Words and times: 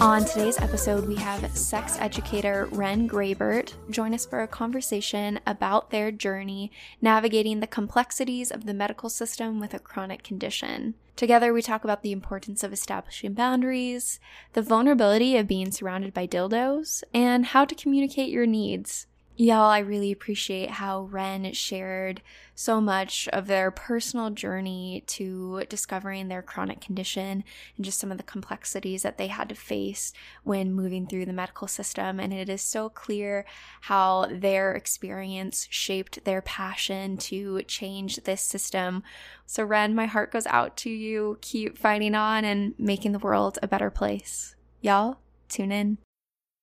On 0.00 0.24
today's 0.24 0.60
episode, 0.60 1.08
we 1.08 1.16
have 1.16 1.56
sex 1.56 1.96
educator 1.98 2.68
Ren 2.70 3.08
Graybert 3.08 3.72
join 3.90 4.14
us 4.14 4.24
for 4.24 4.42
a 4.42 4.46
conversation 4.46 5.40
about 5.44 5.90
their 5.90 6.12
journey 6.12 6.70
navigating 7.02 7.58
the 7.58 7.66
complexities 7.66 8.52
of 8.52 8.64
the 8.64 8.74
medical 8.74 9.10
system 9.10 9.58
with 9.58 9.74
a 9.74 9.80
chronic 9.80 10.22
condition. 10.22 10.94
Together, 11.16 11.52
we 11.52 11.62
talk 11.62 11.82
about 11.82 12.02
the 12.02 12.12
importance 12.12 12.62
of 12.62 12.72
establishing 12.72 13.32
boundaries, 13.32 14.20
the 14.52 14.62
vulnerability 14.62 15.36
of 15.36 15.48
being 15.48 15.72
surrounded 15.72 16.14
by 16.14 16.28
dildos, 16.28 17.02
and 17.12 17.46
how 17.46 17.64
to 17.64 17.74
communicate 17.74 18.30
your 18.30 18.46
needs. 18.46 19.08
Y'all, 19.40 19.70
I 19.70 19.78
really 19.78 20.10
appreciate 20.10 20.68
how 20.68 21.02
Ren 21.02 21.52
shared 21.52 22.22
so 22.56 22.80
much 22.80 23.28
of 23.28 23.46
their 23.46 23.70
personal 23.70 24.30
journey 24.30 25.04
to 25.06 25.62
discovering 25.68 26.26
their 26.26 26.42
chronic 26.42 26.80
condition 26.80 27.44
and 27.76 27.84
just 27.84 28.00
some 28.00 28.10
of 28.10 28.16
the 28.16 28.24
complexities 28.24 29.02
that 29.02 29.16
they 29.16 29.28
had 29.28 29.48
to 29.48 29.54
face 29.54 30.12
when 30.42 30.74
moving 30.74 31.06
through 31.06 31.24
the 31.24 31.32
medical 31.32 31.68
system. 31.68 32.18
And 32.18 32.32
it 32.32 32.48
is 32.48 32.62
so 32.62 32.88
clear 32.88 33.46
how 33.82 34.26
their 34.28 34.74
experience 34.74 35.68
shaped 35.70 36.24
their 36.24 36.42
passion 36.42 37.16
to 37.18 37.62
change 37.62 38.16
this 38.24 38.42
system. 38.42 39.04
So, 39.46 39.62
Ren, 39.62 39.94
my 39.94 40.06
heart 40.06 40.32
goes 40.32 40.48
out 40.48 40.76
to 40.78 40.90
you. 40.90 41.38
Keep 41.42 41.78
fighting 41.78 42.16
on 42.16 42.44
and 42.44 42.74
making 42.76 43.12
the 43.12 43.20
world 43.20 43.56
a 43.62 43.68
better 43.68 43.88
place. 43.88 44.56
Y'all, 44.80 45.18
tune 45.48 45.70
in. 45.70 45.98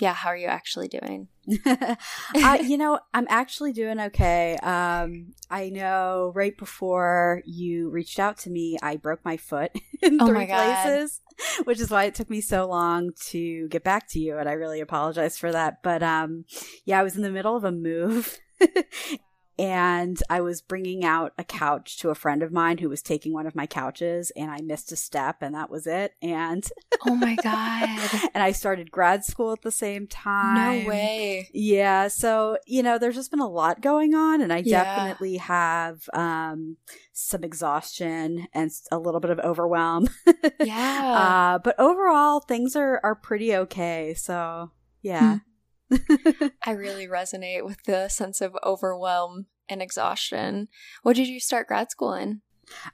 Yeah, 0.00 0.14
how 0.14 0.30
are 0.30 0.36
you 0.36 0.48
actually 0.48 0.88
doing? 0.88 1.28
uh, 1.66 2.58
you 2.62 2.78
know, 2.78 2.98
I'm 3.12 3.26
actually 3.28 3.72
doing 3.72 4.00
okay. 4.00 4.56
Um, 4.56 5.34
I 5.50 5.68
know 5.68 6.32
right 6.34 6.56
before 6.56 7.42
you 7.44 7.90
reached 7.90 8.18
out 8.18 8.38
to 8.38 8.50
me, 8.50 8.78
I 8.82 8.96
broke 8.96 9.24
my 9.24 9.36
foot 9.36 9.70
in 10.02 10.20
oh 10.20 10.26
three 10.26 10.46
places, 10.46 11.20
which 11.64 11.80
is 11.80 11.90
why 11.90 12.04
it 12.04 12.14
took 12.14 12.30
me 12.30 12.40
so 12.40 12.66
long 12.66 13.12
to 13.26 13.68
get 13.68 13.84
back 13.84 14.08
to 14.10 14.18
you. 14.18 14.38
And 14.38 14.48
I 14.48 14.52
really 14.52 14.80
apologize 14.80 15.36
for 15.36 15.52
that. 15.52 15.82
But 15.82 16.02
um, 16.02 16.46
yeah, 16.84 16.98
I 16.98 17.02
was 17.02 17.16
in 17.16 17.22
the 17.22 17.30
middle 17.30 17.56
of 17.56 17.64
a 17.64 17.72
move. 17.72 18.38
and 19.58 20.22
I 20.30 20.40
was 20.40 20.62
bringing 20.62 21.04
out 21.04 21.32
a 21.36 21.44
couch 21.44 21.98
to 21.98 22.10
a 22.10 22.14
friend 22.14 22.42
of 22.42 22.52
mine 22.52 22.78
who 22.78 22.88
was 22.88 23.02
taking 23.02 23.32
one 23.32 23.46
of 23.46 23.54
my 23.54 23.66
couches 23.66 24.32
and 24.34 24.50
I 24.50 24.60
missed 24.60 24.92
a 24.92 24.96
step 24.96 25.36
and 25.42 25.54
that 25.54 25.70
was 25.70 25.86
it. 25.86 26.14
And 26.22 26.66
oh 27.06 27.14
my 27.14 27.36
god. 27.42 27.88
and 28.34 28.42
I 28.42 28.52
started 28.52 28.90
grad 28.90 29.24
school 29.24 29.52
at 29.52 29.62
the 29.62 29.70
same 29.70 30.06
time. 30.06 30.82
no 30.82 30.88
way. 30.88 31.48
Yeah 31.52 32.08
so 32.08 32.56
you 32.66 32.82
know 32.82 32.98
there's 32.98 33.14
just 33.14 33.30
been 33.30 33.40
a 33.40 33.48
lot 33.48 33.82
going 33.82 34.14
on 34.14 34.40
and 34.40 34.52
I 34.52 34.62
yeah. 34.64 34.84
definitely 34.84 35.36
have 35.36 36.08
um 36.14 36.78
some 37.12 37.44
exhaustion 37.44 38.48
and 38.54 38.70
a 38.90 38.98
little 38.98 39.20
bit 39.20 39.30
of 39.30 39.38
overwhelm. 39.40 40.08
Yeah. 40.60 41.54
Uh 41.54 41.58
but 41.58 41.78
overall 41.78 42.40
things 42.40 42.76
are 42.76 43.00
are 43.02 43.14
pretty 43.14 43.54
okay 43.54 44.14
so 44.14 44.70
yeah. 45.02 45.38
Hmm. 45.38 45.51
I 46.64 46.72
really 46.72 47.06
resonate 47.06 47.64
with 47.64 47.82
the 47.84 48.08
sense 48.08 48.40
of 48.40 48.56
overwhelm 48.64 49.46
and 49.68 49.82
exhaustion. 49.82 50.68
What 51.02 51.16
did 51.16 51.28
you 51.28 51.40
start 51.40 51.68
grad 51.68 51.90
school 51.90 52.14
in? 52.14 52.42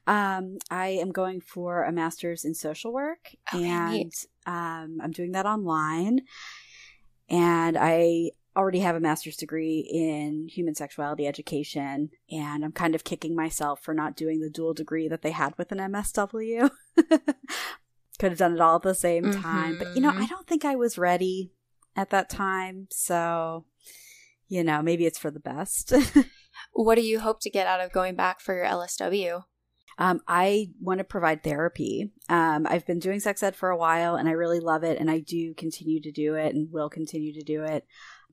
Um, 0.06 0.58
I 0.70 0.88
am 0.88 1.12
going 1.12 1.40
for 1.40 1.84
a 1.84 1.92
master's 1.92 2.44
in 2.44 2.54
social 2.54 2.92
work, 2.92 3.34
okay, 3.52 3.64
and 3.64 4.12
um, 4.46 4.98
I'm 5.02 5.12
doing 5.12 5.32
that 5.32 5.46
online. 5.46 6.20
And 7.28 7.76
I 7.78 8.30
already 8.56 8.80
have 8.80 8.96
a 8.96 9.00
master's 9.00 9.36
degree 9.36 9.80
in 9.80 10.48
human 10.48 10.74
sexuality 10.74 11.26
education, 11.26 12.10
and 12.30 12.64
I'm 12.64 12.72
kind 12.72 12.94
of 12.94 13.04
kicking 13.04 13.36
myself 13.36 13.80
for 13.80 13.94
not 13.94 14.16
doing 14.16 14.40
the 14.40 14.50
dual 14.50 14.74
degree 14.74 15.06
that 15.08 15.22
they 15.22 15.30
had 15.30 15.56
with 15.58 15.70
an 15.70 15.78
MSW. 15.78 16.70
Could 18.18 18.32
have 18.32 18.38
done 18.38 18.54
it 18.54 18.60
all 18.60 18.76
at 18.76 18.82
the 18.82 18.94
same 18.94 19.24
mm-hmm. 19.24 19.40
time, 19.40 19.78
but 19.78 19.94
you 19.94 20.00
know, 20.00 20.10
I 20.10 20.26
don't 20.26 20.46
think 20.46 20.64
I 20.64 20.74
was 20.74 20.98
ready 20.98 21.52
at 21.98 22.10
that 22.10 22.30
time. 22.30 22.86
So, 22.90 23.64
you 24.48 24.62
know, 24.62 24.80
maybe 24.82 25.04
it's 25.04 25.18
for 25.18 25.32
the 25.32 25.40
best. 25.40 25.92
what 26.72 26.94
do 26.94 27.02
you 27.02 27.18
hope 27.18 27.40
to 27.40 27.50
get 27.50 27.66
out 27.66 27.80
of 27.80 27.92
going 27.92 28.14
back 28.14 28.40
for 28.40 28.54
your 28.54 28.64
LSW? 28.64 29.42
Um, 29.98 30.20
I 30.28 30.70
want 30.80 30.98
to 30.98 31.04
provide 31.04 31.42
therapy. 31.42 32.12
Um, 32.28 32.68
I've 32.70 32.86
been 32.86 33.00
doing 33.00 33.18
sex 33.18 33.42
ed 33.42 33.56
for 33.56 33.70
a 33.70 33.76
while 33.76 34.14
and 34.14 34.28
I 34.28 34.32
really 34.32 34.60
love 34.60 34.84
it. 34.84 35.00
And 35.00 35.10
I 35.10 35.18
do 35.18 35.54
continue 35.54 36.00
to 36.00 36.12
do 36.12 36.36
it 36.36 36.54
and 36.54 36.72
will 36.72 36.88
continue 36.88 37.32
to 37.34 37.42
do 37.42 37.64
it. 37.64 37.84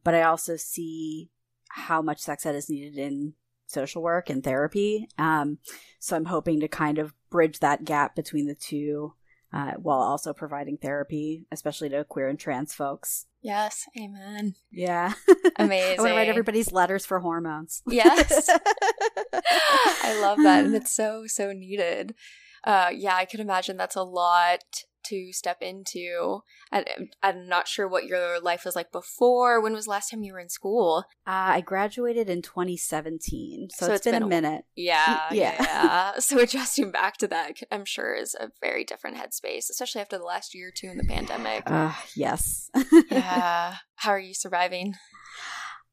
But 0.03 0.13
I 0.13 0.21
also 0.21 0.57
see 0.57 1.31
how 1.69 2.03
much 2.03 2.19
sex 2.21 2.45
ed 2.45 2.53
is 2.53 2.69
needed 2.69 2.99
in 2.99 3.33
social 3.65 4.03
work 4.03 4.29
and 4.29 4.43
therapy. 4.43 5.07
Um, 5.17 5.57
so 5.99 6.15
I'm 6.15 6.25
hoping 6.25 6.59
to 6.59 6.67
kind 6.67 6.99
of 6.99 7.15
bridge 7.31 7.59
that 7.61 7.83
gap 7.83 8.15
between 8.15 8.45
the 8.45 8.53
two 8.53 9.15
uh, 9.53 9.71
while 9.73 9.99
also 9.99 10.33
providing 10.33 10.77
therapy, 10.77 11.45
especially 11.51 11.89
to 11.89 12.03
queer 12.03 12.27
and 12.27 12.39
trans 12.39 12.73
folks. 12.73 13.25
Yes, 13.41 13.85
amen. 13.99 14.55
Yeah. 14.71 15.13
Amazing. 15.57 15.99
I 15.99 16.01
want 16.01 16.11
to 16.11 16.15
write 16.15 16.29
everybody's 16.29 16.71
letters 16.71 17.05
for 17.05 17.19
hormones. 17.19 17.83
Yes. 17.87 18.49
I 19.33 20.19
love 20.21 20.39
that. 20.39 20.65
And 20.65 20.75
it's 20.75 20.91
so, 20.95 21.25
so 21.27 21.51
needed. 21.51 22.15
Uh, 22.63 22.89
yeah, 22.93 23.15
I 23.15 23.25
could 23.25 23.39
imagine 23.39 23.77
that's 23.77 23.95
a 23.95 24.03
lot 24.03 24.63
to 25.05 25.31
step 25.31 25.61
into. 25.61 26.41
And 26.71 26.85
I'm 27.23 27.47
not 27.47 27.67
sure 27.67 27.87
what 27.87 28.05
your 28.05 28.39
life 28.39 28.65
was 28.65 28.75
like 28.75 28.91
before. 28.91 29.61
When 29.61 29.73
was 29.73 29.87
last 29.87 30.09
time 30.09 30.23
you 30.23 30.33
were 30.33 30.39
in 30.39 30.49
school? 30.49 31.05
Uh, 31.27 31.57
I 31.57 31.61
graduated 31.61 32.29
in 32.29 32.41
2017, 32.41 33.69
so, 33.71 33.85
so 33.85 33.93
it's, 33.93 33.97
it's 33.97 34.05
been, 34.05 34.13
been, 34.13 34.23
a 34.23 34.27
minute. 34.27 34.65
Yeah, 34.75 35.23
yeah, 35.31 35.55
yeah. 35.59 36.11
so 36.19 36.39
adjusting 36.39 36.91
back 36.91 37.17
to 37.17 37.27
that, 37.27 37.57
I'm 37.71 37.85
sure, 37.85 38.13
is 38.15 38.35
a 38.35 38.49
very 38.61 38.83
different 38.83 39.17
headspace, 39.17 39.69
especially 39.69 40.01
after 40.01 40.17
the 40.17 40.25
last 40.25 40.53
year 40.53 40.69
or 40.69 40.71
two 40.71 40.87
in 40.87 40.97
the 40.97 41.03
pandemic. 41.03 41.63
Uh, 41.65 41.93
yes. 42.15 42.69
yeah. 43.09 43.75
How 43.95 44.11
are 44.11 44.19
you 44.19 44.33
surviving? 44.33 44.95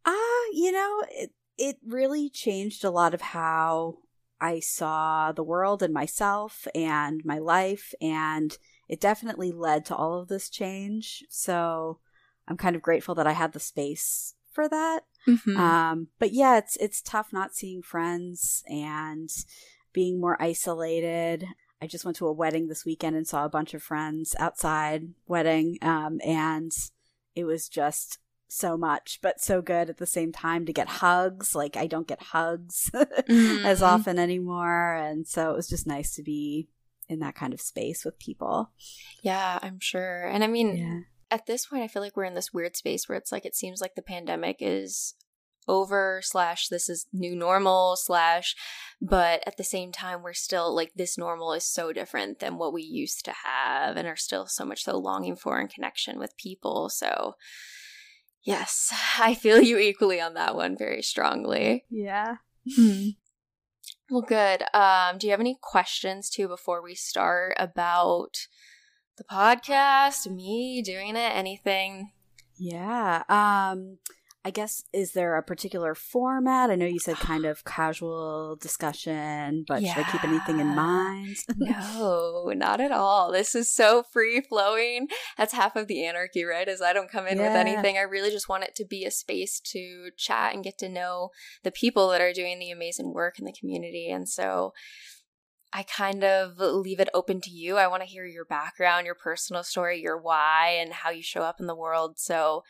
Ah, 0.04 0.10
uh, 0.10 0.50
you 0.52 0.72
know, 0.72 1.04
it 1.10 1.30
it 1.58 1.76
really 1.86 2.28
changed 2.28 2.84
a 2.84 2.90
lot 2.90 3.14
of 3.14 3.20
how 3.20 3.98
I 4.40 4.58
saw 4.58 5.30
the 5.30 5.44
world 5.44 5.82
and 5.82 5.94
myself 5.94 6.66
and 6.74 7.22
my 7.24 7.38
life 7.38 7.94
and 8.00 8.56
it 8.92 9.00
definitely 9.00 9.50
led 9.50 9.86
to 9.86 9.96
all 9.96 10.20
of 10.20 10.28
this 10.28 10.50
change. 10.50 11.24
So 11.30 11.98
I'm 12.46 12.58
kind 12.58 12.76
of 12.76 12.82
grateful 12.82 13.14
that 13.14 13.26
I 13.26 13.32
had 13.32 13.54
the 13.54 13.58
space 13.58 14.34
for 14.50 14.68
that. 14.68 15.04
Mm-hmm. 15.26 15.56
Um, 15.56 16.08
but 16.18 16.34
yeah, 16.34 16.58
it's 16.58 16.76
it's 16.76 17.00
tough 17.00 17.32
not 17.32 17.54
seeing 17.54 17.80
friends 17.80 18.62
and 18.66 19.30
being 19.94 20.20
more 20.20 20.36
isolated. 20.42 21.46
I 21.80 21.86
just 21.86 22.04
went 22.04 22.18
to 22.18 22.26
a 22.26 22.32
wedding 22.34 22.68
this 22.68 22.84
weekend 22.84 23.16
and 23.16 23.26
saw 23.26 23.46
a 23.46 23.48
bunch 23.48 23.72
of 23.72 23.82
friends 23.82 24.36
outside 24.38 25.08
wedding, 25.26 25.78
um, 25.80 26.20
and 26.22 26.70
it 27.34 27.44
was 27.44 27.70
just 27.70 28.18
so 28.46 28.76
much, 28.76 29.20
but 29.22 29.40
so 29.40 29.62
good 29.62 29.88
at 29.88 29.96
the 29.96 30.04
same 30.06 30.32
time 30.32 30.66
to 30.66 30.72
get 30.74 30.88
hugs. 30.88 31.54
Like 31.54 31.78
I 31.78 31.86
don't 31.86 32.06
get 32.06 32.20
hugs 32.20 32.90
mm-hmm. 32.94 33.64
as 33.64 33.80
often 33.80 34.18
anymore, 34.18 34.96
and 34.96 35.26
so 35.26 35.50
it 35.50 35.56
was 35.56 35.70
just 35.70 35.86
nice 35.86 36.14
to 36.16 36.22
be 36.22 36.68
in 37.08 37.20
that 37.20 37.34
kind 37.34 37.52
of 37.52 37.60
space 37.60 38.04
with 38.04 38.18
people. 38.18 38.70
Yeah, 39.22 39.58
I'm 39.62 39.80
sure. 39.80 40.24
And 40.24 40.42
I 40.42 40.46
mean, 40.46 40.76
yeah. 40.76 41.00
at 41.30 41.46
this 41.46 41.66
point, 41.66 41.82
I 41.82 41.88
feel 41.88 42.02
like 42.02 42.16
we're 42.16 42.24
in 42.24 42.34
this 42.34 42.52
weird 42.52 42.76
space 42.76 43.08
where 43.08 43.18
it's 43.18 43.32
like 43.32 43.44
it 43.44 43.56
seems 43.56 43.80
like 43.80 43.94
the 43.94 44.02
pandemic 44.02 44.56
is 44.60 45.14
over 45.68 46.20
slash 46.24 46.66
this 46.66 46.88
is 46.88 47.06
new 47.12 47.36
normal 47.36 47.94
slash 47.94 48.56
but 49.00 49.44
at 49.46 49.56
the 49.56 49.62
same 49.62 49.92
time 49.92 50.20
we're 50.20 50.32
still 50.32 50.74
like 50.74 50.90
this 50.96 51.16
normal 51.16 51.52
is 51.52 51.62
so 51.62 51.92
different 51.92 52.40
than 52.40 52.58
what 52.58 52.72
we 52.72 52.82
used 52.82 53.24
to 53.24 53.32
have 53.44 53.96
and 53.96 54.08
are 54.08 54.16
still 54.16 54.48
so 54.48 54.64
much 54.64 54.82
so 54.82 54.98
longing 54.98 55.36
for 55.36 55.60
in 55.60 55.68
connection 55.68 56.18
with 56.18 56.36
people 56.36 56.88
so 56.88 57.36
Yes, 58.42 58.92
I 59.20 59.34
feel 59.34 59.60
you 59.60 59.78
equally 59.78 60.20
on 60.20 60.34
that 60.34 60.54
one 60.54 60.76
very 60.76 61.02
strongly. 61.02 61.84
Yeah. 61.90 62.36
Hmm. 62.76 63.08
Well, 64.10 64.22
good. 64.22 64.62
Um, 64.74 65.18
do 65.18 65.26
you 65.26 65.30
have 65.30 65.40
any 65.40 65.58
questions 65.60 66.28
too 66.28 66.48
before 66.48 66.82
we 66.82 66.94
start 66.94 67.54
about 67.58 68.46
the 69.16 69.24
podcast, 69.24 70.30
me 70.30 70.82
doing 70.82 71.16
it, 71.16 71.32
anything? 71.34 72.12
Yeah. 72.56 73.22
Um 73.28 73.98
I 74.44 74.50
guess 74.50 74.82
is 74.92 75.12
there 75.12 75.36
a 75.36 75.42
particular 75.42 75.94
format? 75.94 76.70
I 76.70 76.74
know 76.74 76.86
you 76.86 76.98
said 76.98 77.16
kind 77.16 77.44
of 77.46 77.64
casual 77.64 78.56
discussion, 78.56 79.64
but 79.66 79.82
should 79.82 80.04
I 80.04 80.10
keep 80.10 80.24
anything 80.24 80.60
in 80.60 80.74
mind? 80.74 81.36
No, 81.56 82.52
not 82.54 82.80
at 82.80 82.90
all. 82.90 83.30
This 83.30 83.54
is 83.54 83.70
so 83.70 84.02
free 84.02 84.40
flowing. 84.40 85.08
That's 85.38 85.52
half 85.52 85.76
of 85.76 85.86
the 85.86 86.04
anarchy, 86.04 86.44
right? 86.44 86.66
Is 86.66 86.82
I 86.82 86.92
don't 86.92 87.10
come 87.10 87.26
in 87.26 87.38
with 87.38 87.52
anything. 87.52 87.96
I 87.96 88.02
really 88.02 88.30
just 88.30 88.48
want 88.48 88.64
it 88.64 88.74
to 88.76 88.84
be 88.84 89.04
a 89.04 89.10
space 89.10 89.60
to 89.72 90.10
chat 90.16 90.54
and 90.54 90.64
get 90.64 90.78
to 90.78 90.88
know 90.88 91.30
the 91.62 91.70
people 91.70 92.08
that 92.08 92.20
are 92.20 92.32
doing 92.32 92.58
the 92.58 92.70
amazing 92.70 93.12
work 93.12 93.38
in 93.38 93.44
the 93.44 93.52
community. 93.52 94.10
And 94.10 94.28
so 94.28 94.72
I 95.72 95.84
kind 95.84 96.22
of 96.22 96.58
leave 96.58 97.00
it 97.00 97.08
open 97.14 97.40
to 97.42 97.50
you. 97.50 97.76
I 97.76 97.86
want 97.86 98.02
to 98.02 98.08
hear 98.08 98.26
your 98.26 98.44
background, 98.44 99.06
your 99.06 99.14
personal 99.14 99.62
story, 99.62 100.00
your 100.00 100.20
why, 100.20 100.76
and 100.78 100.92
how 100.92 101.10
you 101.10 101.22
show 101.22 101.42
up 101.42 101.60
in 101.60 101.66
the 101.66 101.76
world. 101.76 102.18
So, 102.18 102.62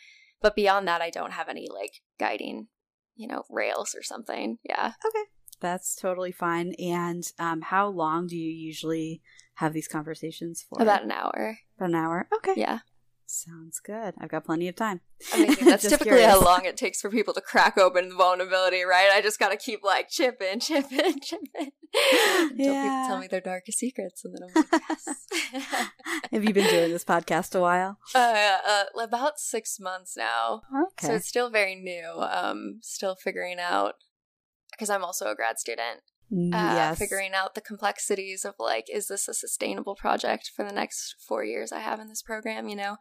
but 0.43 0.57
beyond 0.57 0.89
that, 0.89 1.01
I 1.01 1.11
don't 1.11 1.33
have 1.33 1.49
any 1.49 1.69
like 1.73 2.01
guiding, 2.19 2.69
you 3.15 3.27
know, 3.29 3.45
rails 3.51 3.95
or 3.97 4.03
something. 4.03 4.59
Yeah. 4.65 4.93
Okay. 5.07 5.25
That's 5.61 5.95
totally 5.95 6.33
fine. 6.33 6.75
And 6.79 7.25
um 7.39 7.61
how 7.63 7.89
long 7.89 8.27
do 8.27 8.37
you 8.37 8.51
usually 8.51 9.23
have 9.55 9.73
these 9.73 9.89
conversations 9.89 10.65
for? 10.69 10.83
About 10.83 11.05
an 11.05 11.13
hour. 11.13 11.59
About 11.77 11.91
an 11.91 11.95
hour. 11.95 12.29
Okay. 12.35 12.55
Yeah. 12.57 12.81
Sounds 13.35 13.81
good. 13.81 14.13
I've 14.21 14.29
got 14.29 14.45
plenty 14.45 14.69
of 14.69 14.77
time. 14.77 15.01
Amazing. 15.33 15.65
That's 15.71 15.89
typically 15.89 16.21
how 16.23 16.45
long 16.45 16.67
it 16.67 16.77
takes 16.77 17.01
for 17.01 17.09
people 17.09 17.33
to 17.33 17.41
crack 17.41 17.79
open 17.79 18.11
the 18.11 18.15
vulnerability, 18.15 18.83
right? 18.83 19.09
I 19.11 19.23
just 19.23 19.39
got 19.39 19.49
to 19.49 19.57
keep 19.57 19.83
like 19.83 20.11
chipping, 20.11 20.61
chipping, 20.61 21.19
chipping 21.19 21.49
in, 21.57 21.71
chip. 21.71 21.71
Until 22.51 22.75
people 22.75 23.05
tell 23.09 23.19
me 23.19 23.29
their 23.29 23.41
darkest 23.41 23.79
secrets, 23.79 24.23
and 24.27 24.35
then 24.35 24.51
I'm 24.55 24.65
like, 24.71 24.83
yes. 25.55 25.89
Have 26.31 26.45
you 26.45 26.53
been 26.53 26.69
doing 26.69 26.91
this 26.91 27.07
podcast 27.07 27.55
a 27.55 27.61
while? 27.63 27.97
uh, 28.15 28.59
uh, 28.69 28.85
about 29.03 29.39
six 29.41 29.81
months 29.81 30.15
now, 30.15 30.61
Okay. 30.93 31.07
so 31.07 31.15
it's 31.15 31.27
still 31.29 31.49
very 31.49 31.75
new. 31.75 32.21
Um, 32.21 32.81
still 32.83 33.15
figuring 33.15 33.59
out 33.59 33.95
because 34.73 34.91
I'm 34.91 35.03
also 35.05 35.31
a 35.31 35.35
grad 35.35 35.59
student. 35.59 36.01
Uh, 36.33 36.49
yes. 36.53 36.99
figuring 36.99 37.35
out 37.35 37.55
the 37.55 37.61
complexities 37.61 38.47
of 38.47 38.55
like, 38.59 38.87
is 38.91 39.09
this 39.09 39.29
a 39.29 39.35
sustainable 39.35 39.95
project 39.95 40.51
for 40.57 40.65
the 40.65 40.73
next 40.73 41.15
four 41.29 41.45
years 41.45 41.73
I 41.73 41.81
have 41.81 42.01
in 42.01 42.09
this 42.09 42.23
program? 42.23 42.69
You 42.69 42.77
know, 42.77 42.97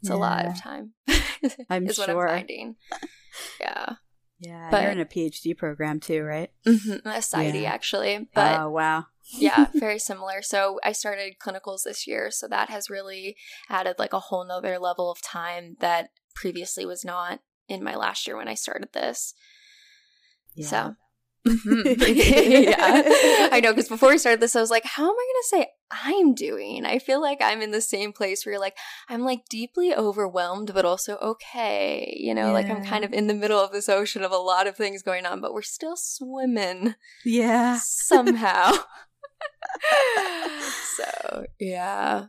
it's 0.00 0.10
a 0.10 0.16
lot 0.16 0.44
of 0.44 0.60
time. 0.60 0.92
I'm 1.70 1.86
is 1.86 1.96
what 1.98 2.10
sure. 2.10 2.28
I'm 2.28 2.40
finding. 2.40 2.76
Yeah. 3.58 3.94
Yeah. 4.38 4.68
but- 4.70 4.82
you're 4.82 4.92
in 4.92 5.00
a 5.00 5.06
PhD 5.06 5.56
program 5.56 5.98
too, 5.98 6.22
right? 6.22 6.50
Mm-hmm. 6.66 7.08
A 7.08 7.22
society, 7.22 7.60
Yeah. 7.60 7.72
actually. 7.72 8.28
But 8.34 8.60
oh 8.60 8.68
wow. 8.70 9.06
yeah, 9.32 9.68
very 9.74 9.98
similar. 9.98 10.42
So 10.42 10.78
I 10.84 10.92
started 10.92 11.36
clinicals 11.42 11.84
this 11.84 12.06
year. 12.06 12.30
So 12.30 12.48
that 12.48 12.68
has 12.68 12.90
really 12.90 13.36
added 13.70 13.96
like 13.98 14.12
a 14.12 14.20
whole 14.20 14.44
nother 14.46 14.78
level 14.78 15.10
of 15.10 15.22
time 15.22 15.76
that 15.80 16.10
previously 16.34 16.84
was 16.84 17.02
not 17.04 17.40
in 17.68 17.82
my 17.82 17.94
last 17.94 18.26
year 18.26 18.36
when 18.36 18.48
I 18.48 18.54
started 18.54 18.90
this. 18.92 19.32
Yeah. 20.54 20.66
So. 20.66 20.94
Mm-hmm. 21.46 22.02
yeah, 22.68 23.48
I 23.50 23.60
know. 23.60 23.72
Because 23.72 23.88
before 23.88 24.10
we 24.10 24.18
started 24.18 24.40
this, 24.40 24.54
I 24.54 24.60
was 24.60 24.70
like, 24.70 24.84
"How 24.84 25.04
am 25.04 25.10
I 25.10 25.12
going 25.12 25.42
to 25.42 25.48
say 25.48 25.66
I'm 25.90 26.34
doing?" 26.34 26.86
I 26.86 26.98
feel 26.98 27.20
like 27.20 27.38
I'm 27.42 27.60
in 27.62 27.72
the 27.72 27.80
same 27.80 28.12
place 28.12 28.46
where 28.46 28.52
you're 28.52 28.60
like, 28.60 28.76
I'm 29.08 29.22
like 29.22 29.48
deeply 29.48 29.94
overwhelmed, 29.94 30.72
but 30.72 30.84
also 30.84 31.16
okay. 31.16 32.16
You 32.18 32.34
know, 32.34 32.52
like 32.52 32.66
I'm 32.66 32.84
kind 32.84 33.04
of 33.04 33.12
in 33.12 33.26
the 33.26 33.34
middle 33.34 33.58
of 33.58 33.72
this 33.72 33.88
ocean 33.88 34.22
of 34.22 34.32
a 34.32 34.36
lot 34.36 34.66
of 34.66 34.76
things 34.76 35.02
going 35.02 35.26
on, 35.26 35.40
but 35.40 35.52
we're 35.52 35.62
still 35.62 35.96
swimming 35.96 36.94
yeah. 37.24 37.78
somehow. 37.82 38.72
so, 40.96 41.46
yeah. 41.58 42.26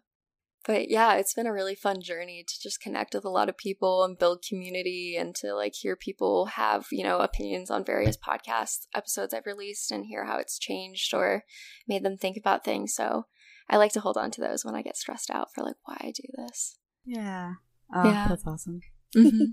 But 0.65 0.89
yeah, 0.89 1.15
it's 1.15 1.33
been 1.33 1.45
a 1.47 1.51
really 1.53 1.75
fun 1.75 2.01
journey 2.01 2.45
to 2.47 2.53
just 2.61 2.79
connect 2.79 3.13
with 3.13 3.25
a 3.25 3.29
lot 3.29 3.49
of 3.49 3.57
people 3.57 4.03
and 4.03 4.17
build 4.17 4.45
community 4.47 5.17
and 5.19 5.35
to 5.35 5.53
like 5.53 5.73
hear 5.75 5.95
people 5.95 6.45
have, 6.45 6.87
you 6.91 7.03
know, 7.03 7.19
opinions 7.19 7.69
on 7.69 7.83
various 7.83 8.15
podcast 8.17 8.87
episodes 8.95 9.33
I've 9.33 9.45
released 9.45 9.91
and 9.91 10.05
hear 10.05 10.25
how 10.25 10.37
it's 10.37 10.57
changed 10.57 11.13
or 11.13 11.43
made 11.87 12.03
them 12.03 12.17
think 12.17 12.37
about 12.37 12.63
things. 12.63 12.93
So, 12.95 13.25
I 13.69 13.77
like 13.77 13.93
to 13.93 13.99
hold 14.01 14.17
on 14.17 14.29
to 14.31 14.41
those 14.41 14.63
when 14.65 14.75
I 14.75 14.81
get 14.81 14.97
stressed 14.97 15.29
out 15.29 15.47
for 15.53 15.63
like 15.63 15.75
why 15.85 15.97
I 15.99 16.11
do 16.15 16.23
this. 16.37 16.77
Yeah. 17.05 17.53
Oh, 17.93 18.05
Yeah. 18.05 18.27
that's 18.29 18.45
awesome. 18.45 18.81
Mm-hmm. 19.15 19.51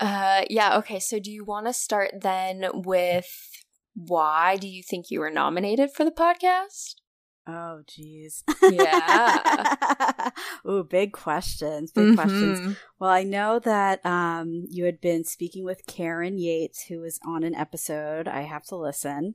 uh, 0.00 0.42
yeah. 0.50 0.76
Okay. 0.78 0.98
So, 1.00 1.18
do 1.18 1.30
you 1.30 1.44
want 1.44 1.66
to 1.66 1.72
start 1.72 2.20
then 2.20 2.66
with 2.72 3.28
why 3.94 4.56
do 4.56 4.68
you 4.68 4.82
think 4.82 5.06
you 5.10 5.20
were 5.20 5.30
nominated 5.30 5.90
for 5.92 6.04
the 6.04 6.10
podcast? 6.10 6.96
Oh, 7.46 7.82
geez. 7.86 8.42
Yeah. 8.62 10.30
Ooh, 10.68 10.82
big 10.82 11.12
questions. 11.12 11.92
Big 11.92 12.14
questions. 12.16 12.58
Mhm. 12.60 12.76
Well, 12.98 13.10
I 13.10 13.22
know 13.22 13.58
that 13.58 14.04
um, 14.06 14.64
you 14.70 14.84
had 14.86 15.00
been 15.00 15.24
speaking 15.24 15.64
with 15.64 15.86
Karen 15.86 16.38
Yates, 16.38 16.84
who 16.84 17.00
was 17.00 17.20
on 17.26 17.42
an 17.44 17.54
episode. 17.54 18.28
I 18.28 18.42
have 18.42 18.64
to 18.66 18.76
listen. 18.76 19.34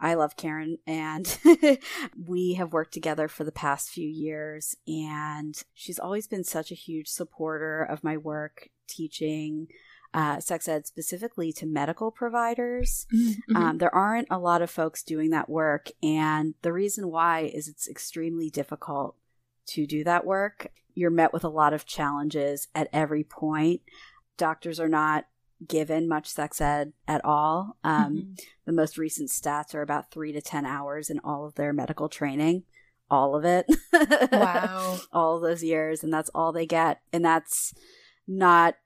I 0.00 0.14
love 0.14 0.36
Karen, 0.36 0.78
and 0.86 1.38
we 2.26 2.54
have 2.54 2.72
worked 2.72 2.92
together 2.92 3.28
for 3.28 3.44
the 3.44 3.52
past 3.52 3.90
few 3.90 4.08
years. 4.08 4.74
And 4.88 5.54
she's 5.74 6.00
always 6.00 6.26
been 6.26 6.42
such 6.44 6.72
a 6.72 6.76
huge 6.76 7.06
supporter 7.08 7.82
of 7.84 8.02
my 8.02 8.16
work 8.16 8.68
teaching 8.88 9.68
uh, 10.14 10.40
sex 10.40 10.66
ed 10.68 10.86
specifically 10.86 11.52
to 11.52 11.66
medical 11.66 12.10
providers. 12.10 13.06
Mhm. 13.12 13.56
Um, 13.56 13.78
there 13.78 13.94
aren't 13.94 14.28
a 14.30 14.38
lot 14.38 14.62
of 14.62 14.70
folks 14.70 15.02
doing 15.02 15.28
that 15.30 15.48
work, 15.50 15.90
and 16.02 16.54
the 16.62 16.72
reason 16.72 17.10
why 17.10 17.40
is 17.40 17.68
it's 17.68 17.88
extremely 17.88 18.48
difficult 18.48 19.16
to 19.66 19.86
do 19.86 20.04
that 20.04 20.24
work. 20.24 20.68
You're 20.94 21.10
met 21.10 21.32
with 21.32 21.42
a 21.44 21.48
lot 21.48 21.72
of 21.74 21.84
challenges 21.84 22.68
at 22.74 22.88
every 22.92 23.24
point. 23.24 23.82
Doctors 24.36 24.78
are 24.78 24.88
not 24.88 25.26
given 25.66 26.06
much 26.08 26.28
sex 26.28 26.60
ed 26.60 26.92
at 27.08 27.24
all. 27.24 27.76
Um, 27.82 28.14
Mhm. 28.14 28.40
The 28.66 28.72
most 28.72 28.96
recent 28.98 29.30
stats 29.30 29.74
are 29.74 29.82
about 29.82 30.10
three 30.10 30.32
to 30.32 30.40
10 30.40 30.64
hours 30.66 31.10
in 31.10 31.18
all 31.20 31.44
of 31.46 31.54
their 31.54 31.72
medical 31.72 32.08
training, 32.08 32.64
all 33.10 33.34
of 33.34 33.44
it. 33.44 33.66
Wow. 34.32 34.98
all 35.12 35.40
those 35.40 35.62
years, 35.64 36.02
and 36.04 36.12
that's 36.12 36.30
all 36.34 36.52
they 36.52 36.66
get. 36.66 37.00
And 37.12 37.24
that's 37.24 37.72
not, 38.26 38.76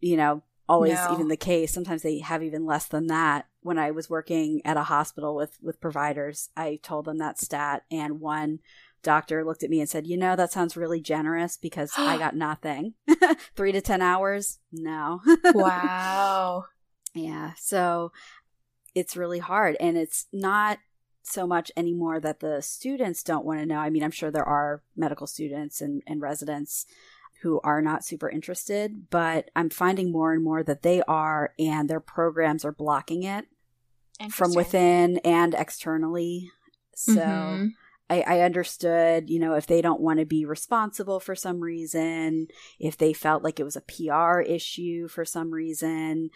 you 0.00 0.16
know, 0.16 0.42
always 0.68 0.94
No. 0.94 1.12
even 1.12 1.28
the 1.28 1.36
case. 1.36 1.72
Sometimes 1.72 2.02
they 2.02 2.18
have 2.18 2.42
even 2.42 2.66
less 2.66 2.86
than 2.86 3.06
that. 3.08 3.46
When 3.60 3.78
I 3.78 3.90
was 3.90 4.08
working 4.10 4.60
at 4.64 4.76
a 4.76 4.84
hospital 4.84 5.34
with 5.34 5.58
with 5.62 5.80
providers, 5.80 6.50
I 6.56 6.78
told 6.82 7.04
them 7.04 7.18
that 7.18 7.40
stat, 7.40 7.84
and 7.90 8.20
one 8.20 8.60
doctor 9.02 9.44
looked 9.44 9.62
at 9.62 9.70
me 9.70 9.80
and 9.80 9.88
said, 9.88 10.06
"You 10.06 10.16
know, 10.16 10.34
that 10.36 10.52
sounds 10.52 10.76
really 10.76 11.00
generous 11.00 11.56
because 11.56 11.92
I 11.96 12.16
got 12.24 12.36
nothing. 12.36 12.94
Three 13.56 13.72
to 13.72 13.80
ten 13.80 14.02
hours, 14.02 14.58
no." 14.72 15.20
wow. 15.54 16.64
Yeah. 17.14 17.52
So 17.56 18.12
it's 18.94 19.16
really 19.16 19.38
hard. 19.38 19.74
And 19.80 19.96
it's 19.96 20.26
not 20.34 20.78
so 21.22 21.46
much 21.46 21.72
anymore 21.74 22.20
that 22.20 22.40
the 22.40 22.60
students 22.60 23.22
don't 23.22 23.44
want 23.46 23.58
to 23.60 23.64
know. 23.66 23.78
I 23.78 23.88
mean, 23.88 24.04
I'm 24.04 24.10
sure 24.10 24.30
there 24.30 24.44
are 24.44 24.82
medical 24.94 25.26
students 25.26 25.80
and, 25.80 26.02
and 26.06 26.20
residents 26.20 26.84
who 27.46 27.60
are 27.62 27.80
not 27.80 28.04
super 28.04 28.28
interested, 28.28 29.08
but 29.08 29.52
I'm 29.54 29.70
finding 29.70 30.10
more 30.10 30.32
and 30.32 30.42
more 30.42 30.64
that 30.64 30.82
they 30.82 31.00
are, 31.06 31.54
and 31.60 31.88
their 31.88 32.00
programs 32.00 32.64
are 32.64 32.72
blocking 32.72 33.22
it 33.22 33.46
from 34.32 34.50
within 34.56 35.18
and 35.18 35.54
externally. 35.54 36.50
So. 36.96 37.20
Mhm. 37.20 37.70
I, 38.08 38.20
I 38.20 38.40
understood, 38.42 39.30
you 39.30 39.40
know, 39.40 39.54
if 39.54 39.66
they 39.66 39.82
don't 39.82 40.00
want 40.00 40.20
to 40.20 40.24
be 40.24 40.44
responsible 40.44 41.18
for 41.18 41.34
some 41.34 41.58
reason, 41.60 42.46
if 42.78 42.96
they 42.96 43.12
felt 43.12 43.42
like 43.42 43.58
it 43.58 43.64
was 43.64 43.74
a 43.74 43.80
PR 43.80 44.40
issue 44.40 45.08
for 45.08 45.24
some 45.24 45.50
reason, 45.50 46.30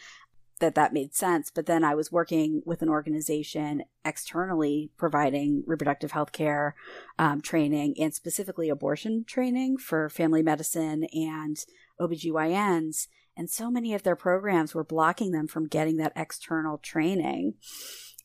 that 0.61 0.75
that 0.75 0.93
made 0.93 1.15
sense. 1.15 1.51
But 1.51 1.67
then 1.67 1.85
I 1.85 1.95
was 1.95 2.13
working 2.13 2.63
with 2.65 2.83
an 2.83 2.89
organization 2.89 3.83
externally 4.05 4.91
providing 4.97 5.65
reproductive 5.67 6.13
health 6.13 6.33
care 6.33 6.75
um, 7.19 7.41
training 7.41 7.95
and 7.99 8.15
specifically 8.15 8.69
abortion 8.69 9.25
training 9.27 9.79
for 9.79 10.09
family 10.09 10.43
medicine 10.43 11.05
and 11.13 11.57
OBGYNs. 12.01 13.09
And 13.37 13.51
so 13.51 13.71
many 13.71 13.95
of 13.95 14.03
their 14.03 14.17
programs 14.17 14.75
were 14.75 14.85
blocking 14.85 15.33
them 15.33 15.47
from 15.47 15.67
getting 15.67 15.97
that 15.97 16.13
external 16.17 16.79
training. 16.79 17.55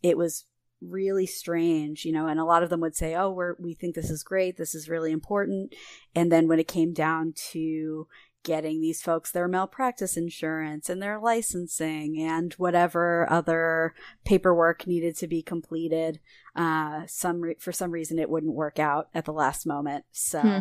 It 0.04 0.18
was 0.18 0.46
really 0.82 1.26
strange, 1.26 2.06
you 2.06 2.12
know, 2.12 2.28
and 2.28 2.40
a 2.40 2.46
lot 2.46 2.64
of 2.64 2.70
them 2.70 2.82
would 2.82 2.96
say, 2.96 3.16
"Oh, 3.16 3.32
we're 3.32 3.56
we 3.60 3.74
think 3.74 3.96
this 3.96 4.10
is 4.10 4.24
great. 4.24 4.58
This 4.58 4.76
is 4.76 4.90
really 4.90 5.12
important." 5.12 5.74
And 6.14 6.32
then 6.32 6.48
when 6.48 6.60
it 6.60 6.68
came 6.68 6.94
down 6.94 7.34
to 7.52 8.08
getting 8.46 8.80
these 8.80 9.02
folks 9.02 9.32
their 9.32 9.50
malpractice 9.50 10.16
insurance 10.16 10.90
and 10.90 11.02
their 11.02 11.20
licensing 11.20 12.18
and 12.22 12.54
whatever 12.54 13.28
other 13.30 13.94
paperwork 14.24 14.88
needed 14.88 15.18
to 15.18 15.28
be 15.28 15.42
completed, 15.42 16.20
uh 16.56 17.02
some 17.08 17.42
re- 17.42 17.56
for 17.60 17.74
some 17.74 17.92
reason 17.92 18.18
it 18.18 18.30
wouldn't 18.30 18.54
work 18.54 18.80
out 18.80 19.10
at 19.14 19.26
the 19.26 19.34
last 19.34 19.66
moment. 19.66 20.06
So 20.14 20.40
Hmm. 20.40 20.60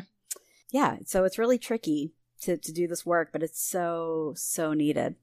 yeah, 0.73 0.97
so 1.07 1.23
it's 1.25 1.39
really 1.39 1.59
tricky 1.59 2.15
to, 2.43 2.57
to 2.57 2.73
do 2.73 2.89
this 2.89 3.07
work, 3.07 3.29
but 3.33 3.43
it's 3.43 3.63
so, 3.63 4.33
so 4.37 4.73
needed. 4.73 5.15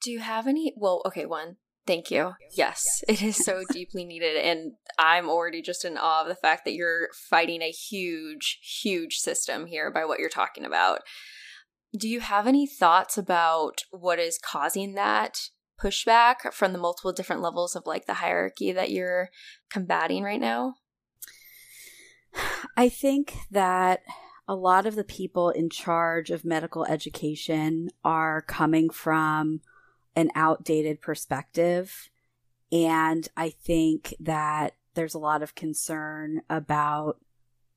Do 0.00 0.10
you 0.12 0.20
have 0.20 0.46
any? 0.46 0.72
Well, 0.76 1.02
okay, 1.06 1.26
one. 1.26 1.56
Thank 1.86 2.10
you. 2.10 2.32
Yes, 2.56 3.04
it 3.08 3.22
is 3.22 3.36
so 3.44 3.62
deeply 3.72 4.04
needed. 4.04 4.36
And 4.36 4.72
I'm 4.98 5.28
already 5.28 5.62
just 5.62 5.84
in 5.84 5.96
awe 5.96 6.22
of 6.22 6.28
the 6.28 6.34
fact 6.34 6.64
that 6.64 6.74
you're 6.74 7.08
fighting 7.30 7.62
a 7.62 7.70
huge, 7.70 8.58
huge 8.82 9.16
system 9.18 9.66
here 9.66 9.90
by 9.90 10.04
what 10.04 10.18
you're 10.18 10.28
talking 10.28 10.64
about. 10.64 11.00
Do 11.96 12.08
you 12.08 12.20
have 12.20 12.46
any 12.46 12.66
thoughts 12.66 13.16
about 13.16 13.84
what 13.90 14.18
is 14.18 14.38
causing 14.38 14.94
that 14.94 15.50
pushback 15.80 16.52
from 16.52 16.72
the 16.72 16.78
multiple 16.78 17.12
different 17.12 17.42
levels 17.42 17.76
of 17.76 17.86
like 17.86 18.06
the 18.06 18.14
hierarchy 18.14 18.72
that 18.72 18.90
you're 18.90 19.30
combating 19.70 20.22
right 20.22 20.40
now? 20.40 20.74
I 22.76 22.88
think 22.88 23.34
that 23.50 24.02
a 24.48 24.54
lot 24.54 24.86
of 24.86 24.94
the 24.94 25.04
people 25.04 25.50
in 25.50 25.70
charge 25.70 26.30
of 26.30 26.44
medical 26.44 26.84
education 26.84 27.90
are 28.04 28.42
coming 28.42 28.90
from 28.90 29.60
an 30.14 30.30
outdated 30.34 31.00
perspective. 31.00 32.10
And 32.70 33.28
I 33.36 33.50
think 33.50 34.14
that 34.20 34.74
there's 34.94 35.14
a 35.14 35.20
lot 35.20 35.42
of 35.42 35.54
concern 35.54 36.42
about 36.48 37.20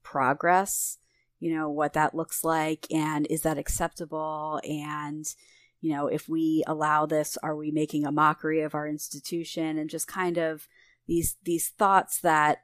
progress, 0.03 0.99
you 1.39 1.55
know, 1.55 1.69
what 1.69 1.93
that 1.93 2.15
looks 2.15 2.43
like 2.43 2.85
and 2.91 3.25
is 3.27 3.41
that 3.41 3.57
acceptable? 3.57 4.59
And, 4.63 5.25
you 5.81 5.91
know, 5.91 6.07
if 6.07 6.27
we 6.27 6.63
allow 6.67 7.05
this, 7.05 7.37
are 7.41 7.55
we 7.55 7.71
making 7.71 8.05
a 8.05 8.11
mockery 8.11 8.61
of 8.61 8.75
our 8.75 8.87
institution? 8.87 9.77
And 9.77 9.89
just 9.89 10.07
kind 10.07 10.37
of 10.37 10.67
these, 11.07 11.37
these 11.43 11.69
thoughts 11.69 12.19
that 12.21 12.63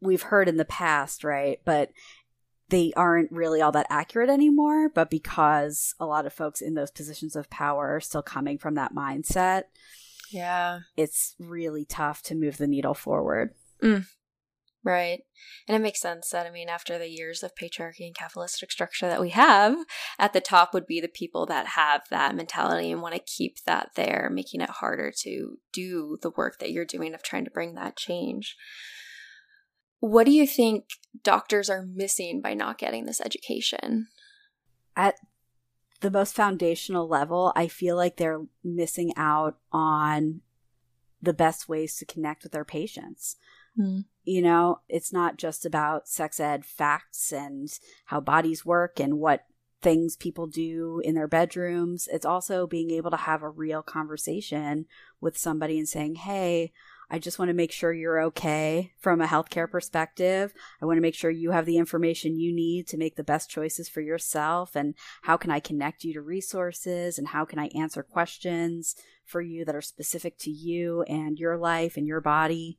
we've 0.00 0.22
heard 0.22 0.48
in 0.48 0.56
the 0.56 0.64
past, 0.64 1.24
right? 1.24 1.60
But 1.64 1.90
they 2.68 2.92
aren't 2.96 3.30
really 3.30 3.60
all 3.60 3.72
that 3.72 3.86
accurate 3.90 4.30
anymore. 4.30 4.88
But 4.88 5.10
because 5.10 5.94
a 6.00 6.06
lot 6.06 6.26
of 6.26 6.32
folks 6.32 6.60
in 6.60 6.74
those 6.74 6.90
positions 6.90 7.36
of 7.36 7.50
power 7.50 7.94
are 7.94 8.00
still 8.00 8.22
coming 8.22 8.58
from 8.58 8.74
that 8.74 8.94
mindset, 8.94 9.64
yeah, 10.30 10.80
it's 10.96 11.36
really 11.38 11.84
tough 11.84 12.22
to 12.24 12.34
move 12.34 12.56
the 12.56 12.66
needle 12.66 12.94
forward. 12.94 13.54
Mm. 13.82 14.06
Right. 14.86 15.22
And 15.66 15.74
it 15.74 15.80
makes 15.80 16.00
sense 16.00 16.28
that, 16.30 16.46
I 16.46 16.50
mean, 16.50 16.68
after 16.68 16.96
the 16.96 17.08
years 17.08 17.42
of 17.42 17.56
patriarchy 17.60 18.06
and 18.06 18.14
capitalistic 18.14 18.70
structure 18.70 19.08
that 19.08 19.20
we 19.20 19.30
have, 19.30 19.76
at 20.16 20.32
the 20.32 20.40
top 20.40 20.72
would 20.72 20.86
be 20.86 21.00
the 21.00 21.08
people 21.08 21.44
that 21.46 21.66
have 21.70 22.02
that 22.10 22.36
mentality 22.36 22.92
and 22.92 23.02
want 23.02 23.16
to 23.16 23.20
keep 23.20 23.56
that 23.64 23.90
there, 23.96 24.30
making 24.32 24.60
it 24.60 24.70
harder 24.70 25.12
to 25.22 25.58
do 25.72 26.18
the 26.22 26.30
work 26.30 26.60
that 26.60 26.70
you're 26.70 26.84
doing 26.84 27.14
of 27.14 27.24
trying 27.24 27.44
to 27.44 27.50
bring 27.50 27.74
that 27.74 27.96
change. 27.96 28.54
What 29.98 30.24
do 30.24 30.30
you 30.30 30.46
think 30.46 30.84
doctors 31.20 31.68
are 31.68 31.84
missing 31.84 32.40
by 32.40 32.54
not 32.54 32.78
getting 32.78 33.06
this 33.06 33.20
education? 33.20 34.06
At 34.94 35.16
the 36.00 36.12
most 36.12 36.36
foundational 36.36 37.08
level, 37.08 37.52
I 37.56 37.66
feel 37.66 37.96
like 37.96 38.18
they're 38.18 38.42
missing 38.62 39.12
out 39.16 39.58
on 39.72 40.42
the 41.20 41.34
best 41.34 41.68
ways 41.68 41.96
to 41.96 42.06
connect 42.06 42.44
with 42.44 42.52
their 42.52 42.64
patients. 42.64 43.34
Mm. 43.78 44.04
You 44.24 44.42
know, 44.42 44.80
it's 44.88 45.12
not 45.12 45.36
just 45.36 45.64
about 45.64 46.08
sex 46.08 46.40
ed 46.40 46.64
facts 46.64 47.32
and 47.32 47.68
how 48.06 48.20
bodies 48.20 48.64
work 48.64 48.98
and 48.98 49.18
what 49.18 49.44
things 49.82 50.16
people 50.16 50.46
do 50.46 51.00
in 51.04 51.14
their 51.14 51.28
bedrooms. 51.28 52.08
It's 52.10 52.26
also 52.26 52.66
being 52.66 52.90
able 52.90 53.10
to 53.10 53.16
have 53.16 53.42
a 53.42 53.48
real 53.48 53.82
conversation 53.82 54.86
with 55.20 55.38
somebody 55.38 55.78
and 55.78 55.88
saying, 55.88 56.16
Hey, 56.16 56.72
I 57.08 57.20
just 57.20 57.38
want 57.38 57.50
to 57.50 57.54
make 57.54 57.70
sure 57.70 57.92
you're 57.92 58.20
okay 58.22 58.92
from 58.98 59.20
a 59.20 59.28
healthcare 59.28 59.70
perspective. 59.70 60.52
I 60.82 60.86
want 60.86 60.96
to 60.96 61.02
make 61.02 61.14
sure 61.14 61.30
you 61.30 61.52
have 61.52 61.64
the 61.64 61.76
information 61.76 62.36
you 62.38 62.52
need 62.52 62.88
to 62.88 62.96
make 62.96 63.14
the 63.14 63.22
best 63.22 63.48
choices 63.48 63.88
for 63.88 64.00
yourself. 64.00 64.74
And 64.74 64.94
how 65.22 65.36
can 65.36 65.52
I 65.52 65.60
connect 65.60 66.02
you 66.02 66.14
to 66.14 66.20
resources? 66.20 67.16
And 67.16 67.28
how 67.28 67.44
can 67.44 67.60
I 67.60 67.70
answer 67.76 68.02
questions 68.02 68.96
for 69.24 69.40
you 69.40 69.64
that 69.64 69.76
are 69.76 69.82
specific 69.82 70.36
to 70.38 70.50
you 70.50 71.02
and 71.02 71.38
your 71.38 71.56
life 71.56 71.96
and 71.96 72.08
your 72.08 72.20
body? 72.20 72.78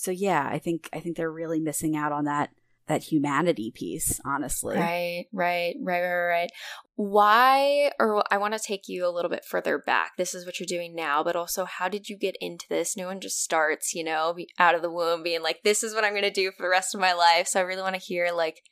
So 0.00 0.10
yeah, 0.10 0.48
I 0.50 0.58
think 0.58 0.88
I 0.92 1.00
think 1.00 1.16
they're 1.16 1.30
really 1.30 1.60
missing 1.60 1.96
out 1.96 2.12
on 2.12 2.24
that 2.24 2.50
that 2.88 3.04
humanity 3.04 3.70
piece, 3.70 4.20
honestly. 4.24 4.76
Right, 4.76 5.26
right, 5.32 5.76
right, 5.80 6.00
right, 6.00 6.26
right. 6.26 6.50
Why, 6.96 7.92
or 8.00 8.24
I 8.32 8.38
want 8.38 8.54
to 8.54 8.58
take 8.58 8.88
you 8.88 9.06
a 9.06 9.12
little 9.12 9.30
bit 9.30 9.44
further 9.44 9.78
back. 9.78 10.12
This 10.16 10.34
is 10.34 10.46
what 10.46 10.58
you're 10.58 10.66
doing 10.66 10.94
now, 10.94 11.22
but 11.22 11.36
also 11.36 11.66
how 11.66 11.88
did 11.88 12.08
you 12.08 12.16
get 12.16 12.34
into 12.40 12.66
this? 12.68 12.96
No 12.96 13.06
one 13.06 13.20
just 13.20 13.42
starts, 13.42 13.94
you 13.94 14.02
know, 14.02 14.34
out 14.58 14.74
of 14.74 14.82
the 14.82 14.90
womb 14.90 15.22
being 15.22 15.42
like, 15.42 15.62
this 15.62 15.84
is 15.84 15.94
what 15.94 16.02
I'm 16.02 16.12
going 16.12 16.22
to 16.22 16.30
do 16.30 16.50
for 16.50 16.62
the 16.62 16.70
rest 16.70 16.94
of 16.94 17.00
my 17.00 17.12
life. 17.12 17.46
So 17.46 17.60
I 17.60 17.64
really 17.64 17.82
want 17.82 17.94
to 17.94 18.00
hear, 18.00 18.32
like, 18.32 18.62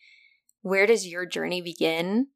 where 0.62 0.86
does 0.86 1.06
your 1.06 1.26
journey 1.26 1.60
begin? 1.60 2.28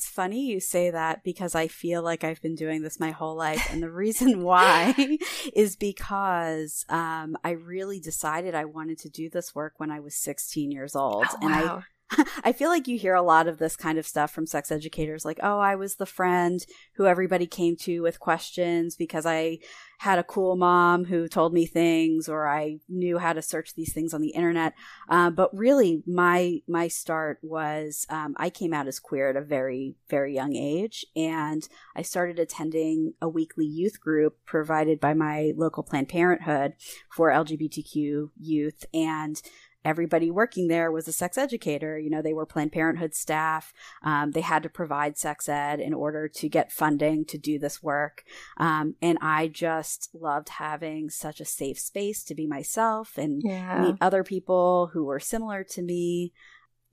It's 0.00 0.08
funny 0.08 0.46
you 0.46 0.60
say 0.60 0.90
that 0.90 1.22
because 1.22 1.54
I 1.54 1.68
feel 1.68 2.02
like 2.02 2.24
I've 2.24 2.40
been 2.40 2.54
doing 2.54 2.80
this 2.80 2.98
my 2.98 3.10
whole 3.10 3.36
life. 3.36 3.68
And 3.70 3.82
the 3.82 3.90
reason 3.90 4.42
why 4.42 4.94
is 5.54 5.76
because 5.76 6.86
um, 6.88 7.36
I 7.44 7.50
really 7.50 8.00
decided 8.00 8.54
I 8.54 8.64
wanted 8.64 8.96
to 9.00 9.10
do 9.10 9.28
this 9.28 9.54
work 9.54 9.74
when 9.76 9.90
I 9.90 10.00
was 10.00 10.14
16 10.14 10.70
years 10.70 10.96
old. 10.96 11.26
Oh, 11.28 11.38
and 11.42 11.50
wow. 11.50 11.76
I 11.76 11.82
I 12.44 12.52
feel 12.52 12.68
like 12.68 12.88
you 12.88 12.98
hear 12.98 13.14
a 13.14 13.22
lot 13.22 13.46
of 13.46 13.58
this 13.58 13.76
kind 13.76 13.98
of 13.98 14.06
stuff 14.06 14.32
from 14.32 14.46
sex 14.46 14.70
educators 14.70 15.24
like, 15.24 15.38
oh, 15.42 15.58
I 15.58 15.76
was 15.76 15.96
the 15.96 16.06
friend 16.06 16.64
who 16.94 17.06
everybody 17.06 17.46
came 17.46 17.76
to 17.76 18.00
with 18.00 18.20
questions 18.20 18.96
because 18.96 19.26
I 19.26 19.58
had 20.00 20.18
a 20.18 20.24
cool 20.24 20.56
mom 20.56 21.04
who 21.04 21.28
told 21.28 21.52
me 21.52 21.66
things 21.66 22.26
or 22.26 22.48
I 22.48 22.78
knew 22.88 23.18
how 23.18 23.34
to 23.34 23.42
search 23.42 23.74
these 23.74 23.92
things 23.92 24.14
on 24.14 24.22
the 24.22 24.30
internet. 24.30 24.72
Uh, 25.10 25.28
but 25.28 25.56
really, 25.56 26.02
my 26.06 26.60
my 26.66 26.88
start 26.88 27.38
was 27.42 28.06
um, 28.08 28.34
I 28.38 28.48
came 28.48 28.72
out 28.72 28.88
as 28.88 28.98
queer 28.98 29.28
at 29.28 29.36
a 29.36 29.42
very 29.42 29.96
very 30.08 30.34
young 30.34 30.56
age, 30.56 31.04
and 31.14 31.68
I 31.94 32.02
started 32.02 32.38
attending 32.38 33.12
a 33.20 33.28
weekly 33.28 33.66
youth 33.66 34.00
group 34.00 34.38
provided 34.46 35.00
by 35.00 35.12
my 35.12 35.52
local 35.54 35.82
Planned 35.82 36.08
Parenthood 36.08 36.74
for 37.14 37.30
LGBTQ 37.30 38.30
youth, 38.40 38.86
and 38.94 39.40
everybody 39.84 40.30
working 40.30 40.68
there 40.68 40.92
was 40.92 41.08
a 41.08 41.12
sex 41.12 41.38
educator. 41.38 41.98
You 41.98 42.10
know, 42.10 42.22
they 42.22 42.34
were 42.34 42.46
Planned 42.46 42.72
Parenthood 42.72 43.14
staff. 43.14 43.72
Um, 44.02 44.32
they 44.32 44.42
had 44.42 44.62
to 44.62 44.68
provide 44.68 45.16
sex 45.16 45.48
ed 45.48 45.80
in 45.80 45.94
order 45.94 46.28
to 46.28 46.48
get 46.48 46.72
funding 46.72 47.24
to 47.26 47.38
do 47.38 47.58
this 47.58 47.82
work. 47.82 48.22
Um, 48.56 48.94
and 49.00 49.18
I 49.22 49.48
just 49.48 50.10
loved 50.12 50.50
having 50.50 51.10
such 51.10 51.40
a 51.40 51.44
safe 51.44 51.78
space 51.78 52.22
to 52.24 52.34
be 52.34 52.46
myself 52.46 53.16
and 53.16 53.40
Yeah. 53.44 53.82
meet 53.82 53.96
other 54.00 54.22
people 54.22 54.90
who 54.92 55.04
were 55.04 55.20
similar 55.20 55.64
to 55.64 55.82
me. 55.82 56.32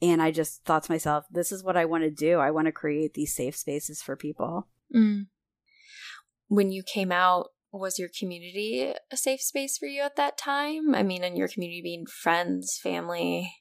And 0.02 0.22
I 0.22 0.32
just 0.32 0.64
thought 0.64 0.84
to 0.84 0.92
myself, 0.92 1.26
this 1.32 1.52
is 1.52 1.64
what 1.64 1.76
I 1.76 1.86
want 1.86 2.04
to 2.04 2.12
do. 2.12 2.40
I 2.40 2.52
want 2.52 2.68
to 2.68 2.72
create 2.72 3.16
these 3.16 3.34
safe 3.34 3.56
spaces 3.56 4.02
for 4.02 4.16
people. 4.16 4.68
Mm. 4.94 5.28
When 6.48 6.72
you 6.72 6.84
came 6.84 7.12
out, 7.12 7.50
was 7.78 8.00
your 8.00 8.10
community 8.10 8.94
a 9.12 9.18
safe 9.18 9.42
space 9.42 9.78
for 9.78 9.86
you 9.86 10.02
at 10.02 10.16
that 10.16 10.38
time? 10.38 10.96
I 10.96 11.04
mean, 11.04 11.24
and 11.24 11.38
your 11.38 11.48
community 11.48 11.82
being 11.82 12.06
friends, 12.06 12.78
family. 12.82 13.54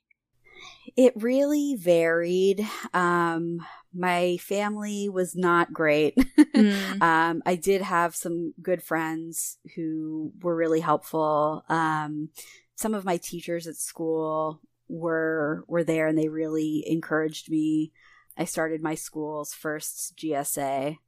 It 0.96 1.12
really 1.16 1.76
varied. 1.78 2.66
Um, 2.94 3.60
my 3.94 4.38
family 4.38 5.08
was 5.08 5.36
not 5.36 5.72
great. 5.72 6.16
Mm. 6.38 7.00
um, 7.02 7.42
I 7.44 7.56
did 7.56 7.82
have 7.82 8.14
some 8.14 8.54
good 8.62 8.82
friends 8.82 9.58
who 9.74 10.32
were 10.40 10.56
really 10.56 10.80
helpful. 10.80 11.64
Um, 11.68 12.30
some 12.74 12.94
of 12.94 13.04
my 13.04 13.16
teachers 13.16 13.66
at 13.66 13.76
school 13.76 14.60
were 14.88 15.64
were 15.66 15.84
there, 15.84 16.06
and 16.06 16.16
they 16.16 16.28
really 16.28 16.84
encouraged 16.86 17.50
me. 17.50 17.92
I 18.38 18.44
started 18.44 18.82
my 18.82 18.94
school's 18.94 19.54
first 19.54 20.16
GSA 20.16 20.98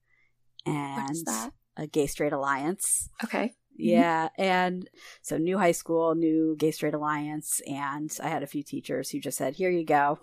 and 0.69 1.03
What 1.03 1.11
is 1.11 1.25
that? 1.25 1.53
A 1.79 1.87
Gay 1.87 2.07
Straight 2.07 2.33
Alliance. 2.33 3.09
Okay. 3.25 3.55
Mm-hmm. 3.81 3.91
Yeah, 3.91 4.29
and 4.37 4.91
so 5.23 5.39
new 5.39 5.57
high 5.57 5.73
school, 5.73 6.17
new 6.17 6.57
Gay 6.59 6.73
Straight 6.73 6.95
Alliance, 6.95 7.61
and 7.65 8.11
I 8.21 8.29
had 8.29 8.43
a 8.43 8.49
few 8.49 8.65
teachers 8.65 9.11
who 9.11 9.21
just 9.21 9.39
said, 9.39 9.55
"Here 9.55 9.71
you 9.71 9.87
go. 9.87 10.19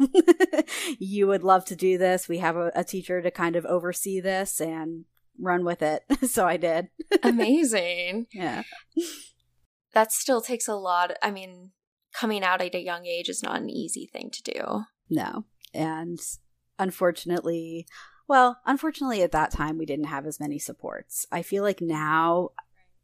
you 0.99 1.27
would 1.27 1.43
love 1.43 1.63
to 1.65 1.75
do 1.75 1.97
this. 1.97 2.27
We 2.27 2.39
have 2.39 2.57
a, 2.57 2.71
a 2.75 2.83
teacher 2.83 3.21
to 3.21 3.31
kind 3.31 3.55
of 3.55 3.65
oversee 3.65 4.19
this 4.19 4.59
and 4.59 5.05
run 5.39 5.63
with 5.63 5.81
it." 5.81 6.03
so 6.29 6.45
I 6.45 6.57
did. 6.57 6.89
Amazing. 7.23 8.27
yeah. 8.33 8.63
that 9.93 10.11
still 10.11 10.41
takes 10.41 10.67
a 10.67 10.75
lot. 10.75 11.13
I 11.23 11.31
mean, 11.31 11.71
coming 12.13 12.43
out 12.43 12.61
at 12.61 12.75
a 12.75 12.83
young 12.83 13.05
age 13.05 13.29
is 13.29 13.41
not 13.41 13.61
an 13.61 13.69
easy 13.69 14.05
thing 14.11 14.31
to 14.31 14.43
do. 14.43 14.83
No, 15.09 15.45
and 15.73 16.19
unfortunately, 16.77 17.87
well, 18.27 18.59
unfortunately, 18.65 19.21
at 19.21 19.31
that 19.31 19.51
time 19.51 19.77
we 19.77 19.85
didn't 19.85 20.05
have 20.05 20.25
as 20.25 20.39
many 20.39 20.59
supports. 20.59 21.25
I 21.31 21.41
feel 21.41 21.63
like 21.63 21.81
now 21.81 22.51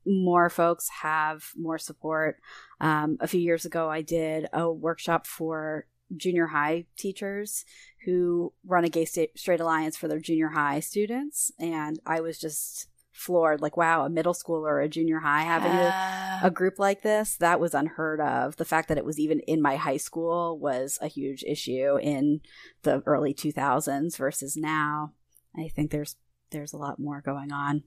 more 0.05 0.49
folks 0.49 0.89
have 1.01 1.45
more 1.55 1.77
support. 1.77 2.39
Um, 2.79 3.17
a 3.19 3.27
few 3.27 3.39
years 3.39 3.65
ago, 3.65 3.89
I 3.89 4.01
did 4.01 4.47
a 4.51 4.71
workshop 4.71 5.27
for 5.27 5.85
junior 6.15 6.47
high 6.47 6.85
teachers 6.97 7.65
who 8.05 8.51
run 8.65 8.83
a 8.83 8.89
gay 8.89 9.05
straight 9.05 9.59
alliance 9.59 9.95
for 9.95 10.07
their 10.07 10.19
junior 10.19 10.49
high 10.49 10.79
students, 10.79 11.51
and 11.59 11.99
I 12.05 12.21
was 12.21 12.39
just 12.39 12.87
floored. 13.21 13.61
Like, 13.61 13.77
wow, 13.77 14.03
a 14.05 14.09
middle 14.09 14.33
school 14.33 14.67
or 14.67 14.79
a 14.81 14.89
junior 14.89 15.19
high 15.19 15.43
having 15.43 15.71
Yeah. 15.71 16.41
a, 16.43 16.47
a 16.47 16.51
group 16.51 16.79
like 16.79 17.01
this, 17.03 17.37
that 17.37 17.59
was 17.59 17.73
unheard 17.73 18.19
of. 18.19 18.57
The 18.57 18.65
fact 18.65 18.87
that 18.89 18.97
it 18.97 19.05
was 19.05 19.19
even 19.19 19.39
in 19.41 19.61
my 19.61 19.75
high 19.75 19.97
school 19.97 20.59
was 20.59 20.97
a 21.01 21.07
huge 21.07 21.43
issue 21.43 21.97
in 22.01 22.41
the 22.83 23.01
early 23.05 23.33
2000s 23.33 24.17
versus 24.17 24.57
now. 24.57 25.13
I 25.57 25.67
think 25.67 25.91
there's 25.91 26.15
there's 26.51 26.73
a 26.73 26.77
lot 26.77 26.99
more 26.99 27.21
going 27.21 27.51
on. 27.51 27.83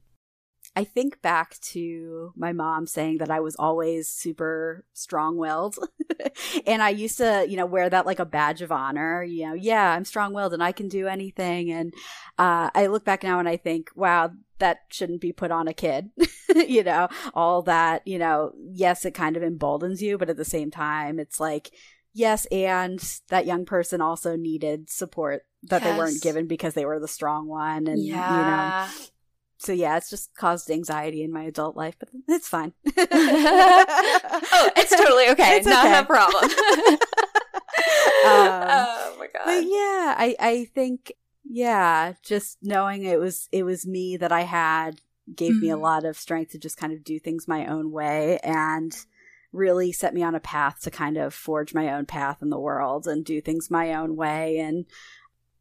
I 0.74 0.84
think 0.84 1.20
back 1.20 1.60
to 1.72 2.32
my 2.34 2.52
mom 2.52 2.86
saying 2.86 3.18
that 3.18 3.30
I 3.30 3.40
was 3.40 3.54
always 3.56 4.08
super 4.08 4.86
strong 4.94 5.36
willed. 5.36 5.78
and 6.66 6.82
I 6.82 6.88
used 6.88 7.18
to, 7.18 7.46
you 7.48 7.56
know, 7.56 7.66
wear 7.66 7.88
that 7.90 8.06
like 8.06 8.18
a 8.18 8.24
badge 8.24 8.62
of 8.62 8.72
honor. 8.72 9.22
You 9.22 9.48
know, 9.48 9.54
yeah, 9.54 9.92
I'm 9.92 10.04
strong 10.06 10.32
willed 10.32 10.54
and 10.54 10.62
I 10.62 10.72
can 10.72 10.88
do 10.88 11.06
anything. 11.06 11.70
And 11.70 11.92
uh, 12.38 12.70
I 12.74 12.86
look 12.86 13.04
back 13.04 13.22
now 13.22 13.38
and 13.38 13.48
I 13.48 13.56
think, 13.58 13.90
wow, 13.94 14.32
that 14.58 14.80
shouldn't 14.90 15.20
be 15.20 15.32
put 15.32 15.50
on 15.50 15.68
a 15.68 15.74
kid. 15.74 16.10
you 16.54 16.82
know, 16.82 17.08
all 17.34 17.62
that, 17.62 18.06
you 18.06 18.18
know, 18.18 18.52
yes, 18.72 19.04
it 19.04 19.12
kind 19.12 19.36
of 19.36 19.42
emboldens 19.42 20.02
you, 20.02 20.18
but 20.18 20.30
at 20.30 20.36
the 20.36 20.44
same 20.44 20.70
time, 20.70 21.18
it's 21.18 21.40
like, 21.40 21.72
yes, 22.12 22.46
and 22.46 23.00
that 23.28 23.46
young 23.46 23.64
person 23.64 24.00
also 24.00 24.36
needed 24.36 24.90
support 24.90 25.42
that 25.64 25.82
they 25.82 25.96
weren't 25.96 26.22
given 26.22 26.46
because 26.46 26.74
they 26.74 26.84
were 26.84 27.00
the 27.00 27.08
strong 27.08 27.48
one. 27.48 27.86
And, 27.86 28.02
you 28.02 28.14
know, 28.14 28.86
so 29.58 29.72
yeah, 29.72 29.96
it's 29.96 30.10
just 30.10 30.34
caused 30.36 30.70
anxiety 30.70 31.22
in 31.22 31.32
my 31.32 31.44
adult 31.44 31.74
life, 31.76 31.96
but 31.98 32.10
it's 32.28 32.48
fine. 32.48 32.74
oh, 32.96 34.70
it's 34.76 34.94
totally 34.94 35.28
okay. 35.30 35.56
It's 35.56 35.66
Not 35.66 35.86
okay. 35.86 35.98
a 35.98 36.04
problem. 36.04 36.50
Um, 38.24 38.30
oh 38.30 39.16
my 39.18 39.26
god. 39.26 39.44
but 39.44 39.64
yeah, 39.64 40.14
I 40.16 40.34
I 40.40 40.64
think 40.74 41.12
yeah, 41.44 42.14
just 42.22 42.58
knowing 42.62 43.04
it 43.04 43.18
was 43.18 43.48
it 43.52 43.64
was 43.64 43.86
me 43.86 44.16
that 44.16 44.32
I 44.32 44.42
had 44.42 45.00
gave 45.34 45.60
me 45.60 45.70
a 45.70 45.76
Mhm. 45.76 45.82
lot 45.82 46.04
of 46.04 46.18
strength 46.18 46.52
to 46.52 46.58
just 46.58 46.76
kind 46.76 46.92
of 46.92 47.04
do 47.04 47.18
things 47.18 47.48
my 47.48 47.66
own 47.66 47.90
way 47.90 48.38
and 48.42 48.94
really 49.52 49.92
set 49.92 50.12
me 50.12 50.22
on 50.22 50.34
a 50.34 50.40
path 50.40 50.80
to 50.82 50.90
kind 50.90 51.16
of 51.16 51.32
forge 51.32 51.72
my 51.72 51.94
own 51.94 52.06
path 52.06 52.42
in 52.42 52.50
the 52.50 52.58
world 52.58 53.06
and 53.06 53.24
do 53.24 53.40
things 53.40 53.70
my 53.70 53.94
own 53.94 54.16
way 54.16 54.58
and 54.58 54.86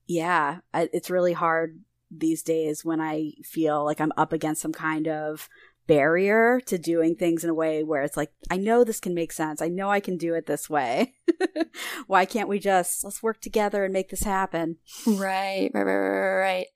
yeah, 0.07 0.59
I, 0.73 0.89
it's 0.91 1.09
really 1.09 1.33
hard 1.33 1.79
these 2.11 2.43
days 2.43 2.83
when 2.83 2.99
I 2.99 3.31
feel 3.43 3.83
like 3.85 4.01
I'm 4.01 4.11
up 4.17 4.33
against 4.33 4.61
some 4.61 4.73
kind 4.73 5.07
of 5.07 5.47
barrier 5.87 6.61
to 6.65 6.77
doing 6.77 7.15
things 7.15 7.43
in 7.43 7.49
a 7.49 7.53
way 7.53 7.83
where 7.83 8.01
it's 8.03 8.17
like 8.17 8.31
I 8.49 8.57
know 8.57 8.83
this 8.83 8.99
can 8.99 9.13
make 9.13 9.31
sense. 9.31 9.61
I 9.61 9.69
know 9.69 9.89
I 9.89 9.99
can 9.99 10.17
do 10.17 10.33
it 10.33 10.45
this 10.45 10.69
way. 10.69 11.13
Why 12.07 12.25
can't 12.25 12.49
we 12.49 12.59
just 12.59 13.03
let's 13.03 13.23
work 13.23 13.41
together 13.41 13.83
and 13.83 13.93
make 13.93 14.09
this 14.09 14.23
happen? 14.23 14.77
Right, 15.05 15.69
right, 15.73 15.83
right, 15.83 15.95
right, 15.95 16.35
right. 16.39 16.67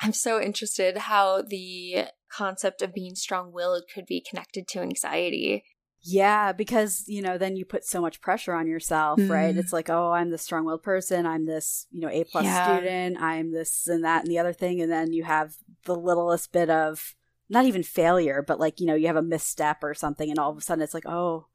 I'm 0.00 0.12
so 0.12 0.40
interested 0.40 0.96
how 0.96 1.42
the 1.42 2.06
concept 2.32 2.82
of 2.82 2.94
being 2.94 3.14
strong-willed 3.16 3.84
could 3.92 4.06
be 4.06 4.24
connected 4.28 4.68
to 4.68 4.80
anxiety. 4.80 5.64
Yeah, 6.00 6.52
because 6.52 7.04
you 7.08 7.20
know, 7.22 7.38
then 7.38 7.56
you 7.56 7.64
put 7.64 7.84
so 7.84 8.00
much 8.00 8.20
pressure 8.20 8.54
on 8.54 8.68
yourself, 8.68 9.18
right? 9.28 9.54
Mm. 9.54 9.58
It's 9.58 9.72
like, 9.72 9.90
oh, 9.90 10.12
I'm 10.12 10.30
this 10.30 10.42
strong-willed 10.42 10.84
person. 10.84 11.26
I'm 11.26 11.46
this, 11.46 11.86
you 11.90 12.00
know, 12.00 12.08
A 12.08 12.24
plus 12.24 12.44
Yeah. 12.44 12.76
student. 12.78 13.20
I'm 13.20 13.52
this 13.52 13.88
and 13.88 14.04
that 14.04 14.22
and 14.22 14.30
the 14.30 14.38
other 14.38 14.52
thing, 14.52 14.80
and 14.80 14.90
then 14.90 15.12
you 15.12 15.24
have 15.24 15.54
the 15.84 15.96
littlest 15.96 16.52
bit 16.52 16.70
of 16.70 17.16
not 17.48 17.64
even 17.64 17.82
failure, 17.82 18.44
but 18.46 18.60
like 18.60 18.80
you 18.80 18.86
know, 18.86 18.94
you 18.94 19.06
have 19.06 19.16
a 19.16 19.22
misstep 19.22 19.82
or 19.82 19.94
something, 19.94 20.30
and 20.30 20.38
all 20.38 20.50
of 20.50 20.58
a 20.58 20.60
sudden 20.60 20.82
it's 20.82 20.94
like, 20.94 21.06
oh, 21.06 21.46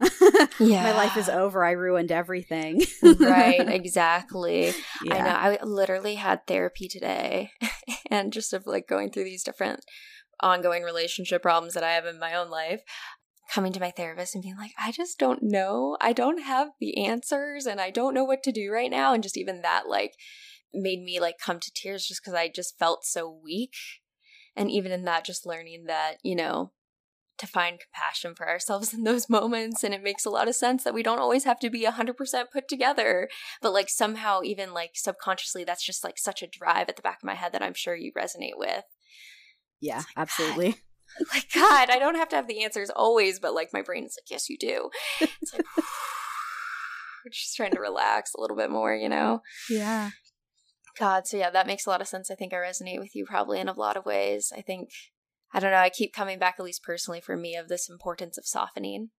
yeah. 0.00 0.08
my 0.82 0.92
life 0.92 1.16
is 1.16 1.28
over. 1.28 1.64
I 1.64 1.72
ruined 1.72 2.12
everything. 2.12 2.82
right, 3.02 3.60
exactly. 3.68 4.72
I 5.10 5.18
know. 5.18 5.30
I 5.30 5.62
literally 5.62 6.16
had 6.16 6.46
therapy 6.46 6.88
today 6.88 7.50
and 8.10 8.32
just 8.32 8.52
of 8.52 8.66
like 8.66 8.88
going 8.88 9.10
through 9.10 9.24
these 9.24 9.44
different 9.44 9.84
ongoing 10.40 10.82
relationship 10.82 11.42
problems 11.42 11.74
that 11.74 11.84
I 11.84 11.92
have 11.92 12.06
in 12.06 12.18
my 12.18 12.34
own 12.34 12.50
life. 12.50 12.82
Coming 13.52 13.72
to 13.74 13.80
my 13.80 13.90
therapist 13.90 14.34
and 14.34 14.42
being 14.42 14.56
like, 14.56 14.70
I 14.82 14.92
just 14.92 15.18
don't 15.18 15.42
know. 15.42 15.98
I 16.00 16.14
don't 16.14 16.42
have 16.42 16.68
the 16.80 17.04
answers 17.04 17.66
and 17.66 17.80
I 17.80 17.90
don't 17.90 18.14
know 18.14 18.24
what 18.24 18.42
to 18.44 18.52
do 18.52 18.72
right 18.72 18.90
now. 18.90 19.12
And 19.12 19.22
just 19.22 19.36
even 19.36 19.60
that, 19.60 19.88
like, 19.88 20.12
made 20.72 21.02
me 21.02 21.20
like 21.20 21.34
come 21.38 21.60
to 21.60 21.72
tears 21.74 22.06
just 22.06 22.22
because 22.22 22.34
I 22.34 22.48
just 22.48 22.78
felt 22.78 23.04
so 23.04 23.28
weak. 23.44 23.74
And 24.56 24.70
even 24.70 24.92
in 24.92 25.04
that, 25.04 25.24
just 25.24 25.46
learning 25.46 25.84
that, 25.86 26.16
you 26.22 26.36
know, 26.36 26.72
to 27.38 27.46
find 27.46 27.80
compassion 27.80 28.34
for 28.34 28.48
ourselves 28.48 28.94
in 28.94 29.04
those 29.04 29.28
moments. 29.30 29.82
And 29.82 29.92
it 29.92 30.02
makes 30.02 30.24
a 30.24 30.30
lot 30.30 30.48
of 30.48 30.54
sense 30.54 30.84
that 30.84 30.94
we 30.94 31.02
don't 31.02 31.18
always 31.18 31.44
have 31.44 31.58
to 31.60 31.70
be 31.70 31.84
100% 31.84 32.14
put 32.52 32.68
together 32.68 33.28
but 33.60 33.72
like 33.72 33.88
somehow 33.88 34.40
even 34.42 34.72
like 34.72 34.90
subconsciously 34.94 35.64
that's 35.64 35.84
just 35.84 36.04
like 36.04 36.18
such 36.18 36.42
a 36.42 36.46
drive 36.46 36.88
at 36.88 36.96
the 36.96 37.02
back 37.02 37.18
of 37.22 37.26
my 37.26 37.34
head 37.34 37.52
that 37.52 37.62
i'm 37.62 37.74
sure 37.74 37.94
you 37.94 38.12
resonate 38.12 38.56
with 38.56 38.84
yeah, 39.80 40.02
absolutely. 40.16 40.76
like 41.34 41.46
god 41.52 41.90
i 41.90 41.98
don't 41.98 42.14
have 42.14 42.28
to 42.28 42.36
have 42.36 42.46
the 42.46 42.62
answers 42.62 42.90
always 42.90 43.40
but 43.40 43.54
like 43.54 43.70
my 43.72 43.82
brain 43.82 44.04
is 44.04 44.16
like 44.18 44.30
yes 44.30 44.48
you 44.48 44.56
do 44.56 44.88
it's 45.20 45.52
like 45.52 45.64
we're 47.24 47.30
just 47.30 47.56
trying 47.56 47.72
to 47.72 47.80
relax 47.80 48.32
a 48.34 48.40
little 48.40 48.56
bit 48.56 48.70
more 48.70 48.94
you 48.94 49.08
know 49.08 49.42
Yeah. 49.68 50.10
God 50.98 51.26
so 51.26 51.36
yeah 51.36 51.50
that 51.50 51.66
makes 51.66 51.86
a 51.86 51.90
lot 51.90 52.00
of 52.00 52.08
sense 52.08 52.30
i 52.30 52.34
think 52.34 52.52
i 52.52 52.56
resonate 52.56 52.98
with 52.98 53.14
you 53.14 53.24
probably 53.26 53.58
in 53.60 53.68
a 53.68 53.72
lot 53.72 53.96
of 53.96 54.04
ways 54.06 54.52
i 54.56 54.60
think 54.60 54.90
i 55.52 55.58
don't 55.60 55.70
know 55.70 55.76
i 55.78 55.88
keep 55.88 56.12
coming 56.12 56.38
back 56.38 56.56
at 56.58 56.64
least 56.64 56.82
personally 56.82 57.20
for 57.20 57.36
me 57.36 57.56
of 57.56 57.68
this 57.68 57.88
importance 57.88 58.36
of 58.38 58.46
softening 58.46 59.10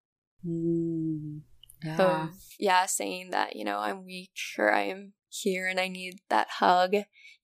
Mm, 0.46 1.42
yeah. 1.84 2.26
of 2.26 2.30
yeah 2.60 2.86
saying 2.86 3.30
that 3.32 3.56
you 3.56 3.64
know 3.64 3.78
i'm 3.80 4.04
weak 4.06 4.32
or 4.58 4.74
i 4.74 4.82
am 4.82 5.14
here 5.30 5.68
and 5.68 5.80
i 5.80 5.88
need 5.88 6.16
that 6.30 6.48
hug 6.60 6.94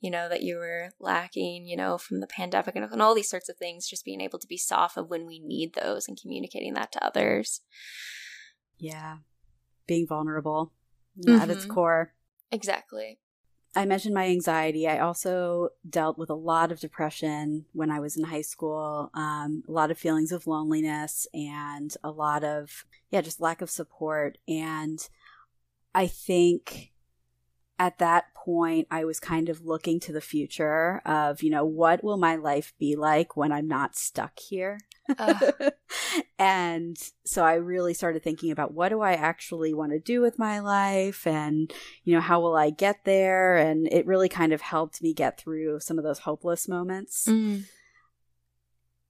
you 0.01 0.11
know 0.11 0.27
that 0.27 0.43
you 0.43 0.57
were 0.57 0.89
lacking 0.99 1.65
you 1.65 1.77
know 1.77 1.97
from 1.97 2.19
the 2.19 2.27
pandemic 2.27 2.75
and, 2.75 2.83
and 2.83 3.01
all 3.01 3.15
these 3.15 3.29
sorts 3.29 3.47
of 3.47 3.55
things 3.55 3.87
just 3.87 4.03
being 4.03 4.19
able 4.19 4.37
to 4.37 4.47
be 4.47 4.57
soft 4.57 4.97
of 4.97 5.09
when 5.09 5.25
we 5.25 5.39
need 5.39 5.73
those 5.75 6.09
and 6.09 6.19
communicating 6.21 6.73
that 6.73 6.91
to 6.91 7.03
others 7.03 7.61
Yeah. 8.77 9.17
Being 9.87 10.07
vulnerable 10.07 10.71
yeah, 11.15 11.41
at 11.41 11.49
its 11.49 11.65
Mhm. 11.65 11.69
core. 11.69 12.13
exactly 12.51 13.19
I 13.75 13.85
mentioned 13.85 14.15
my 14.15 14.25
anxiety. 14.25 14.87
I 14.87 14.99
also 14.99 15.69
dealt 15.87 16.17
with 16.17 16.29
a 16.29 16.35
lot 16.35 16.71
of 16.71 16.79
depression 16.79 17.65
when 17.71 17.91
I 17.91 17.99
was 17.99 18.17
in 18.17 18.23
high 18.23 18.41
school, 18.41 19.11
um, 19.13 19.63
a 19.67 19.71
lot 19.71 19.91
of 19.91 19.97
feelings 19.97 20.31
of 20.31 20.47
loneliness 20.47 21.27
and 21.33 21.95
a 22.03 22.09
lot 22.09 22.43
of, 22.43 22.85
yeah, 23.11 23.21
just 23.21 23.39
lack 23.39 23.61
of 23.61 23.69
support. 23.69 24.39
And 24.47 25.07
I 25.93 26.07
think 26.07 26.91
at 27.77 27.99
that 27.99 28.33
point, 28.33 28.87
I 28.89 29.05
was 29.05 29.19
kind 29.19 29.49
of 29.49 29.65
looking 29.65 29.99
to 30.01 30.11
the 30.11 30.19
future 30.19 31.01
of, 31.05 31.43
you 31.43 31.49
know, 31.51 31.63
what 31.63 32.03
will 32.03 32.17
my 32.17 32.35
life 32.35 32.73
be 32.79 32.95
like 32.95 33.37
when 33.37 33.51
I'm 33.51 33.67
not 33.67 33.95
stuck 33.95 34.39
here? 34.39 34.79
And 36.39 36.97
so 37.25 37.43
I 37.43 37.55
really 37.55 37.93
started 37.93 38.23
thinking 38.23 38.51
about 38.51 38.73
what 38.73 38.89
do 38.89 39.01
I 39.01 39.13
actually 39.13 39.73
want 39.73 39.91
to 39.91 39.99
do 39.99 40.21
with 40.21 40.39
my 40.39 40.59
life 40.59 41.27
and, 41.27 41.71
you 42.05 42.15
know, 42.15 42.21
how 42.21 42.39
will 42.39 42.55
I 42.55 42.69
get 42.69 43.03
there? 43.03 43.57
And 43.57 43.91
it 43.91 44.05
really 44.05 44.29
kind 44.29 44.53
of 44.53 44.61
helped 44.61 45.01
me 45.01 45.13
get 45.13 45.37
through 45.37 45.81
some 45.81 45.97
of 45.97 46.05
those 46.05 46.19
hopeless 46.19 46.69
moments. 46.69 47.27
Mm. 47.27 47.65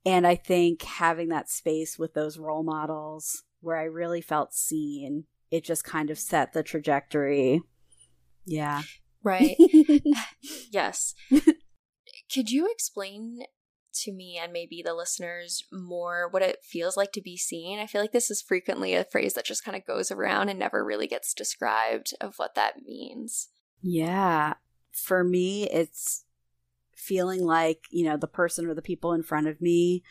And 0.05 0.25
I 0.25 0.35
think 0.35 0.81
having 0.81 1.29
that 1.29 1.51
space 1.51 1.99
with 1.99 2.15
those 2.15 2.39
role 2.39 2.63
models 2.63 3.43
where 3.61 3.77
I 3.77 3.83
really 3.83 4.21
felt 4.21 4.55
seen, 4.55 5.25
it 5.51 5.63
just 5.63 5.83
kind 5.83 6.09
of 6.09 6.17
set 6.17 6.53
the 6.53 6.63
trajectory. 6.63 7.61
Yeah. 8.45 8.81
right 9.21 9.55
yes 10.71 11.13
could 12.33 12.49
you 12.49 12.71
explain 12.71 13.43
to 13.93 14.11
me 14.11 14.39
and 14.41 14.53
maybe 14.53 14.81
the 14.83 14.93
listeners 14.93 15.63
more 15.71 16.27
what 16.29 16.41
it 16.41 16.63
feels 16.63 16.95
like 16.95 17.11
to 17.11 17.21
be 17.21 17.35
seen 17.37 17.79
i 17.79 17.85
feel 17.87 18.01
like 18.01 18.11
this 18.11 18.29
is 18.29 18.41
frequently 18.41 18.93
a 18.93 19.03
phrase 19.03 19.33
that 19.33 19.45
just 19.45 19.63
kind 19.63 19.75
of 19.75 19.85
goes 19.85 20.11
around 20.11 20.49
and 20.49 20.59
never 20.59 20.83
really 20.85 21.07
gets 21.07 21.33
described 21.33 22.13
of 22.21 22.35
what 22.37 22.55
that 22.55 22.81
means 22.85 23.49
Yeah. 23.81 24.55
For 24.91 25.23
me, 25.23 25.69
it's 25.69 26.25
feeling 26.93 27.43
like, 27.45 27.85
you 27.89 28.03
know, 28.03 28.17
the 28.17 28.27
person 28.27 28.65
or 28.65 28.73
the 28.73 28.81
people 28.81 29.13
in 29.13 29.23
front 29.23 29.47
of 29.47 29.61
me, 29.61 30.03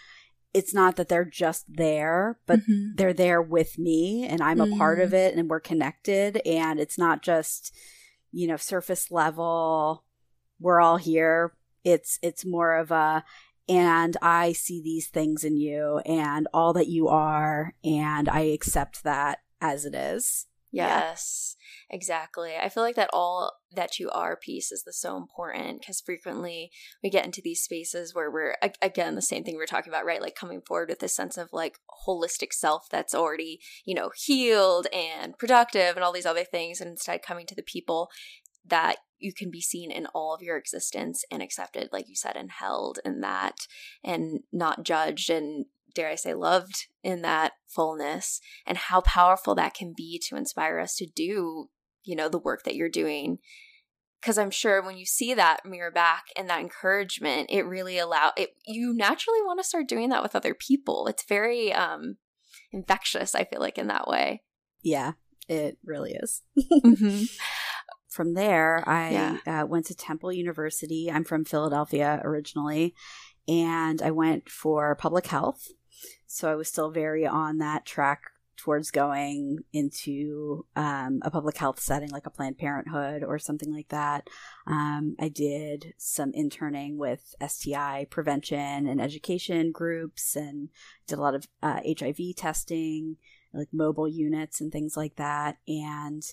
it's 0.55 0.73
not 0.73 0.97
that 0.97 1.09
they're 1.11 1.25
just 1.27 1.67
there, 1.69 2.39
but 2.47 2.61
Mhm. 2.61 2.97
they're 2.97 3.13
there 3.13 3.43
with 3.43 3.79
me 3.79 4.25
and 4.25 4.41
I'm 4.41 4.61
a 4.63 4.77
part 4.79 4.99
of 5.01 5.13
it 5.13 5.37
and 5.37 5.51
we're 5.51 5.61
connected. 5.61 6.41
And 6.47 6.81
it's 6.81 6.97
not 6.97 7.23
just, 7.23 7.75
you 8.33 8.47
know, 8.49 8.57
surface 8.57 9.11
level, 9.11 10.05
we're 10.59 10.81
all 10.81 10.97
here. 10.97 11.55
It's, 11.85 12.19
it's 12.23 12.45
more 12.47 12.77
of 12.77 12.91
a, 12.91 13.25
and 13.69 14.17
I 14.23 14.53
see 14.53 14.81
these 14.83 15.09
things 15.09 15.45
in 15.45 15.57
you 15.57 15.99
and 16.07 16.49
all 16.55 16.73
that 16.73 16.89
you 16.89 17.09
are, 17.09 17.75
and 17.85 18.29
I 18.29 18.41
accept 18.41 19.05
that 19.05 19.41
as 19.61 19.85
it 19.85 19.95
is. 19.95 20.47
Yeah. 20.71 21.01
Yes, 21.01 21.57
exactly. 21.89 22.55
I 22.57 22.69
feel 22.69 22.83
like 22.83 22.97
that 22.97 23.09
all 23.11 23.53
that 23.73 23.99
you 23.99 24.11
are 24.11 24.37
piece 24.37 24.71
is 24.71 24.83
the 24.83 24.93
so 24.93 25.17
important 25.17 25.81
because 25.81 26.03
frequently 26.03 26.71
we 27.03 27.09
get 27.09 27.25
into 27.25 27.41
these 27.43 27.63
spaces 27.63 28.15
where 28.15 28.31
we're 28.31 28.55
again 28.83 29.15
the 29.15 29.23
same 29.23 29.45
thing 29.45 29.57
we're 29.57 29.65
talking 29.65 29.91
about, 29.91 30.05
right? 30.05 30.21
Like 30.21 30.35
coming 30.35 30.61
forward 30.61 30.91
with 30.91 30.99
this 30.99 31.17
sense 31.17 31.39
of 31.39 31.49
like 31.53 31.79
holistic 32.07 32.53
self 32.53 32.87
that's 32.91 33.15
already 33.15 33.61
you 33.87 33.95
know 33.95 34.11
healed 34.15 34.89
and 34.93 35.39
productive 35.39 35.97
and 35.97 36.05
all 36.05 36.13
these 36.13 36.27
other 36.27 36.45
things, 36.45 36.83
and 36.83 36.91
instead 36.91 37.23
coming 37.23 37.47
to 37.47 37.55
the 37.55 37.63
people 37.63 38.11
that 38.67 38.97
you 39.19 39.33
can 39.33 39.51
be 39.51 39.61
seen 39.61 39.91
in 39.91 40.07
all 40.07 40.35
of 40.35 40.43
your 40.43 40.57
existence 40.57 41.25
and 41.31 41.43
accepted, 41.43 41.89
like 41.93 42.09
you 42.09 42.17
said, 42.17 42.37
and 42.37 42.51
held 42.51 42.99
in 43.05 43.21
that 43.21 43.67
and 44.05 44.41
not 44.53 44.85
judged 44.85 45.31
and 45.31 45.67
dare 45.95 46.09
I 46.09 46.15
say 46.15 46.35
loved 46.35 46.87
in 47.03 47.23
that 47.23 47.53
fullness 47.67 48.41
and 48.67 48.79
how 48.79 49.01
powerful 49.01 49.55
that 49.57 49.75
can 49.75 49.95
be 49.97 50.21
to 50.29 50.37
inspire 50.37 50.79
us 50.79 50.95
to 50.97 51.07
do, 51.07 51.71
you 52.05 52.15
know, 52.15 52.29
the 52.29 52.39
work 52.39 52.65
that 52.65 52.77
you're 52.77 52.89
doing. 52.89 53.39
Cause 54.21 54.39
I'm 54.39 54.51
sure 54.51 54.83
when 54.83 54.97
you 54.97 55.07
see 55.07 55.33
that 55.35 55.65
mirror 55.65 55.93
back 55.93 56.25
and 56.37 56.51
that 56.51 56.61
encouragement, 56.61 57.51
it 57.51 57.63
really 57.63 57.99
allow 57.99 58.33
it 58.37 58.51
you 58.67 58.93
naturally 58.93 59.43
want 59.43 59.61
to 59.61 59.65
start 59.65 59.89
doing 59.89 60.09
that 60.09 60.23
with 60.23 60.35
other 60.35 60.55
people. 60.55 61.07
It's 61.07 61.25
very 61.25 61.73
um 61.73 62.17
infectious, 62.73 63.35
I 63.35 63.45
feel 63.45 63.61
like, 63.61 63.79
in 63.79 63.89
that 63.89 64.09
way. 64.09 64.43
Yeah, 64.83 65.13
it 65.49 65.79
really 65.85 66.13
is. 66.13 66.43
mm-hmm. 66.85 67.25
From 68.19 68.35
there, 68.35 68.83
I 68.85 69.11
Yeah. 69.13 69.63
uh, 69.63 69.67
went 69.67 69.87
to 69.87 69.95
Temple 69.95 70.33
University. 70.33 71.09
I'm 71.09 71.23
from 71.23 71.45
Philadelphia 71.45 72.21
originally, 72.25 72.93
and 73.47 74.03
I 74.03 74.11
went 74.11 74.49
for 74.49 74.97
public 74.97 75.29
health. 75.29 75.69
So 76.27 76.51
I 76.51 76.57
was 76.57 76.67
still 76.67 76.91
very 76.91 77.25
on 77.25 77.59
that 77.59 77.87
track 77.87 78.23
towards 78.57 78.91
going 78.91 79.59
into 79.73 80.67
um, 80.75 81.21
a 81.23 81.31
public 81.31 81.59
health 81.59 81.79
setting 81.79 82.11
like 82.11 82.27
a 82.27 82.31
Planned 82.31 82.59
Parenthood 82.59 83.23
or 83.23 83.39
something 83.39 83.73
like 83.73 83.91
that. 83.91 84.27
Um, 84.67 85.15
I 85.21 85.29
did 85.29 85.95
some 85.97 86.33
interning 86.35 86.99
with 86.99 87.37
STI 87.41 88.09
prevention 88.11 88.89
and 88.89 89.01
education 89.01 89.71
groups 89.71 90.35
and 90.35 90.71
did 91.07 91.19
a 91.19 91.23
lot 91.23 91.37
of 91.37 91.47
uh, 91.63 91.79
HIV 91.87 92.35
testing, 92.37 93.17
like 93.55 93.69
mobile 93.73 94.09
units 94.09 94.61
and 94.61 94.73
things 94.73 94.97
like 94.97 95.15
that. 95.15 95.59
And 95.69 96.25